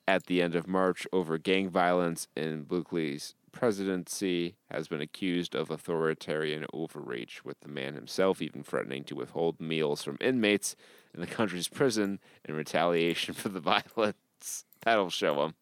[0.07, 5.71] at the end of March over gang violence, in Bukele's presidency has been accused of
[5.71, 10.75] authoritarian overreach, with the man himself even threatening to withhold meals from inmates
[11.15, 14.65] in the country's prison in retaliation for the violence.
[14.83, 15.55] That'll show him.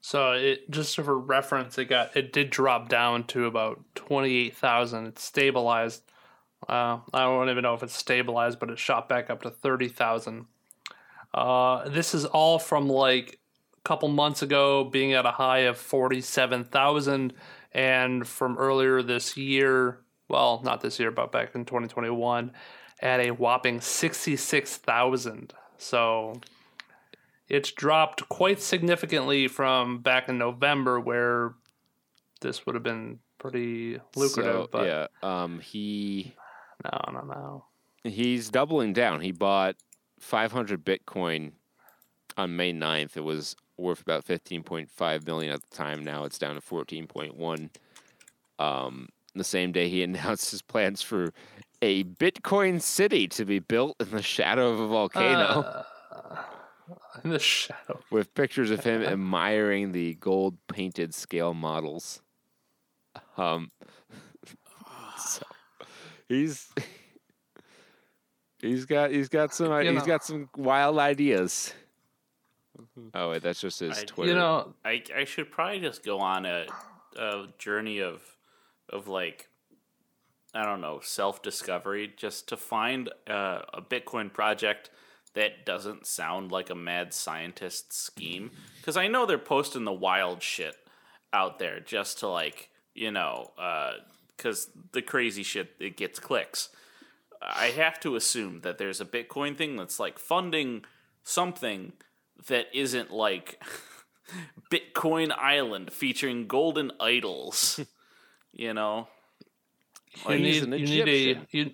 [0.00, 4.56] So it just for reference, it got it did drop down to about twenty eight
[4.56, 5.06] thousand.
[5.06, 6.02] It stabilized.
[6.68, 9.88] Uh, I don't even know if it's stabilized, but it shot back up to thirty
[9.88, 10.46] thousand.
[11.32, 13.38] Uh, this is all from like
[13.84, 17.32] couple months ago, being at a high of forty seven thousand,
[17.72, 20.00] and from earlier this year.
[20.28, 22.52] Well, not this year, but back in twenty twenty one,
[23.00, 25.54] at a whopping sixty six thousand.
[25.78, 26.40] So
[27.48, 31.54] it's dropped quite significantly from back in November, where
[32.40, 34.54] this would have been pretty lucrative.
[34.62, 36.34] So, but yeah, um, he
[36.84, 37.64] no, no, no.
[38.10, 39.20] he's doubling down.
[39.20, 39.76] He bought
[40.20, 41.52] 500 Bitcoin
[42.36, 43.16] on May 9th.
[43.16, 46.04] It was worth about 15.5 million at the time.
[46.04, 47.70] Now it's down to 14.1.
[48.58, 51.32] Um, the same day he announced his plans for
[51.82, 55.60] a Bitcoin city to be built in the shadow of a volcano.
[55.62, 55.82] Uh,
[57.24, 58.00] in the shadow.
[58.10, 62.20] with pictures of him admiring the gold painted scale models.
[63.36, 63.70] Um,
[65.18, 65.42] so
[66.28, 66.68] he's
[68.60, 70.06] he's got he's got some You he's know.
[70.06, 71.72] got some wild ideas.
[73.14, 74.32] Oh wait, that's just his I- Twitter.
[74.32, 76.66] You know, I I should probably just go on a
[77.16, 78.22] a journey of
[78.88, 79.48] of like
[80.54, 84.90] I don't know self discovery just to find uh, a Bitcoin project
[85.34, 90.42] that doesn't sound like a mad scientist scheme because I know they're posting the wild
[90.42, 90.74] shit
[91.32, 93.50] out there just to like you know
[94.36, 96.70] because the crazy shit it gets clicks.
[97.42, 100.84] I have to assume that there's a Bitcoin thing that's like funding
[101.22, 101.92] something
[102.48, 103.62] that isn't like
[104.70, 107.80] Bitcoin Island featuring golden idols.
[108.52, 109.08] you know,
[110.28, 111.70] you need you need a you,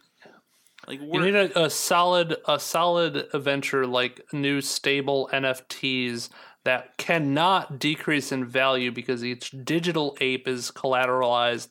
[0.87, 6.29] like you need a, a solid a solid venture like new stable NFTs
[6.65, 11.69] that cannot decrease in value because each digital ape is collateralized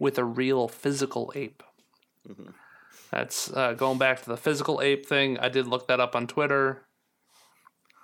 [0.00, 1.62] with a real physical ape.
[3.12, 5.38] That's uh, going back to the physical ape thing.
[5.38, 6.82] I did look that up on Twitter.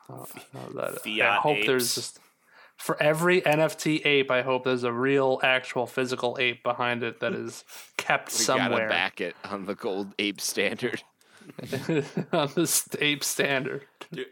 [0.09, 2.19] That- I hope there's just
[2.77, 4.31] for every NFT ape.
[4.31, 7.65] I hope there's a real, actual physical ape behind it that is
[7.97, 11.03] kept we gotta somewhere back it on the gold ape standard.
[12.33, 13.85] on the ape standard.
[14.13, 14.27] Dude,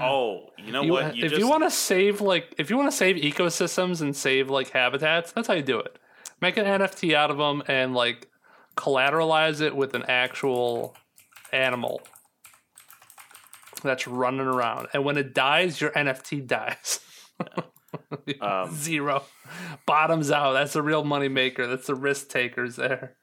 [0.00, 1.16] Oh, you know You- what?
[1.18, 4.70] if you want to save like if you want to save ecosystems and save like
[4.70, 5.98] habitats, that's how you do it.
[6.40, 8.28] Make an NFT out of them and like
[8.76, 10.96] collateralize it with an actual
[11.52, 12.02] animal
[13.88, 14.88] that's running around.
[14.92, 17.00] And when it dies, your NFT dies.
[18.40, 19.24] um, Zero.
[19.86, 20.52] Bottoms out.
[20.52, 21.66] That's a real money maker.
[21.66, 23.16] That's the risk takers there.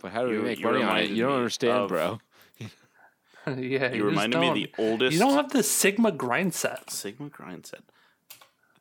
[0.00, 1.10] But how do we You- make money on it?
[1.10, 2.20] You don't understand, of- bro.
[3.46, 4.62] yeah, you just reminded me of don't.
[4.62, 6.90] the oldest You don't have the Sigma grind set.
[6.90, 7.80] Sigma grind set.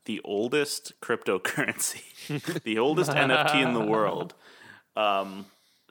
[0.05, 2.01] The oldest cryptocurrency,
[2.63, 4.33] the oldest NFT in the world.
[4.95, 5.45] Um,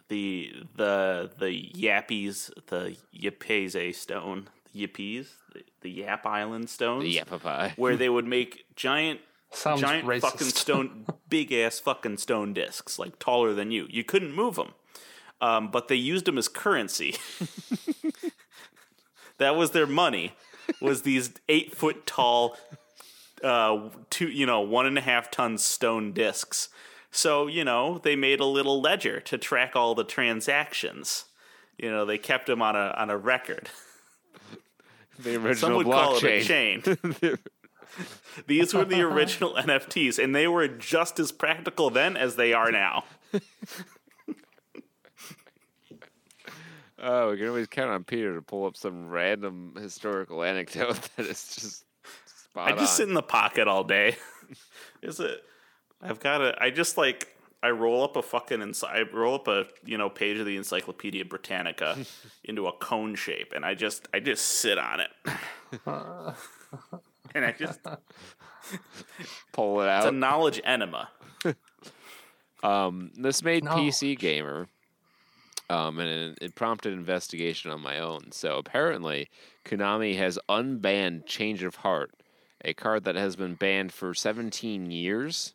[0.09, 7.25] the the the Yappies, the Yapese stone, the Yappies, the, the Yap Island stones, Yeah,
[7.25, 7.73] papa.
[7.77, 9.21] where they would make giant
[9.53, 10.21] Sounds giant racist.
[10.21, 13.87] fucking stone, big ass fucking stone discs, like taller than you.
[13.89, 14.73] You couldn't move them,
[15.41, 17.15] um, but they used them as currency.
[19.39, 20.33] that was their money.
[20.81, 22.57] Was these eight foot tall,
[23.43, 26.69] uh, two you know one and a half ton stone discs.
[27.13, 31.27] So you know they made a little ledger to track all the transactions.
[31.79, 33.69] You know they kept them on a on a record.
[35.19, 36.83] The original Some would call it a chain.
[38.47, 42.71] These were the original NFTs, and they were just as practical then as they are
[42.71, 43.05] now.
[46.99, 51.27] Oh, we can always count on Peter to pull up some random historical anecdote that
[51.27, 51.85] is just
[52.27, 52.97] spot I just on.
[52.97, 54.17] sit in the pocket all day.
[55.03, 55.43] Is it?
[56.01, 56.57] I've got a.
[56.61, 57.36] I just like.
[57.63, 58.63] I roll up a fucking.
[58.63, 61.97] Ency- I roll up a you know page of the Encyclopedia Britannica
[62.45, 65.11] into a cone shape, and I just I just sit on it,
[67.35, 67.81] and I just
[69.53, 70.05] pull it out.
[70.05, 71.09] it's a knowledge enema.
[72.63, 73.73] Um, this made No.
[73.73, 74.67] PC Gamer,
[75.71, 78.33] um, and it, it prompted investigation on my own.
[78.33, 79.29] So apparently,
[79.65, 82.13] Konami has unbanned Change of Heart,
[82.65, 85.55] a card that has been banned for 17 years,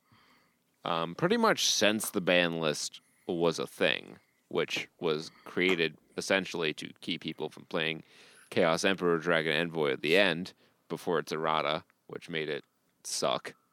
[0.85, 4.17] um, pretty much since the ban list was a thing,
[4.47, 8.03] which was created essentially to keep people from playing
[8.49, 10.53] Chaos Emperor Dragon Envoy of the End
[10.89, 12.63] before its errata, which made it
[13.03, 13.53] suck.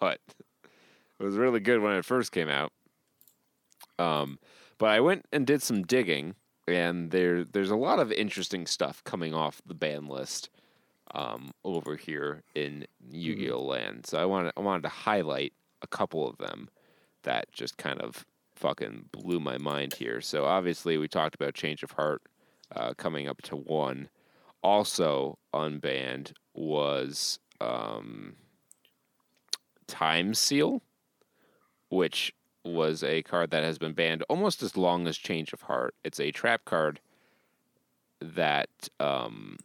[0.00, 0.18] But
[1.20, 2.72] it was really good when it first came out.
[3.98, 4.38] Um,
[4.78, 6.34] but I went and did some digging,
[6.66, 10.50] and there there's a lot of interesting stuff coming off the ban list
[11.14, 14.06] um, over here in Yu-Gi-Oh land.
[14.06, 16.68] So I wanted I wanted to highlight a couple of them
[17.22, 18.24] that just kind of
[18.54, 20.20] fucking blew my mind here.
[20.20, 22.22] So obviously we talked about Change of Heart
[22.74, 24.08] uh, coming up to one.
[24.62, 28.36] Also unbanned was um,
[29.86, 30.82] Time Seal,
[31.90, 32.32] which
[32.64, 35.94] was a card that has been banned almost as long as Change of Heart.
[36.02, 37.00] It's a trap card
[38.20, 39.58] that um,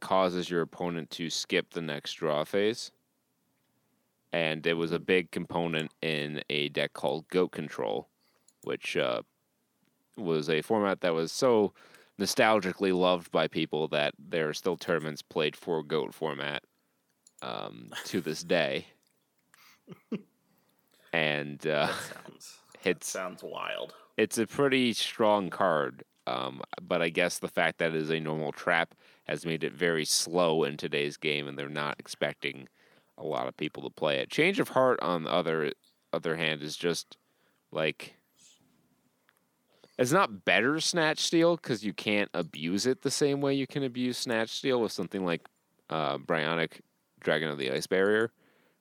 [0.00, 2.92] causes your opponent to skip the next draw phase.
[4.32, 8.08] And it was a big component in a deck called Goat Control,
[8.62, 9.22] which uh,
[10.16, 11.72] was a format that was so
[12.20, 16.62] nostalgically loved by people that there are still tournaments played for Goat format
[17.40, 18.86] um, to this day.
[21.12, 23.94] and uh, Sounds it's sounds wild.
[24.16, 26.04] it's a pretty strong card.
[26.26, 28.94] Um, but I guess the fact that it is a normal trap
[29.24, 32.68] has made it very slow in today's game, and they're not expecting
[33.18, 34.30] a lot of people to play it.
[34.30, 35.72] Change of Heart, on the other
[36.12, 37.16] other hand, is just
[37.70, 38.14] like
[39.98, 43.82] it's not better Snatch Steal because you can't abuse it the same way you can
[43.82, 45.46] abuse Snatch Steal with something like
[45.90, 46.80] uh, Brionac
[47.20, 48.30] Dragon of the Ice Barrier,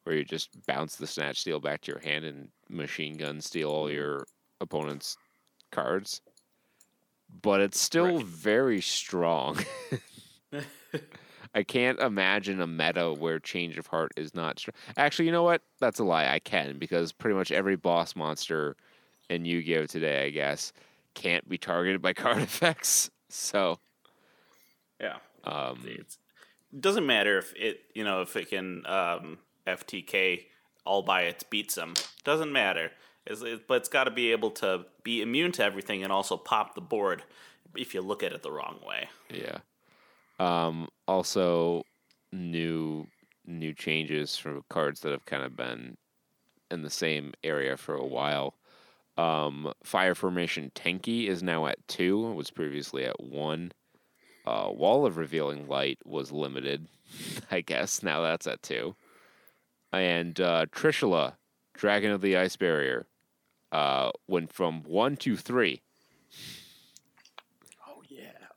[0.04, 3.70] where you just bounce the Snatch Steal back to your hand and machine gun steal
[3.72, 4.26] all your
[4.62, 5.18] opponent's
[5.72, 6.22] cards.
[7.42, 8.26] But it's still Right.
[8.26, 9.58] very strong.
[11.56, 14.74] I can't imagine a meta where Change of Heart is not strong.
[14.96, 15.62] Actually, you know what?
[15.80, 16.28] That's a lie.
[16.28, 18.76] I can because pretty much every boss monster
[19.30, 20.72] in Yu-Gi-Oh today, I guess,
[21.14, 23.10] can't be targeted by card effects.
[23.30, 23.80] So,
[25.02, 25.18] Yeah.
[25.44, 26.18] um, It's,
[26.74, 30.46] it doesn't matter if it you know if it can um, FTK
[30.86, 31.94] all by its beats them.
[32.24, 32.92] Doesn't matter.
[33.26, 36.38] It's, it, but it's got to be able to be immune to everything and also
[36.38, 37.24] pop the board
[37.76, 39.10] if you look at it the wrong way.
[39.30, 39.58] Yeah.
[40.40, 41.84] Um, also,
[42.32, 43.08] new
[43.46, 45.98] new changes from cards that have kind of been
[46.70, 48.56] in the same area for a while.
[49.18, 52.30] Um, Fire Formation Tenki is now at two.
[52.30, 53.72] It was previously at one.
[54.46, 56.88] Uh, Wall of Revealing Light was limited,
[57.52, 58.04] I guess.
[58.04, 58.96] Now that's at two.
[59.92, 61.36] And uh, Trishula,
[61.74, 63.08] Dragon of the Ice Barrier,
[63.72, 65.82] uh, went from one to three.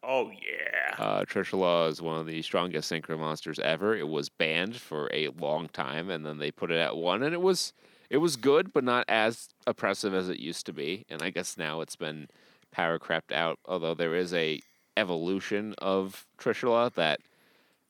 [0.02, 0.94] Oh yeah.
[0.98, 3.94] Uh, Trishula is one of the strongest synchro monsters ever.
[3.94, 7.34] It was banned for a long time, and then they put it at one, and
[7.34, 7.72] it was
[8.08, 11.04] it was good, but not as oppressive as it used to be.
[11.08, 12.28] And I guess now it's been
[12.72, 13.58] power crept out.
[13.66, 14.60] Although there is a
[14.96, 17.20] evolution of Trishula that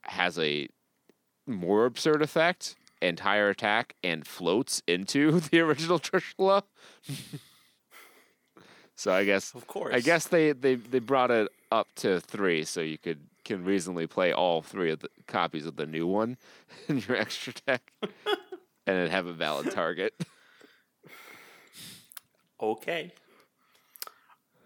[0.03, 0.69] has a
[1.47, 6.62] more absurd effect and higher attack and floats into the original Trishula.
[8.95, 9.95] so I guess Of course.
[9.95, 14.06] I guess they, they, they brought it up to three, so you could can reasonably
[14.06, 16.36] play all three of the copies of the new one
[16.88, 17.92] in your extra deck,
[18.86, 20.14] and it have a valid target.
[22.60, 23.12] Okay.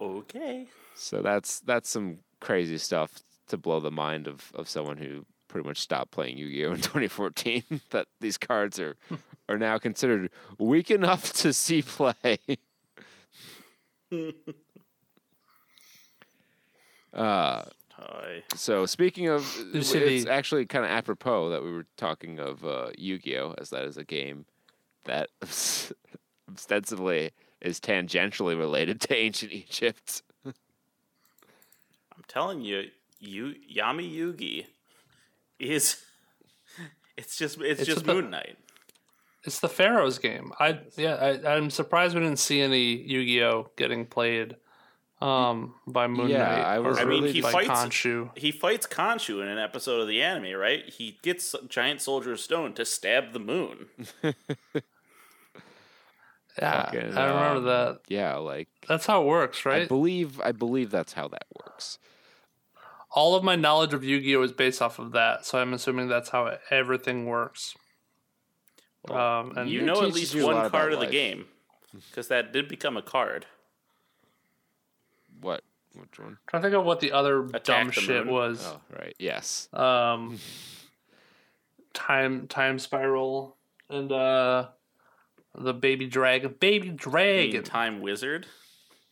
[0.01, 0.66] Okay.
[0.94, 5.68] So that's that's some crazy stuff to blow the mind of, of someone who pretty
[5.68, 7.62] much stopped playing Yu-Gi-Oh in 2014.
[7.90, 8.97] that these cards are
[9.48, 12.39] are now considered weak enough to see play.
[17.15, 17.65] Uh,
[18.55, 22.91] So speaking of, it's the- actually kind of apropos that we were talking of uh,
[22.99, 24.45] Yu-Gi-Oh, as that is a game
[25.05, 25.31] that
[26.53, 27.31] ostensibly
[27.61, 30.23] is tangentially related to ancient Egypt.
[30.47, 30.55] I'm
[32.28, 32.85] telling you,
[33.20, 34.66] you Yami Yugi
[35.59, 36.03] is
[37.16, 38.59] it's just it's, It's just the- Moon Knight.
[39.45, 40.53] It's the Pharaoh's game.
[40.59, 41.15] I yeah,
[41.45, 44.57] I, I'm surprised we didn't see any Yu-Gi-Oh getting played
[45.20, 46.61] um, by Moon Yeah, Knight.
[46.65, 48.36] I was or I mean, he fights Khonshu.
[48.36, 50.89] he fights Khonshu in an episode of the anime, right?
[50.89, 53.86] He gets Giant Soldier of Stone to stab the moon.
[56.57, 58.01] Yeah, Fucking, I remember um, that.
[58.09, 59.82] Yeah, like That's how it works, right?
[59.82, 61.99] I believe I believe that's how that works.
[63.11, 66.28] All of my knowledge of Yu-Gi-Oh is based off of that, so I'm assuming that's
[66.28, 67.74] how everything works.
[69.11, 71.47] um, and You know at least you a lot one card of the game
[72.09, 73.47] because that did become a card.
[75.45, 75.62] What?
[75.95, 76.39] Which one?
[76.49, 78.35] trying to think of what the other Attack dumb the shit Moon.
[78.35, 78.65] was.
[78.66, 79.15] Oh, right.
[79.19, 79.69] Yes.
[79.73, 80.39] Um,
[81.93, 83.57] time time spiral
[83.89, 84.69] and uh,
[85.57, 88.47] the baby dragon, baby You mean dragon, Time Wizard.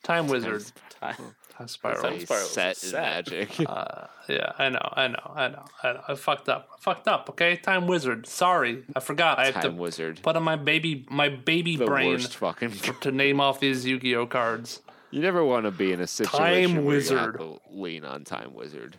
[0.03, 0.65] time wizard,
[1.01, 1.15] Time.
[1.57, 2.03] time spiral.
[2.03, 3.01] Time Spiral is a set in set.
[3.31, 3.51] magic.
[3.69, 6.01] Uh, yeah, I know, I know, I know, I know.
[6.09, 6.69] I fucked up.
[6.75, 7.29] I fucked up.
[7.31, 8.27] Okay, time wizard.
[8.27, 9.39] Sorry, I forgot.
[9.39, 10.21] I have Time to wizard.
[10.23, 12.71] put on my baby, my baby The brain worst fucking.
[13.03, 14.81] to name off these Yu-Gi-Oh cards.
[15.12, 18.24] You never want to be in a situation Time where you have to lean on
[18.24, 18.97] time wizard.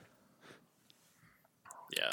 [1.98, 2.12] Yeah,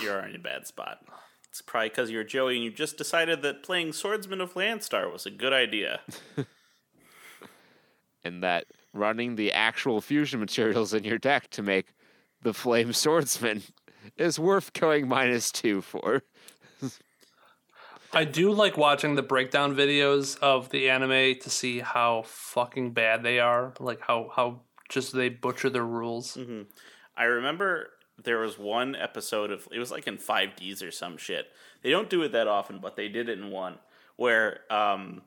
[0.00, 1.04] you're in a bad spot.
[1.48, 5.26] It's probably because you're Joey and you just decided that playing Swordsman of Landstar was
[5.26, 6.00] a good idea.
[8.24, 11.94] and that running the actual fusion materials in your deck to make
[12.42, 13.62] the flame swordsman
[14.16, 16.22] is worth going minus two for.
[18.14, 23.22] I do like watching the breakdown videos of the anime to see how fucking bad
[23.22, 23.72] they are.
[23.80, 26.36] Like how how just they butcher their rules.
[27.16, 27.88] I remember
[28.22, 31.46] there was one episode of it was like in 5Ds or some shit.
[31.82, 33.78] They don't do it that often, but they did it in one
[34.16, 35.22] where um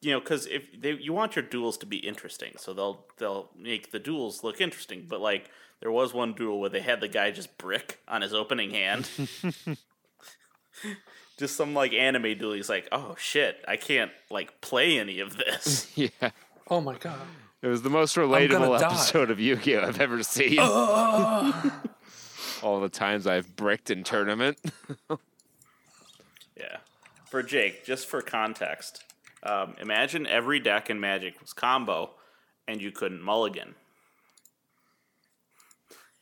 [0.00, 3.50] you know cuz if they you want your duels to be interesting, so they'll they'll
[3.56, 5.50] make the duels look interesting, but like
[5.80, 9.08] there was one duel where they had the guy just brick on his opening hand.
[11.38, 12.52] just some like anime duel.
[12.52, 16.30] He's like, "Oh shit, I can't like play any of this." yeah.
[16.68, 17.20] Oh my god.
[17.62, 18.86] It was the most gonna relatable die.
[18.86, 20.58] episode of Yu-Gi-Oh I've ever seen.
[20.60, 24.58] All the times I've bricked in tournament.
[26.56, 26.78] Yeah.
[27.26, 29.04] For Jake, just for context,
[29.44, 32.10] um, imagine every deck in Magic was combo
[32.66, 33.76] and you couldn't mulligan.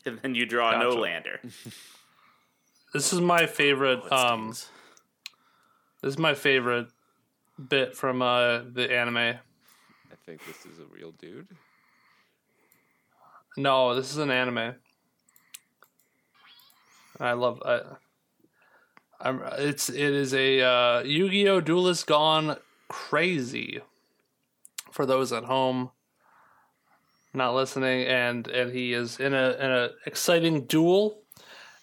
[0.05, 1.40] And then you draw a no lander.
[2.93, 4.52] This is my favorite um
[6.06, 6.86] this is my favorite
[7.68, 9.16] bit from uh the anime.
[9.16, 9.38] I
[10.24, 11.48] think this is a real dude.
[13.56, 14.76] No, this is an anime.
[17.18, 17.80] I love I
[19.20, 22.56] I'm it's it is a uh Yu-Gi-Oh Duelist gone
[22.86, 23.80] crazy.
[24.92, 25.90] For those at home
[27.34, 31.22] not listening and and he is in a in a exciting duel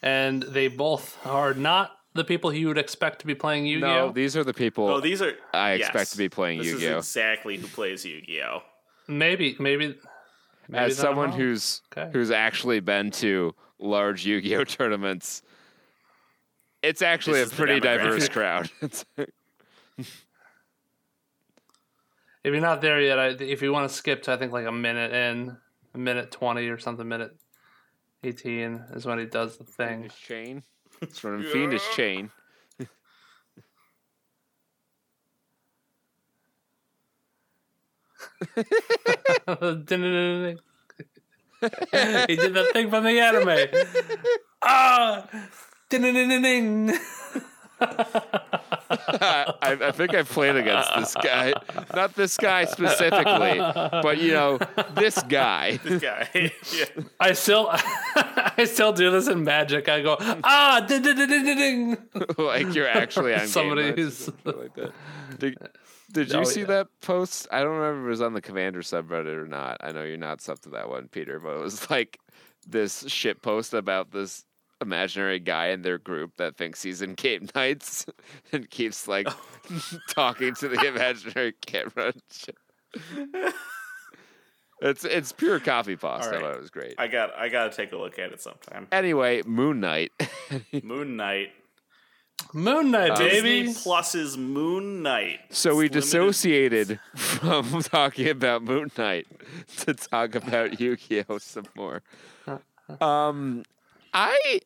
[0.02, 4.08] and they both are not the people he would expect to be playing Yu-Gi-Oh.
[4.08, 5.34] No, these are the people Oh, these are.
[5.54, 6.98] I expect yes, to be playing this Yu-Gi-Oh.
[7.00, 8.62] Is exactly who plays Yu Gi Oh!
[9.08, 9.96] maybe maybe,
[10.68, 11.40] maybe As then I'm someone wrong.
[11.40, 12.10] who's Okay.
[12.14, 15.42] who's actually been to large Yu-Gi-Oh tournaments,
[16.82, 18.32] it's actually This a the pretty diverse demographic.
[18.34, 18.70] crowd.
[18.82, 19.06] It's-
[22.44, 24.66] If you're not there yet, I, if you want to skip to I think like
[24.66, 25.56] a minute in,
[25.94, 27.34] a minute twenty or something, minute
[28.24, 30.00] eighteen is when he does the thing.
[30.10, 30.64] Fiendish chain.
[31.04, 32.32] It's from Fiendish chain.
[38.40, 38.46] he
[42.38, 43.68] did that thing from the anime.
[44.62, 45.28] Ah,
[45.90, 46.94] ding
[48.90, 51.54] I, I think I've played against this guy.
[51.96, 54.60] Not this guy specifically, but you know,
[54.96, 55.80] this guy.
[55.84, 56.28] This guy.
[56.74, 56.86] yeah.
[57.20, 59.90] I still, I still do this in Magic.
[59.90, 61.98] I go ah, ding ding ding ding ding.
[62.38, 64.92] like you're actually on Somebody game who's- matches and shit like that.
[65.40, 65.58] Did,
[66.12, 66.66] did you Oh, see yeah.
[66.68, 67.48] that post?
[67.52, 69.78] I don't remember if it was on the Commander subreddit or not.
[69.82, 72.20] I know you're not sub to that one, Peter, but it was like
[72.68, 74.46] this shit post about this
[74.84, 78.06] imaginary guy in their group that thinks he's in Game Nights
[78.52, 79.28] and keeps like
[80.10, 82.14] talking to the imaginary camera.
[84.82, 86.26] It's it's pure copypasta.
[86.26, 86.42] All right.
[86.42, 86.96] but It was great.
[86.98, 87.34] I got.
[87.38, 88.88] I got to take a look at it sometime.
[88.92, 90.12] Anyway, Moon Knight.
[90.84, 91.50] Moon Knight.
[92.54, 93.64] Moon Knight, baby.
[93.64, 95.40] Disney Plus's Moon Knight.
[95.52, 99.28] So we It's limited- dissociated from talking about Moon Knight
[99.78, 102.02] to talk about Yu-Gi-Oh some more.
[103.00, 103.64] Um,
[104.14, 104.60] I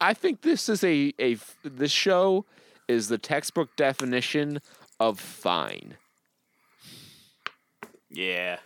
[0.00, 2.46] I think this is a a this show
[2.88, 4.60] is the textbook definition
[4.98, 5.96] of fine.
[8.10, 8.58] Yeah.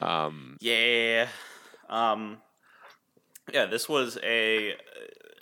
[0.00, 1.28] Um, Yeah.
[1.88, 2.38] Um
[3.52, 4.68] yeah, this was a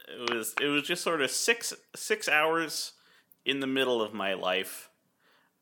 [0.09, 2.93] it was it was just sort of 6 6 hours
[3.45, 4.91] in the middle of my life.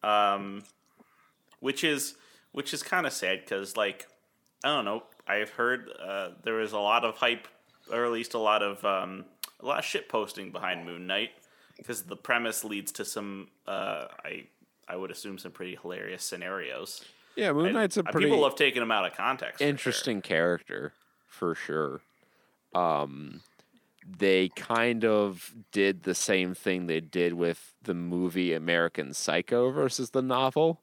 [0.03, 0.65] Um
[1.61, 2.17] which is
[2.53, 4.07] which is kind of sad cuz like
[4.65, 7.49] I don't know, I've heard uh, there was a lot of hype
[7.93, 9.25] or at least a lot of um
[9.61, 11.31] a lot of shit posting behind Moon Knight
[11.77, 14.45] because the premise leads to some uh I
[14.89, 17.05] I would assume some pretty hilarious scenarios.
[17.37, 19.55] yeah, Moon And, Knight's a uh, pretty people have taken him out of context.
[19.59, 19.69] for sure.
[19.69, 20.93] interesting character
[21.27, 22.01] for sure.
[22.75, 23.41] Um,
[24.07, 30.11] they kind of did the same thing they did with the movie American Psycho versus
[30.11, 30.83] the novel,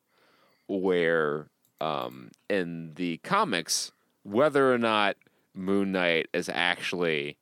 [0.67, 1.47] where
[1.79, 3.91] um, in the comics,
[4.23, 5.17] whether or not
[5.53, 7.37] Moon Knight is actually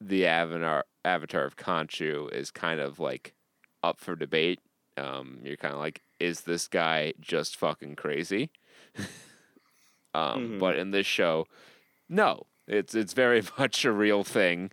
[0.00, 3.34] the avatar avatar of Khonshu is kind of like
[3.82, 4.60] up for debate.
[4.96, 8.50] Um, you're kind of like, is this guy just fucking crazy?
[10.14, 10.58] um, Mhm.
[10.58, 11.46] But in this show,
[12.08, 14.70] no, it's it's very much a real thing,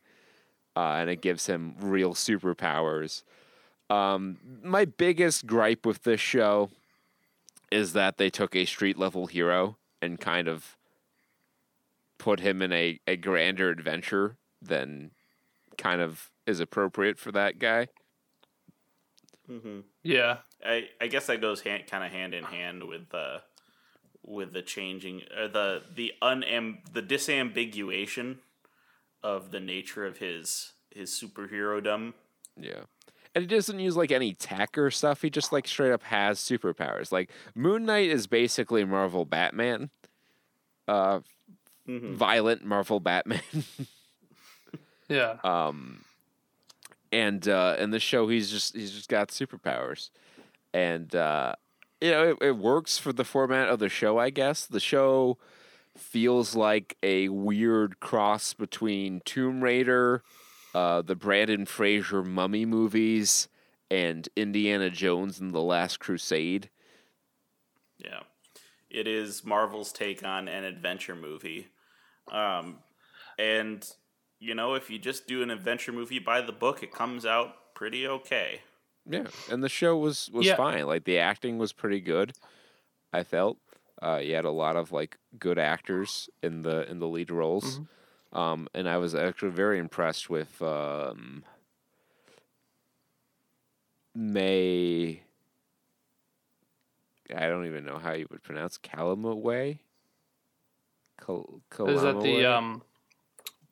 [0.76, 3.24] uh, and it gives him real superpowers.
[3.90, 6.70] Um, my biggest gripe with this show
[7.72, 10.77] is that they took a street level hero and kind of
[12.18, 15.12] put him in a, a grander adventure than
[15.78, 17.88] kind of is appropriate for that guy.
[19.48, 23.42] hmm Yeah, I, I guess that goes hand, kind of hand in hand with the
[24.24, 28.38] with the changing uh, the the unam the disambiguation
[29.24, 32.14] of the nature of his his superhero dumb.
[32.60, 32.84] Yeah.
[33.36, 35.22] And he doesn't use like any tech or stuff.
[35.22, 37.12] He just like straight up has superpowers.
[37.12, 39.92] Like Moon Knight is basically Marvel Batman.
[40.88, 41.22] Uh
[41.88, 42.16] Mhm.
[42.16, 43.42] violent Marvel Batman.
[45.10, 45.38] yeah.
[45.44, 46.04] um
[47.12, 50.10] and uh in the show he's just he's just got superpowers.
[50.74, 51.54] And uh
[52.02, 54.66] you know, it, it works for the format of the show, I guess.
[54.68, 55.38] The show
[55.98, 60.22] feels like a weird cross between Tomb Raider,
[60.76, 63.48] uh, the Brandon Fraser Mummy movies,
[63.90, 66.70] and Indiana Jones and the Last Crusade.
[67.98, 68.20] Yeah,
[68.92, 71.70] it is Marvel's take on an adventure movie,
[72.32, 72.80] um,
[73.38, 73.88] and
[74.40, 77.76] you know if you just do an adventure movie by the book, it comes out
[77.76, 78.62] pretty okay.
[79.10, 80.56] Yeah, and the show was was Yeah.
[80.56, 80.86] fine.
[80.86, 82.34] Like the acting was pretty good.
[83.14, 83.60] I felt
[84.02, 87.82] uh, you had a lot of like good actors in the in the lead roles,
[88.34, 91.46] um, and I was actually very impressed with um,
[94.16, 95.24] May.
[97.34, 99.80] I don't even know how you would pronounce Calamawy.
[101.20, 102.82] Cal- Is that the um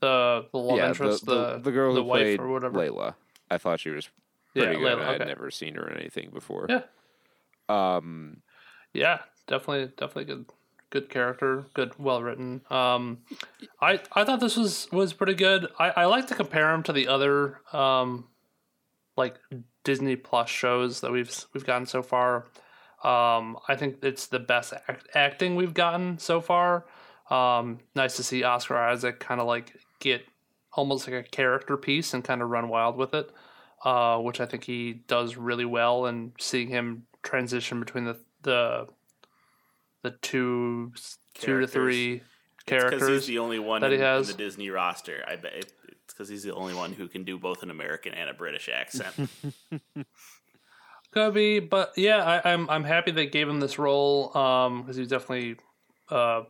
[0.02, 2.78] the the love yeah, interest, the, the, the girl the who wife played or whatever?
[2.80, 3.16] Layla.
[3.50, 4.10] I thought she was
[4.54, 4.98] Yeah, pretty good.
[4.98, 5.30] Layla, I had okay.
[5.30, 6.68] never seen her in anything before.
[6.70, 6.82] Yeah.
[7.70, 8.42] Um,
[8.94, 10.46] Yeah, definitely, definitely good,
[10.90, 12.62] good character, good, well written.
[12.70, 13.20] Um,
[13.82, 15.68] I I thought this was was pretty good.
[15.80, 18.28] I I like to compare him to the other um,
[19.18, 19.36] like
[19.84, 22.46] Disney Plus shows that we've we've gotten so far.
[23.04, 26.86] Um, I think it's the best act- acting we've gotten so far.
[27.30, 30.26] Um, nice to see Oscar Isaac kind of like get
[30.74, 33.30] almost like a character piece and kind of run wild with it,
[33.84, 36.06] uh, which I think he does really well.
[36.06, 38.88] And seeing him transition between the the
[40.04, 40.92] the two
[41.34, 41.72] two to Characters.
[41.72, 42.22] three
[42.66, 43.10] Because characters.
[43.10, 44.30] he's the only one that he in, has.
[44.30, 45.24] in the Disney roster.
[45.28, 45.74] I bet it's
[46.10, 49.14] because he's the only one who can do both an American and a British accent.
[51.12, 55.08] Could be, but yeah, I, I'm I'm happy they gave him this role because he's
[55.08, 55.56] definitely
[56.10, 56.44] uh,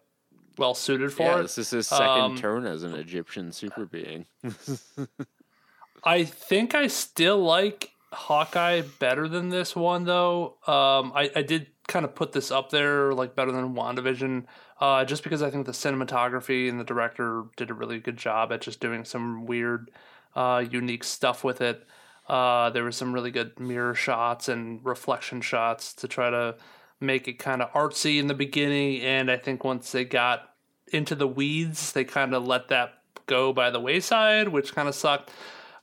[0.57, 1.43] well suited for yeah, it.
[1.43, 4.25] this is his second Um, turn as an Egyptian super being.
[6.03, 10.57] I think I still like Hawkeye better than this one though.
[10.67, 14.45] Um, I, I did kind of put this up there like better than WandaVision,
[14.79, 18.51] uh, just because I think the cinematography and the director did a really good job
[18.51, 19.91] at just doing some weird,
[20.35, 21.85] uh, unique stuff with it.
[22.27, 26.55] Uh, there were some really good mirror shots and reflection shots to try to
[26.99, 30.53] make it kind of artsy in the beginning, and I think once they got
[30.87, 34.95] into the weeds, they kind of let that go by the wayside, which kind of
[34.95, 35.31] sucked.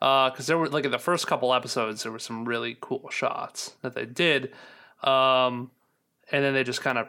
[0.01, 3.77] Because there were like in the first couple episodes there were some really cool shots
[3.83, 4.53] that they did
[5.03, 5.71] um,
[6.31, 7.09] and then they just kind of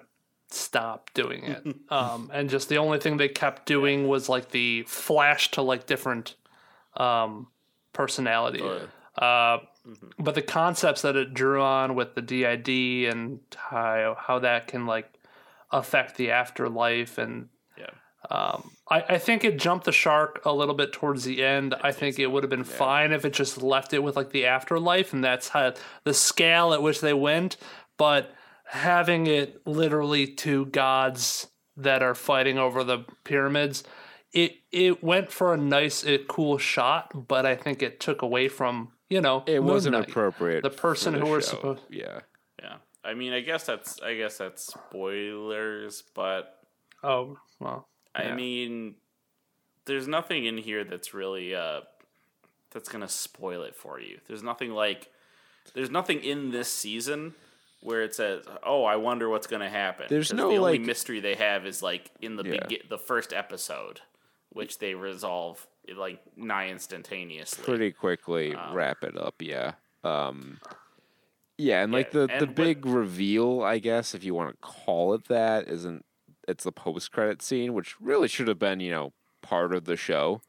[0.49, 1.63] stopped doing it.
[1.89, 5.85] Um, and just the only thing they kept doing was like the flash to like
[5.85, 6.33] different
[6.97, 7.47] um,
[7.91, 8.63] personality.
[9.15, 9.59] Uh,
[10.17, 12.67] but the concepts that it drew on with the did
[13.11, 15.13] and how how that can like
[15.71, 17.89] affect the afterlife and Yeah.
[18.29, 21.75] um, I, I think it jumped the shark a little bit towards the end.
[21.81, 24.45] I think it would have been fine if it just left it with like the
[24.45, 25.73] afterlife, and that's how
[26.03, 27.57] the scale at which they went.
[27.97, 28.31] But
[28.65, 33.83] having it literally two gods that are fighting over the pyramids,
[34.31, 37.27] it it went for a nice, it, cool shot.
[37.27, 40.09] But I think it took away from you know It wasn't Knight.
[40.09, 40.63] appropriate.
[40.63, 41.47] The person for the who we're show.
[41.49, 42.19] supposed- Yeah.
[42.61, 42.77] Yeah.
[43.03, 46.59] I mean, I guess that's I guess that's spoilers, but
[47.03, 48.35] Oh well, I Yeah.
[48.35, 48.95] mean,
[49.85, 51.81] there's nothing in here that's really uh
[52.71, 54.19] that's gonna spoil it for you.
[54.27, 55.11] There's nothing like
[55.73, 57.35] there's nothing in this season
[57.81, 61.19] where it says, "Oh, I wonder what's gonna happen." There's no, the only like- mystery
[61.19, 62.51] they have is like in the Yeah.
[62.65, 64.01] begi- the first episode,
[64.49, 67.63] which they resolve like nigh instantaneously.
[67.63, 69.35] Pretty quickly wrap it up.
[69.39, 69.73] Yeah.
[70.03, 70.59] Um,
[71.57, 74.57] yeah, and like the and the what- big reveal, I guess, if you want to
[74.61, 76.03] call it that, isn't
[76.47, 79.95] it's the post credit scene, which really should have been, you know, part of the
[79.95, 80.41] show.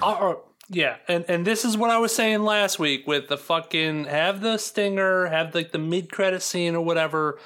[0.00, 0.34] Uh, uh,
[0.70, 4.40] yeah, and and this is what I was saying last week with the fucking have
[4.40, 7.38] the stinger, have like the mid credit scene or whatever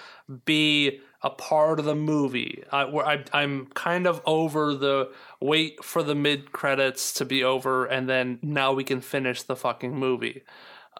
[0.44, 2.62] be a part of the movie.
[2.70, 5.10] I, where I I'm kind of over the
[5.40, 9.56] wait for the mid credits to be over and then now we can finish the
[9.56, 10.42] fucking movie.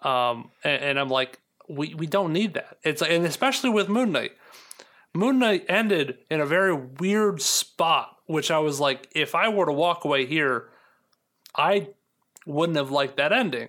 [0.03, 2.79] Um, and, and I'm like, we we don't need that.
[2.83, 4.33] It's and especially with Moon Knight.
[5.15, 9.67] Moon Knight ended in a very weird spot, which I was like, if I were
[9.67, 10.69] to walk away here,
[11.57, 11.89] I
[12.47, 13.69] wouldn't have liked that ending.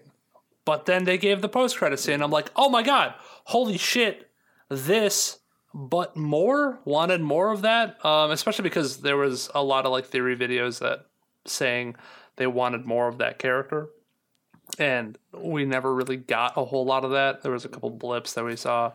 [0.66, 2.22] But then they gave the post credit scene.
[2.22, 3.16] I'm like, oh my god,
[3.46, 4.30] holy shit,
[4.70, 5.39] this,
[5.74, 8.04] but more wanted more of that.
[8.04, 11.06] Um, especially because there was a lot of like theory videos that
[11.46, 11.96] saying
[12.36, 13.90] they wanted more of that character,
[14.78, 17.44] and we never really got a whole lot of that.
[17.44, 18.94] There was a couple blips that we saw.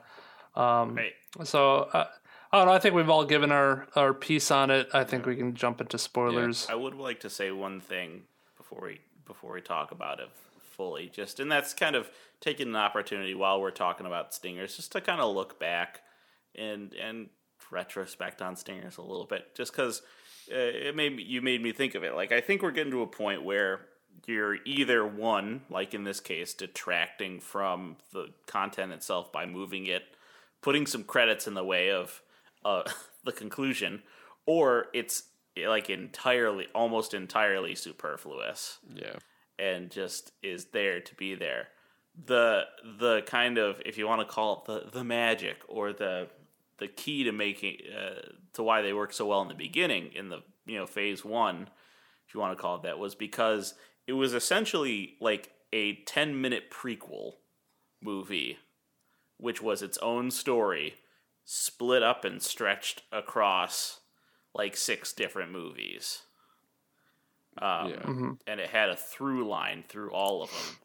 [0.55, 1.13] Um, Right.
[1.43, 2.07] So uh,
[2.53, 2.73] I don't know.
[2.73, 4.89] I think we've all given our our piece on it.
[4.93, 6.69] I think we can jump into spoilers.
[6.71, 8.23] I would like to say one thing
[8.57, 10.29] before we before we talk about it
[10.63, 12.11] fully, just and that's kind of
[12.41, 16.03] taking an opportunity while we're talking about stingers, just to kind of look back
[16.59, 17.29] and and
[17.71, 20.03] retrospect on stingers a little bit, just because
[20.53, 22.15] uh, it made me, you made me think of it.
[22.15, 23.81] Like I think we're getting to a point where
[24.27, 30.03] you're either one, like in this case, detracting from the content itself by moving it,
[30.63, 32.23] putting some credits in the way of
[32.65, 32.83] uh,
[33.25, 34.03] the conclusion,
[34.47, 35.25] or it's
[35.57, 39.17] like entirely, almost entirely superfluous Yeah.
[39.59, 41.69] and just is there to be there.
[42.27, 42.65] The
[42.99, 46.29] the kind of if you want to call it the the magic or the
[46.79, 48.21] the key to making uh,
[48.55, 51.69] to why they worked so well in the beginning in the you know phase one,
[52.27, 53.75] if you want to call it that, was because
[54.07, 57.35] it was essentially like a ten minute prequel
[58.03, 58.59] movie,
[59.39, 60.95] which was its own story,
[61.45, 64.01] split up and stretched across
[64.55, 66.23] like six different movies.
[67.59, 68.33] Um, Yeah.
[68.49, 70.77] and it had a through line through all of them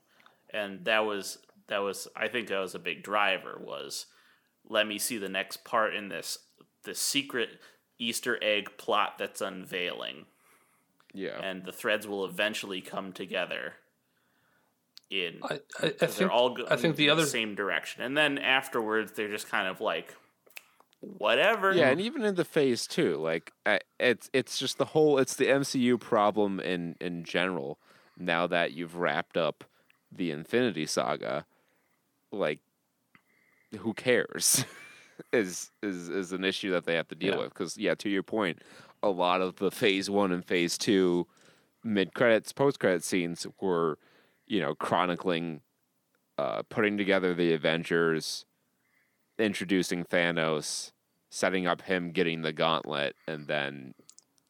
[0.52, 4.06] and that was that was i think that was a big driver was
[4.68, 6.38] let me see the next part in this
[6.84, 7.60] the secret
[7.98, 10.26] easter egg plot that's unveiling
[11.14, 11.40] Yeah.
[11.42, 13.74] and the threads will eventually come together
[15.10, 18.04] in I, I, I they're think all going I think the in other same direction
[18.04, 20.16] and then afterwards they're just kind of like
[21.02, 25.18] whatever Yeah, and even in the phase two, like I- it's it's just the whole
[25.18, 27.80] it's the MCU problem in in general.
[28.18, 29.64] Now that you've wrapped up
[30.12, 31.46] the Infinity Saga,
[32.34, 32.60] like
[33.78, 34.66] who cares?
[35.34, 37.42] is is is an issue that they have to deal Yeah.
[37.42, 38.60] with because yeah, to your point,
[39.04, 41.28] a lot of the phase one and phase two
[41.84, 43.98] mid credits, post credit scenes were,
[44.48, 45.62] you know, chronicling,
[46.38, 48.46] uh, putting together the Avengers,
[49.38, 50.92] introducing Thanos,
[51.30, 53.94] setting up him getting the gauntlet and then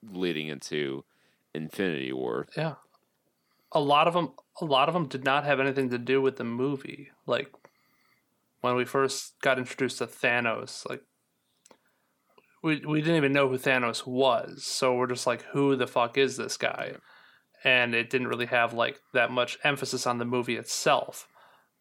[0.03, 1.03] leading into
[1.53, 2.47] Infinity War.
[2.55, 2.75] Yeah.
[3.71, 4.31] A lot of them
[4.61, 7.09] a lot of them did not have anything to do with the movie.
[7.25, 7.51] Like
[8.61, 11.01] when we first got introduced to Thanos, like
[12.63, 14.63] we we didn't even know who Thanos was.
[14.65, 16.95] So we're just like who the fuck is this guy?
[17.63, 21.27] And it didn't really have like that much emphasis on the movie itself.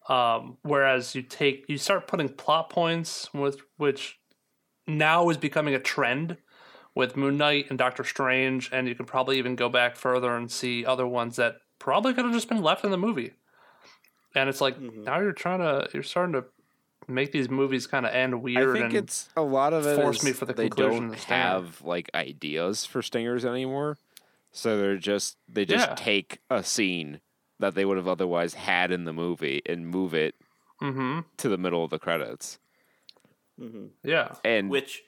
[0.08, 4.18] Um, whereas you take you start putting plot points with which
[4.86, 6.38] now is becoming a trend
[6.94, 10.50] with Moon Knight and Doctor Strange, and you can probably even go back further and
[10.50, 13.34] see other ones that probably could have just been left in the movie.
[14.34, 15.04] And it's like Mhm.
[15.04, 16.46] now you're trying to you're starting to
[17.06, 18.70] make these movies kind of end weird.
[18.70, 21.18] I think and it's a lot of it force me for the they conclusion don't
[21.24, 23.98] have like ideas for stingers anymore.
[24.52, 25.94] So they're just they just Yeah.
[25.94, 27.20] take a scene
[27.60, 30.34] that they would have otherwise had in the movie and move it
[30.78, 32.58] hmm to the middle of the credits.
[33.58, 35.02] hmm Yeah, And Which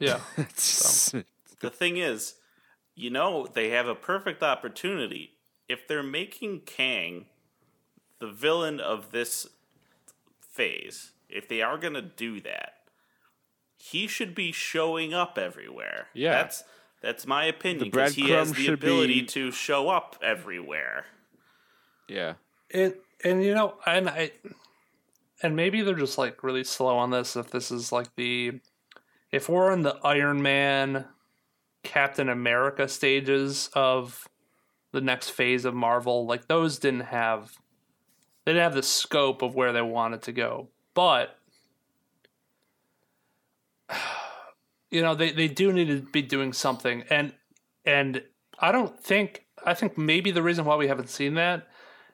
[0.00, 0.20] yeah.
[0.38, 1.14] it's-
[1.60, 2.34] the thing is,
[2.94, 5.38] you know, they have a perfect opportunity
[5.68, 7.26] if they're making Kang
[8.20, 9.46] the villain of this
[10.50, 11.13] phase.
[11.28, 12.74] If they are going to do that,
[13.76, 16.08] he should be showing up everywhere.
[16.14, 16.32] Yeah.
[16.32, 16.64] that's
[17.02, 21.04] that's my opinion because he has the ability be- to show up everywhere.
[22.08, 22.34] yeah.
[22.70, 24.32] It and you know, and I
[25.42, 27.36] and maybe they're just like really slow on this.
[27.36, 28.60] If this is like the
[29.30, 31.04] if we're in the Iron Man,
[31.82, 34.28] Captain America stages of
[34.92, 37.58] the next phase of Marvel, like those didn't have
[38.44, 40.68] they didn't have the scope of where they wanted to go.
[40.94, 41.38] But
[44.90, 47.32] you know, they, they do need to be doing something and
[47.84, 48.22] and
[48.58, 51.66] I don't think I think maybe the reason why we haven't seen that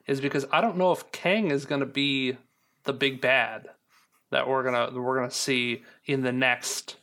[0.07, 2.37] is because I don't know if Kang is going to be
[2.83, 3.67] the big bad
[4.31, 6.97] that we're gonna we're gonna see in the next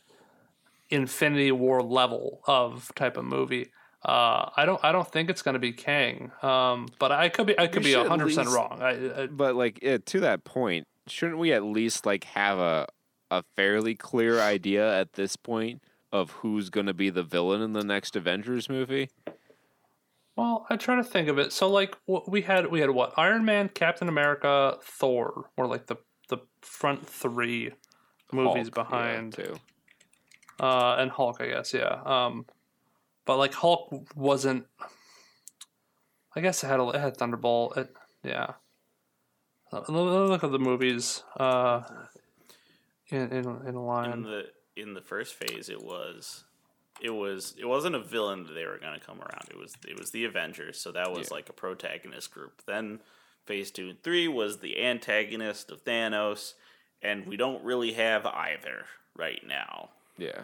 [0.89, 3.71] Infinity War level of type of movie.
[4.03, 7.47] Uh, I don't I don't think it's going to be Kang, um, but I could
[7.47, 8.79] be I could We be hundred percent wrong.
[8.81, 12.87] I, I, But like eh, to that point, shouldn't we at least like have a
[13.31, 15.81] a fairly clear idea at this point
[16.11, 19.09] of who's going to be the villain in the next Avengers movie?
[20.35, 21.51] Well, I try to think of it.
[21.53, 25.97] So like we had we had what Iron Man, Captain America, Thor were like the
[26.29, 27.71] the front three
[28.31, 29.55] movies Hulk, yeah, behind too.
[30.59, 32.01] uh, and Hulk, I guess, yeah.
[32.05, 32.45] Um,
[33.25, 34.65] but like Hulk wasn't.
[36.35, 37.75] I guess it had a, it had Thunderbolt.
[37.77, 38.43] It, yeah.
[38.43, 38.53] Uh, let-
[39.57, 41.23] let me Look at the movies.
[41.37, 41.81] Uh,
[43.09, 46.43] in in in a in the in the first phase it was
[47.01, 49.73] it was it wasn't a villain that they were going to come around it was
[49.87, 51.35] it was the avengers so that was Yeah.
[51.37, 52.99] like a protagonist group then
[53.45, 56.53] phase 2 and 3 was the antagonist of thanos
[57.01, 58.85] and we don't really have either
[59.17, 60.43] right now Yeah.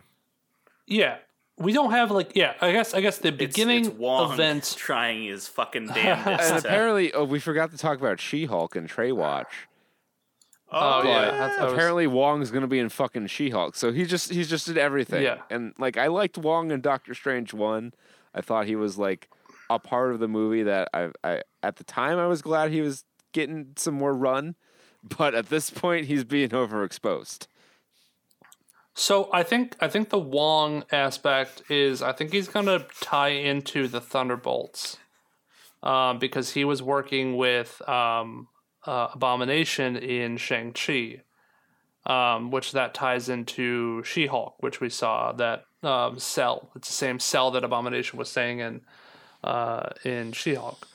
[0.88, 1.18] Yeah,
[1.58, 2.54] we don't have like yeah.
[2.62, 4.76] I guess I guess the It's- beginning it's Wong event.
[4.78, 9.16] trying his fucking damnedest And apparently, oh, we forgot to talk about She-Hulk and Trae
[9.16, 9.68] Watch.
[10.72, 14.04] Oh, But yeah, that's- I was- apparently Wong's gonna be in fucking She-Hulk, so he
[14.06, 15.24] just he's just did everything.
[15.24, 15.42] Yeah.
[15.50, 17.94] and like I liked Wong in Doctor Strange one.
[18.34, 19.30] I thought he was like
[19.70, 22.82] a part of the movie that I, I at the time I was glad he
[22.82, 24.56] was getting some more run,
[25.18, 27.48] but at this point he's being overexposed.
[28.98, 33.90] So I think I think the Wong aspect is I think he's gonna tie into
[33.90, 34.98] the Thunderbolts,
[35.84, 38.48] um, because he was working with um,
[38.88, 41.24] uh, Abomination in Shang Chi,
[42.06, 46.72] um, which that ties into She Hulk, which we saw that um, cell.
[46.78, 48.82] It's the same cell that Abomination was staying in
[49.44, 50.88] uh, in She Hulk.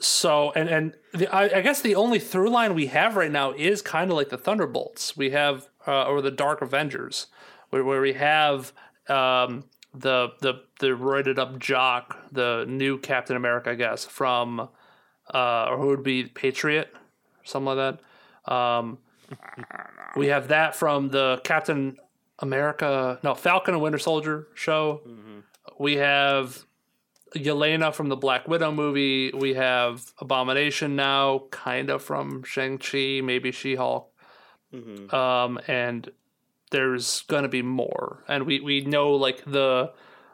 [0.00, 3.52] So and and the, I, I guess the only through line we have right now
[3.52, 5.16] is kind of like the Thunderbolts.
[5.16, 7.26] We have uh, or the Dark Avengers,
[7.68, 8.72] where, where we have
[9.08, 9.64] um,
[9.94, 14.68] the the the roided up jock, the new Captain America, I guess, from
[15.32, 16.94] uh, or who would be Patriot,
[17.44, 17.98] something like
[18.46, 18.52] that.
[18.52, 18.98] Um,
[20.16, 21.96] we have that from the Captain
[22.38, 25.02] America, no Falcon and Winter Soldier show.
[25.78, 26.64] We have
[27.34, 29.30] Yelena from the Black Widow movie.
[29.32, 34.10] We have Abomination now, kind of from Shang Chi, maybe She Hulk.
[34.72, 35.12] Mhm.
[35.12, 36.10] Um, and
[36.70, 39.92] there's gonna be more, and we we know like the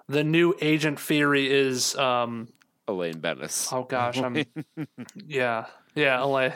[0.08, 2.48] the new Agent Fury is um
[2.86, 3.68] Elaine Benes.
[3.72, 4.44] oh gosh I'm
[5.26, 6.52] yeah yeah Elaine.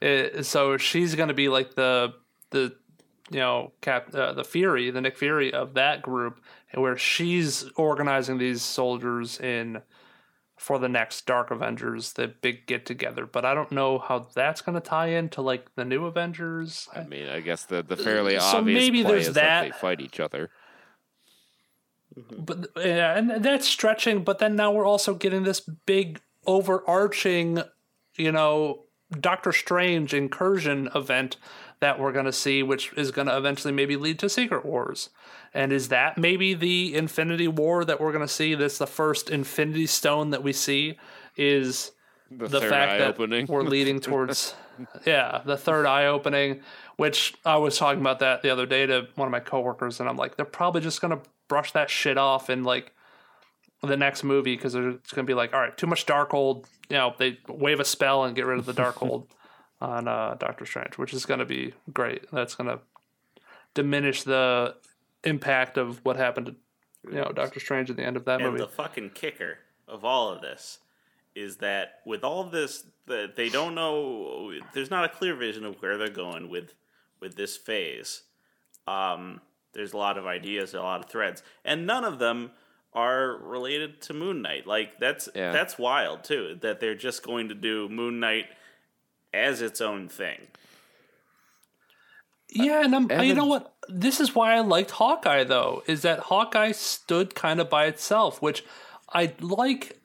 [0.00, 2.14] It, so she's gonna be like the
[2.50, 2.76] the
[3.30, 6.40] you know cap uh, the Fury the Nick Fury of that group,
[6.76, 9.82] where she's organizing these soldiers in
[10.56, 13.26] for the next Dark Avengers, the big get together.
[13.26, 16.88] But I don't know how that's going to tie into like the new Avengers.
[16.94, 19.62] I mean, I guess the the fairly So obvious maybe play there's is that.
[19.62, 20.50] they fight each other.
[22.16, 22.44] Mm-hmm.
[22.44, 24.22] but yeah, and that's stretching.
[24.22, 27.62] But then now we're also getting this big overarching,
[28.16, 28.84] you know,
[29.20, 31.36] Doctor Strange incursion event
[31.84, 35.10] that we're going to see, which is going to eventually maybe lead to Secret Wars.
[35.52, 38.54] And is that maybe the Infinity War that we're going to see?
[38.54, 40.98] That's the first Infinity Stone that we see
[41.36, 41.92] is
[42.30, 43.46] The, the fact that opening.
[43.46, 44.54] we're leading towards
[45.06, 46.60] yeah the third eye opening
[46.96, 50.08] which i was talking about that the other day to one of my coworkers and
[50.08, 52.92] i'm like they're probably just gonna brush that shit off in like
[53.82, 57.14] the next movie because it's gonna be like all right too much darkhold you know
[57.18, 59.26] they wave a spell and get rid of the darkhold
[59.84, 62.78] on uh, doctor strange which is gonna be great that's gonna
[63.74, 64.74] diminish the
[65.24, 66.54] impact of what happened to
[67.10, 70.04] you know doctor strange at the end of that And movie the fucking kicker of
[70.04, 70.78] all of this
[71.34, 74.52] is that with all of this, that they don't know.
[74.72, 76.74] There's not a clear vision of where they're going with
[77.20, 78.22] with this phase.
[78.86, 79.40] Um,
[79.72, 82.52] there's a lot of ideas, a lot of threads, and none of them
[82.92, 84.66] are related to Moon Knight.
[84.66, 85.50] Like that's Yeah.
[85.52, 86.56] that's wild too.
[86.60, 88.46] That they're just going to do Moon Knight
[89.34, 90.46] as its own thing.
[92.54, 93.74] Yeah, and I'm, you know what?
[93.88, 98.40] This is why I liked Hawkeye, though, is that Hawkeye stood kind of by itself,
[98.40, 98.64] which
[99.12, 100.00] I like.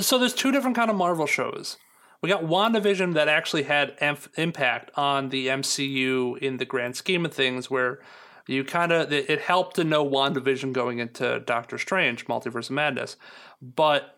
[0.00, 1.76] So there's two different kind of Marvel shows.
[2.22, 7.24] We got WandaVision that actually had em- impact on the MCU in the grand scheme
[7.24, 8.00] of things, where
[8.46, 12.72] you kind of it it helped to know WandaVision going into Doctor Strange, Multiverse of
[12.72, 13.16] Madness,
[13.60, 14.16] but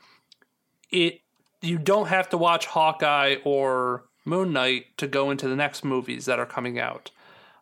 [0.91, 1.21] it
[1.63, 6.27] you don't have to watch Hawkeye or Moon Knight to go into the next movies
[6.27, 7.11] that are coming out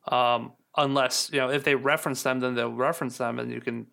[0.09, 3.87] um, unless you know if they reference them, then they'll reference them, and you can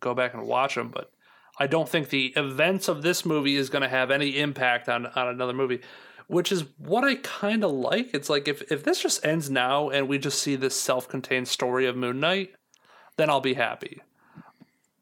[0.00, 0.90] go back and watch them.
[0.90, 1.10] But
[1.58, 5.06] I don't think the events of this movie is going to have any impact on
[5.06, 5.80] on another movie,
[6.28, 8.14] which is what I kind of like.
[8.14, 11.48] It's like if if this just ends now and we just see this self contained
[11.48, 12.52] story of Moon Knight,
[13.16, 14.02] then I'll be happy.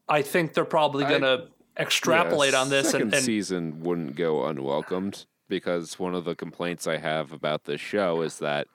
[0.08, 1.46] I think they're probably going to
[1.78, 6.34] extrapolate Yeah, on this second and, and season wouldn't go unwelcomed because one of the
[6.34, 8.68] complaints I have about this show is that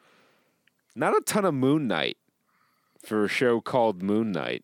[0.96, 2.18] not a ton of Moon Knight
[3.04, 4.64] for a show called Moon Knight.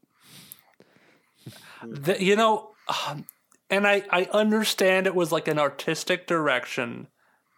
[1.84, 2.72] The, you know,
[3.08, 3.26] um,
[3.70, 7.08] and I, I understand it was like an artistic direction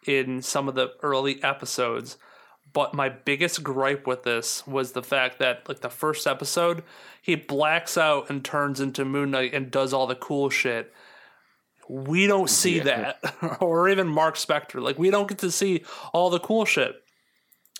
[0.05, 2.17] in some of the early episodes,
[2.71, 6.83] but my biggest gripe with this was the fact that like the first episode,
[7.21, 10.93] he blacks out and turns into Moon Knight and does all the cool shit.
[11.89, 13.19] We don't see that,
[13.59, 14.81] or even Mark Spector.
[14.81, 15.83] Like we don't get to see
[16.13, 16.95] all the cool shit.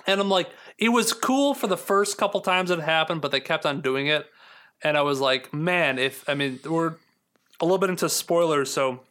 [0.06, 3.40] And I'm like, it was cool for the first couple times it happened, but they
[3.40, 4.26] kept on doing it.
[4.84, 6.96] And I was like, man, if I mean, we're
[7.60, 9.02] a little bit into spoilers, so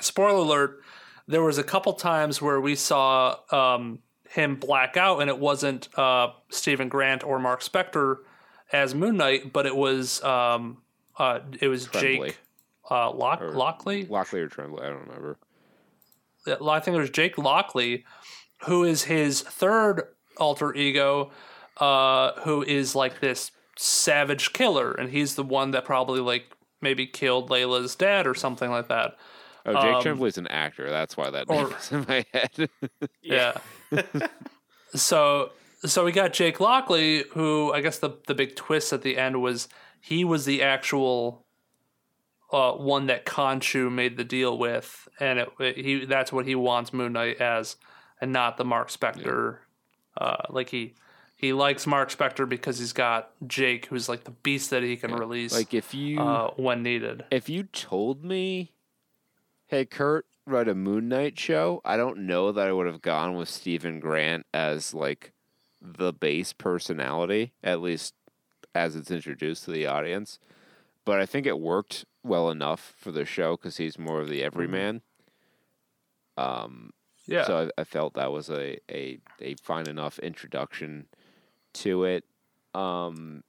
[0.00, 0.82] spoiler alert.
[1.28, 4.00] There was a couple times where we saw um,
[4.30, 8.18] him black out, and it wasn't uh, Stephen Grant or Mark Spector
[8.72, 10.78] as Moon Knight, but it was um,
[11.18, 11.86] uh, it was.
[11.86, 12.38] Jake
[12.92, 14.04] uh, Lock- Lockley.
[14.04, 15.38] Lockley or Tremblay, I don't remember.
[16.46, 18.04] I think it was Jake Lockley,
[18.66, 20.02] who is his third
[20.36, 21.30] alter ego,
[21.78, 26.44] uh, who is like this savage killer, and he's the one that probably like
[26.80, 29.16] maybe killed Layla's dad or something like that.
[29.64, 30.90] Oh, Jake Um, Tremblay's an actor.
[30.90, 32.68] That's why that or- name is in my head.
[33.22, 33.52] Yeah.
[34.94, 35.50] so
[35.84, 39.40] so we got Jake Lockley, who I guess the the big twist at the end
[39.40, 39.68] was
[40.00, 41.46] he was the actual
[42.52, 46.54] uh, one that Khonshu made the deal with, and it, it- he that's what he
[46.54, 47.76] wants Moon Knight as,
[48.20, 49.58] and not the Mark Spector.
[50.16, 50.94] Uh, like he
[51.36, 55.14] he likes Mark Spector because he's got Jake, who's like the beast that he can
[55.14, 57.24] release like if you uh, when needed.
[57.30, 58.72] if you told me,
[59.68, 63.34] hey Kurt, write a Moon Knight show, I don't know that I would have gone
[63.34, 65.32] with Stephen Grant as like
[65.80, 68.14] the base personality, at least
[68.74, 70.38] as it's introduced to the audience.
[71.04, 74.42] But I think it worked well enough for the show because he's more of the
[74.42, 75.02] everyman.
[76.36, 76.92] Um,
[77.26, 81.06] Yeah, so I, I felt that was a, a, a fine enough introduction
[81.74, 82.24] to it.
[82.74, 83.44] Um,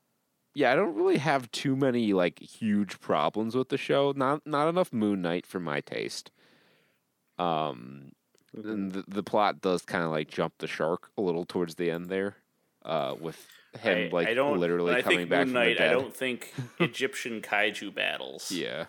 [0.53, 4.13] yeah, I don't really have too many like huge problems with the show.
[4.15, 6.29] Not not enough Moon Knight for my taste.
[7.37, 8.11] Um,
[8.53, 11.89] and the, the plot does kind of like jump the shark a little towards the
[11.89, 12.37] end there,
[12.85, 13.45] uh, with
[13.79, 15.89] him I, like I don't literally when I coming think back Moon from Knight, the
[15.89, 18.51] I don't think Egyptian kaiju battles.
[18.63, 18.85] Yeah,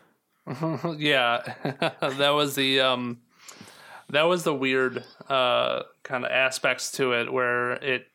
[0.98, 1.54] yeah,
[2.00, 3.20] that was the um,
[4.10, 8.06] that was the weird uh kind of aspects to it where it,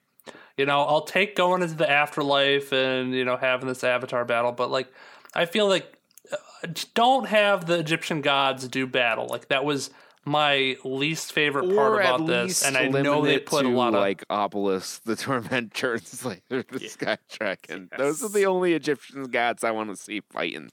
[0.57, 4.51] you know, I'll take going into the afterlife and you know having this avatar battle,
[4.51, 4.93] but like
[5.33, 5.91] I feel like
[6.31, 9.27] uh, don't have the Egyptian gods do battle.
[9.27, 9.89] Like that was
[10.25, 14.23] my least favorite part about this, and I know they put a lot of like
[14.29, 17.89] Obelisk, the Tormentor, and Slayer, the Sky Dragon.
[17.97, 20.69] Those are the only Egyptian gods I want to see fighting.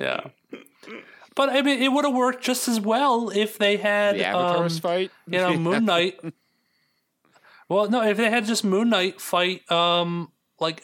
[0.00, 0.28] yeah.
[1.34, 4.76] But I mean, it would have worked just as well if they had The Avatars
[4.76, 6.18] um, fight, you know, Moon Knight.
[7.68, 10.82] well, no, if they had just Moon Knight fight, um, like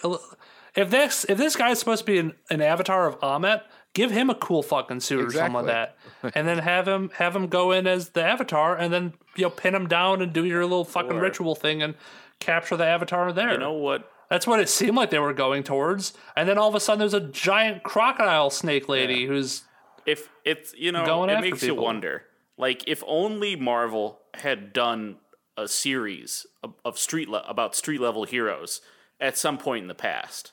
[0.77, 3.63] if this if this guy's supposed to be an, an avatar of Ammit,
[3.95, 5.97] give him a cool fucking suit or something like that,
[6.35, 9.51] and then have him have him go in as the avatar, and then you know
[9.51, 11.95] pin him down and do your little fucking Or- ritual thing and
[12.41, 13.53] capture the avatar there.
[13.53, 14.11] You know what?
[14.31, 16.99] That's what it seemed like they were going towards, and then all of a sudden
[16.99, 19.63] there's a giant crocodile snake lady who's
[20.07, 22.25] If it's you know, Going it makes you wonder.
[22.57, 25.17] Like if only Marvel had done
[25.57, 28.81] a series of, of street le- about street level heroes
[29.21, 30.53] at some point in the past.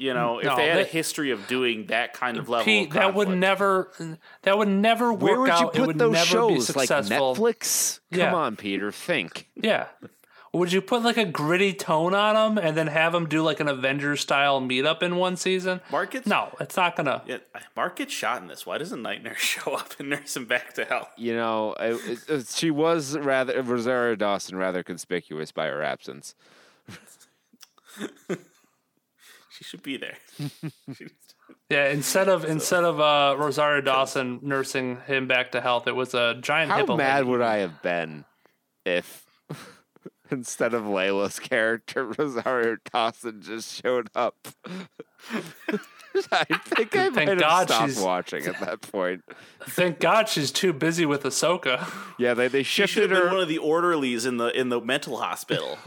[0.00, 2.86] You know, if No, they had a history of doing that kind of level, Pete,
[2.88, 3.90] of that would never
[4.42, 5.74] that would never work where would you out.
[5.74, 6.76] it put would those never be shows?
[6.76, 7.34] Like successful.
[7.34, 7.98] Netflix?
[8.12, 8.32] Come Yeah.
[8.34, 9.48] on, Peter, think.
[9.56, 9.86] Yeah.
[10.52, 13.58] Would you put like a gritty tone on them and then have them do like
[13.60, 15.80] an Avengers style meetup in one season?
[15.90, 17.22] Mark gets, No, it's not gonna.
[17.26, 17.38] Yeah,
[17.76, 18.64] Mark gets shot in this.
[18.64, 21.10] Why doesn't Night Nurse show up and nurse him back to health?
[21.16, 26.36] You know, it, it- it- she was rather Rosario Dawson rather conspicuous by her absence.
[29.58, 30.16] She should be there.
[31.70, 36.14] Yeah, instead of instead of uh, Rosario Dawson nursing him back to health, it was
[36.14, 36.96] a giant How hippo.
[36.96, 37.30] mad lady.
[37.30, 38.24] would I have been
[38.86, 39.24] if
[40.30, 44.48] instead of Layla's character, Rosario Dawson just showed up?
[46.32, 49.22] I think I might have God stopped she's- watching at that point.
[49.62, 51.86] Thank God she's too busy with Ahsoka.
[52.18, 53.34] Yeah, they they She should shifted have been her.
[53.34, 55.78] one of the orderlies in the in the mental hospital.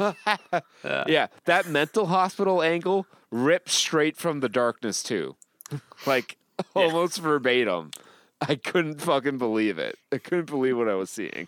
[0.84, 5.36] Yeah, that mental hospital angle ripped straight from the darkness too,
[6.06, 6.38] like
[6.76, 7.92] almost verbatim.
[8.40, 9.98] I couldn't fucking believe it.
[10.12, 11.48] I couldn't believe what I was seeing.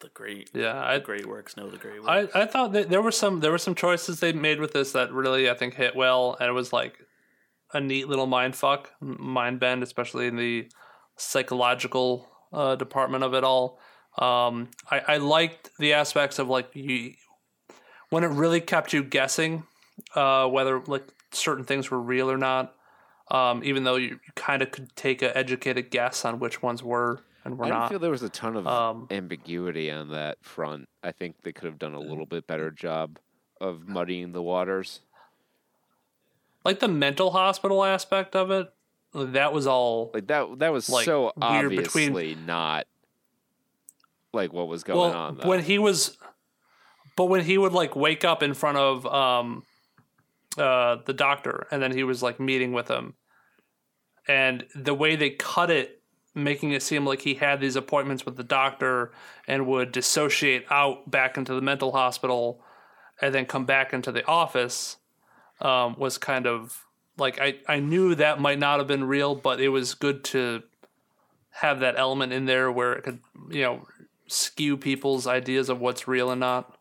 [0.00, 2.34] The great, Yeah, I, the great works know the great I, works.
[2.34, 5.12] I thought that there were some there were some choices they made with this that
[5.12, 6.98] really I think hit well, and it was like
[7.72, 10.68] a neat little mind fuck, mind bend, especially in the
[11.16, 13.78] psychological uh, department of it all.
[14.18, 17.14] Um, I, I liked the aspects of like you
[18.08, 19.64] when it really kept you guessing
[20.14, 22.74] uh, whether like certain things were real or not.
[23.30, 26.82] Um, even though you, you kind of could take an educated guess on which ones
[26.82, 27.88] were and were I don't not.
[27.90, 30.88] feel there was a ton of Um, ambiguity on that front.
[31.02, 33.18] I think they could have done a little bit better job
[33.60, 35.00] of muddying the waters.
[36.64, 38.72] like the mental hospital aspect of it
[39.14, 42.86] that was all Like that that was Like, so obviously between- not
[44.32, 45.36] like what was going well on.
[45.38, 45.48] Though.
[45.48, 46.16] when he was
[47.16, 49.64] but when he would like wake up in front of um
[50.58, 53.14] uh the doctor and then he was like meeting with him
[54.28, 55.99] and the way they cut it
[56.34, 59.12] making it seem like he had these appointments with the doctor
[59.48, 62.62] and would dissociate out back into the mental hospital
[63.20, 64.96] and then come back into the office
[65.60, 66.86] um, was kind of
[67.18, 70.62] like I, I knew that might not have been real but it was good to
[71.50, 73.18] have that element in there where it could
[73.50, 73.86] you know
[74.28, 76.76] skew people's ideas of what's real and not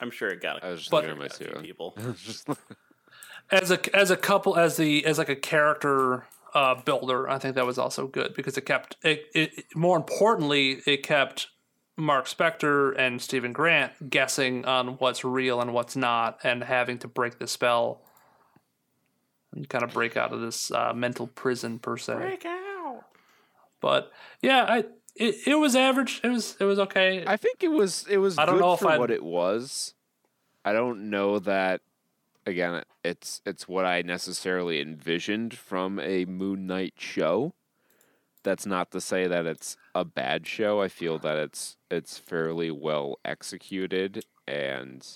[0.00, 0.62] I'm sure it got.
[0.62, 1.96] I was just But- looking at my a few people.
[3.50, 7.54] as a as a couple as the as like a character uh, builder, I think
[7.56, 9.64] that was also good because it kept it, it.
[9.74, 11.48] More importantly, it kept
[11.96, 17.08] Mark Spector and Stephen Grant guessing on what's real and what's not, and having to
[17.08, 18.00] break the spell
[19.52, 22.14] and kind of break out of this uh, mental prison per se.
[22.14, 23.04] Break out.
[23.80, 24.10] But
[24.42, 24.78] yeah, I
[25.16, 26.20] it, it was average.
[26.24, 27.24] It was it was okay.
[27.26, 29.22] I think it was it was I don't good know if for I'd- what it
[29.22, 29.94] was.
[30.64, 31.82] I don't know that
[32.46, 37.54] again it's it's what I necessarily envisioned from a Moon Knight show.
[38.42, 40.82] That's not to say that it's a bad show.
[40.82, 45.06] I feel that it's it's fairly well executed and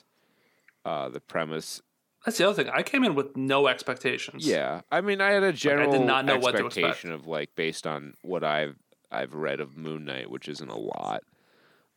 [0.85, 1.83] uh, the premise
[2.25, 2.73] That's the other thing.
[2.73, 4.47] I came in with no expectations.
[4.47, 7.87] Yeah, I mean, I had a general I did not know expectation of like based
[7.87, 8.77] on what I've
[9.11, 11.23] I've read of Moon Knight, which isn't a lot,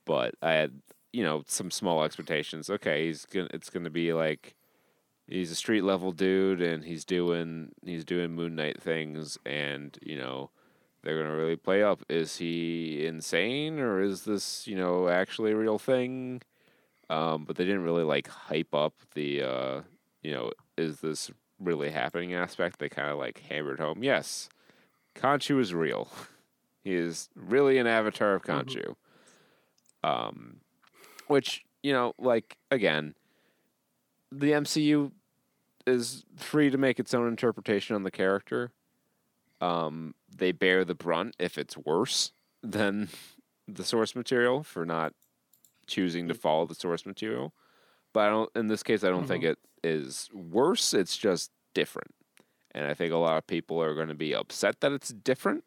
[0.05, 0.81] but I had
[1.13, 2.69] you know some small expectations.
[2.69, 4.55] Okay, he's gonna it's gonna be like
[5.31, 10.17] he's a street level dude and he's doing he's doing Moon Knight things, and you
[10.17, 10.51] know
[11.01, 12.03] they're gonna really play up.
[12.09, 16.41] Is he insane or is this you know actually a real thing?
[17.09, 19.81] Um, but they didn't really like hype up the uh,
[20.21, 22.79] you know is this really happening aspect.
[22.79, 24.03] They kind of like hammered home.
[24.03, 24.49] Yes,
[25.15, 26.09] Khonshu is real.
[26.83, 28.95] He is really an avatar of Khonshu.
[30.03, 30.61] Um,
[31.27, 33.13] which you know, like again,
[34.31, 35.11] the MCU
[35.87, 38.71] is free to make its own interpretation on the character.
[39.59, 42.31] Um, they bear the brunt if it's worse
[42.63, 43.09] than
[43.67, 45.13] the source material for not
[45.87, 47.53] choosing to follow the source material.
[48.13, 48.49] But I don't.
[48.55, 50.93] In this case, I don't think it is worse.
[50.93, 52.13] It's just different,
[52.71, 55.63] and I think a lot of people are going to be upset that it's different.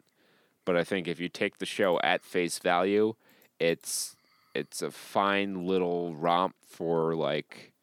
[0.63, 3.15] But I think if you take the show at face value,
[3.59, 4.15] it's
[4.53, 7.73] it's a fine little romp for like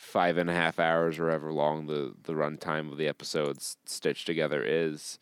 [0.00, 4.26] five and a half hours or however long the the runtime of the episodes stitched
[4.26, 5.18] together is.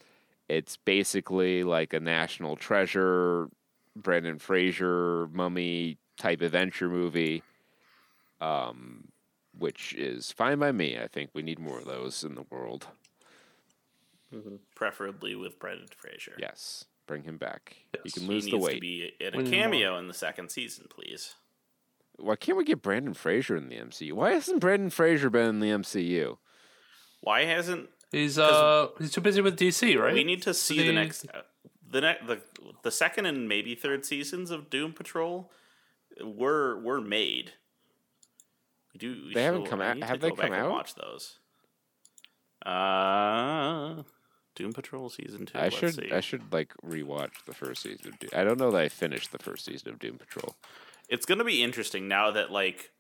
[0.49, 3.49] It's basically like a national treasure,
[3.95, 7.43] Brandon Fraser mummy type adventure movie,
[8.41, 9.09] um,
[9.59, 10.99] which is fine by me.
[10.99, 12.87] I think we need more of those in the world.
[14.75, 16.35] Preferably with Brendan Fraser.
[16.39, 17.77] Yes, bring him back.
[17.93, 18.15] He Yes.
[18.15, 18.81] can He lose needs the to weight.
[18.81, 21.35] be in a cameo in the second season, please.
[22.19, 24.13] Why can't we get Brandon Fraser in the MCU?
[24.13, 26.39] Why hasn't Brandon Fraser been in the MCU?
[27.21, 30.15] Why hasn't He's uh he's too busy with DC, right?
[30.15, 31.43] we need to see the The- next uh,
[31.91, 32.41] the next the
[32.83, 35.51] the second and maybe third seasons of Doom Patrol
[36.23, 37.53] were were made.
[38.95, 39.23] We do.
[39.29, 40.71] we They haven't come out- have they go back come and out?
[40.73, 41.39] Watch those.
[42.65, 44.03] Uh
[44.55, 45.57] Doom Patrol season two.
[45.59, 46.11] I let's should see.
[46.11, 48.31] I should like rewatch the first season of Doom.
[48.35, 50.57] I don't know that I finished the first season of Doom Patrol.
[51.09, 52.91] It's gonna be interesting now that like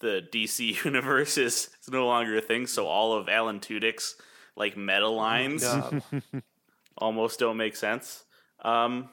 [0.00, 2.66] the DC universe is, is no longer a thing.
[2.66, 4.16] So all of Alan Tudyk's
[4.56, 6.02] like meta lines God.
[6.98, 8.24] almost don't make sense.
[8.60, 9.08] Um,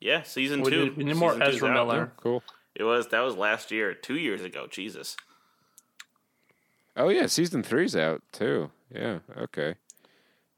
[0.00, 0.84] yeah, season we two.
[0.84, 1.72] need, we more Ezra.
[1.72, 2.12] Miller.
[2.16, 2.42] Cool.
[2.74, 4.66] It was that was last year, two years ago.
[4.68, 5.16] Jesus.
[6.96, 8.70] Oh yeah, season three's out too.
[8.92, 9.74] Yeah, okay.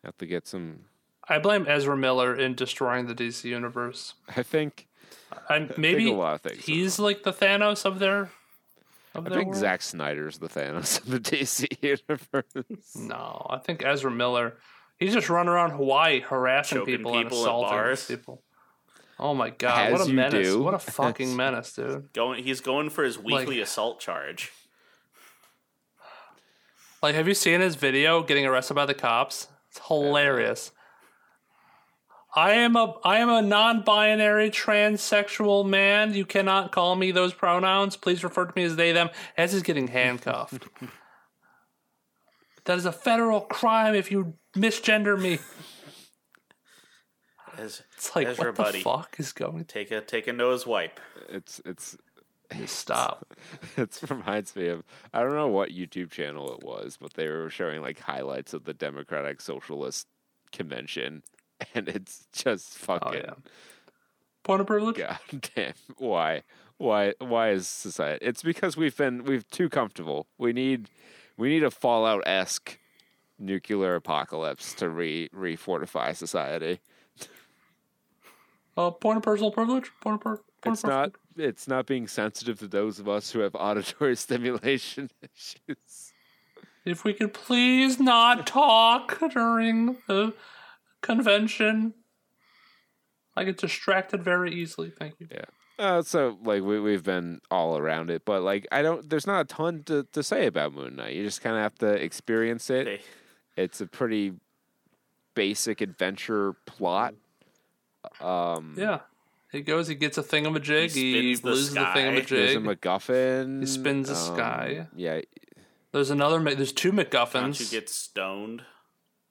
[0.04, 0.84] Have to get some.
[1.28, 4.14] I blame Ezra Miller in destroying the DC universe.
[4.36, 4.88] I think
[5.48, 6.64] And think maybe a lot of things.
[6.64, 8.30] he's like the Thanos of their
[9.14, 9.60] of I their think world.
[9.60, 12.96] Zack Snyder's the Thanos of the DC universe.
[12.96, 14.56] No, I think Ezra Miller.
[14.98, 18.06] He's just running around Hawaii harassing Choking people, and people at assaulting bars.
[18.06, 18.42] people.
[19.18, 19.92] Oh my god!
[19.92, 20.46] As what a menace!
[20.48, 20.62] do.
[20.62, 22.12] What a fucking menace, dude!
[22.12, 24.50] Going, he's going for his weekly Like- assault charge.
[27.02, 29.48] Like, have you seen his video getting arrested by the cops?
[29.70, 30.70] It's hilarious.
[32.34, 36.14] I am a I am a non-binary transsexual man.
[36.14, 37.96] You cannot call me those pronouns.
[37.96, 39.10] Please refer to me as they them.
[39.36, 40.66] As he's getting handcuffed.
[42.64, 45.40] that is a federal crime if you misgender me.
[47.58, 48.80] As It's like Ezra what the buddy.
[48.80, 49.66] fuck is going?
[49.66, 51.00] take a take a nose wipe.
[51.28, 51.98] It's it's
[52.50, 53.34] to Stop.
[53.76, 54.82] it reminds me of
[55.12, 58.64] I don't know what YouTube channel it was, but they were showing like highlights of
[58.64, 60.06] the Democratic Socialist
[60.50, 61.22] convention,
[61.74, 63.34] and it's just fucking Oh yeah.
[64.42, 64.96] Point of privilege.
[64.96, 65.18] god
[65.54, 65.74] damn.
[65.98, 66.42] Why?
[66.78, 67.14] Why?
[67.20, 68.24] Why is society?
[68.26, 70.26] It's because we've been we've too comfortable.
[70.38, 70.90] We need
[71.36, 72.78] we need a Fallout esque
[73.38, 76.80] nuclear apocalypse to re refortify society.
[78.76, 79.90] Uh, point of personal privilege.
[80.00, 83.30] Point of per- point It's of not it's not being sensitive to those of us
[83.30, 86.12] who have auditory stimulation issues.
[86.84, 90.34] If we could please not talk during the
[91.02, 91.94] convention.
[93.36, 94.90] I get distracted very easily.
[94.90, 95.28] Thank you.
[95.30, 95.44] Yeah.
[95.78, 99.08] Uh, so like we we've been all around it, but like I don't.
[99.08, 101.14] There's not a ton to, to say about Moon Knight.
[101.14, 102.84] You just kind of have to experience it.
[102.84, 103.00] They,
[103.62, 104.34] It's a pretty
[105.34, 107.14] basic adventure plot.
[108.20, 109.00] Um, Yeah.
[109.50, 112.02] He goes, he gets a thingamajig, He he, spins the loses the sky.
[112.02, 112.76] There's a thingamajig.
[112.76, 113.60] MacGuffin.
[113.60, 114.86] He spins the um, sky.
[114.96, 115.20] Yeah,
[115.92, 117.32] There's another, there's two MacGuffins.
[117.32, 118.62] don't you get stoned?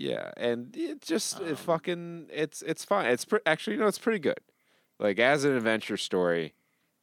[0.01, 3.07] Yeah, and it just Um, it fucking it's it's fine.
[3.11, 4.39] It's pre- actually you know it's pretty good.
[4.99, 6.53] Like as an adventure story,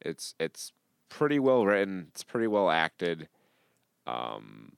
[0.01, 0.73] it's it's
[1.09, 2.07] pretty well written.
[2.09, 3.27] It's pretty well acted.
[4.07, 4.73] Um,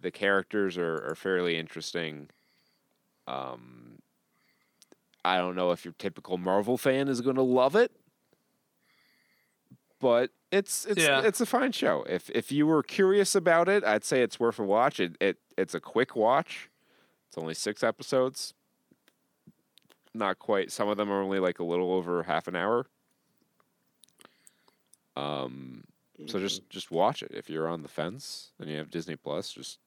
[0.00, 2.28] the characters are, are fairly interesting.
[3.26, 3.98] Um,
[5.24, 7.90] I don't know if your typical Marvel fan is going to love it,
[10.00, 11.22] but it's it's Yeah.
[11.24, 12.04] it's a fine show.
[12.08, 15.00] If if you were curious about it, I'd say it's worth a watch.
[15.00, 16.68] It, it it's a quick watch.
[17.34, 18.54] It's only six episodes.
[20.14, 20.70] Not quite.
[20.70, 22.86] Some of them are only like a little over half an hour.
[25.16, 25.82] Um,
[26.26, 29.50] so just just watch it if you're on the fence and you have Disney Plus.
[29.52, 29.80] Just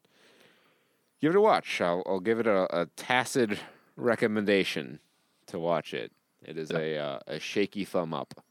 [1.21, 1.79] give it a watch.
[1.79, 3.57] I'll I'll give it a, a tacit
[3.95, 4.99] recommendation
[5.45, 6.11] to watch it.
[6.43, 8.43] It is a uh, a shaky thumb up.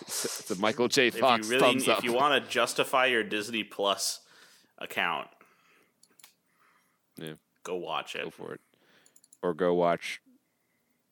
[0.00, 1.08] It's, it's a Michael J.
[1.08, 1.98] If Fox you really, thumbs up.
[1.98, 4.20] if you want to justify your Disney Plus
[4.78, 5.28] account,
[7.18, 7.34] Yeah.
[7.64, 8.24] go watch it.
[8.24, 8.60] go for it,
[9.42, 10.20] or go watch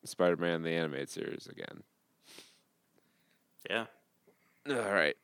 [0.03, 1.83] Spider-Man the animated series again.
[3.69, 3.85] Yeah.
[4.69, 5.15] All right.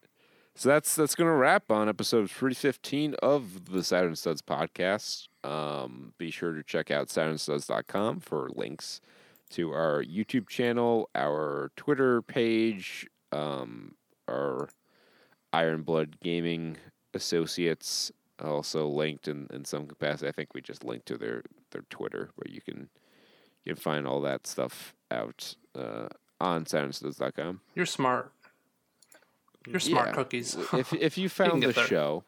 [0.55, 5.27] So that's that's going to wrap on episode 315 of the Saturn Studs podcast.
[5.43, 9.01] Um, be sure to check out SaturnStuds.com for links
[9.51, 13.95] to our YouTube channel, our Twitter page, um,
[14.27, 14.69] our
[15.51, 16.77] Iron Blood Gaming
[17.13, 18.11] Associates
[18.43, 20.27] also linked in, in some capacity.
[20.27, 22.89] I think we just linked to their, their Twitter where you can
[23.63, 26.07] you can find all that stuff out uh,
[26.39, 27.61] on SaturnStuds.com.
[27.75, 28.33] You're smart.
[29.65, 30.13] You're smart yeah.
[30.13, 30.57] cookies.
[30.73, 31.87] if if you found you the there.
[31.87, 32.23] show,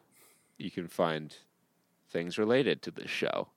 [0.56, 1.36] you can find
[2.10, 3.48] things related to the show.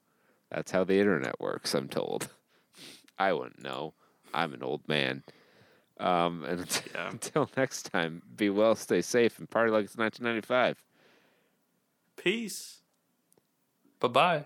[0.51, 2.29] That's how the internet works, I'm told.
[3.19, 3.93] I wouldn't know.
[4.33, 5.23] I'm an old man.
[5.99, 7.09] Um, and yeah.
[7.09, 10.83] until next time, be well, stay safe, and party like it's 1995.
[12.21, 12.79] Peace.
[13.99, 14.45] Bye bye.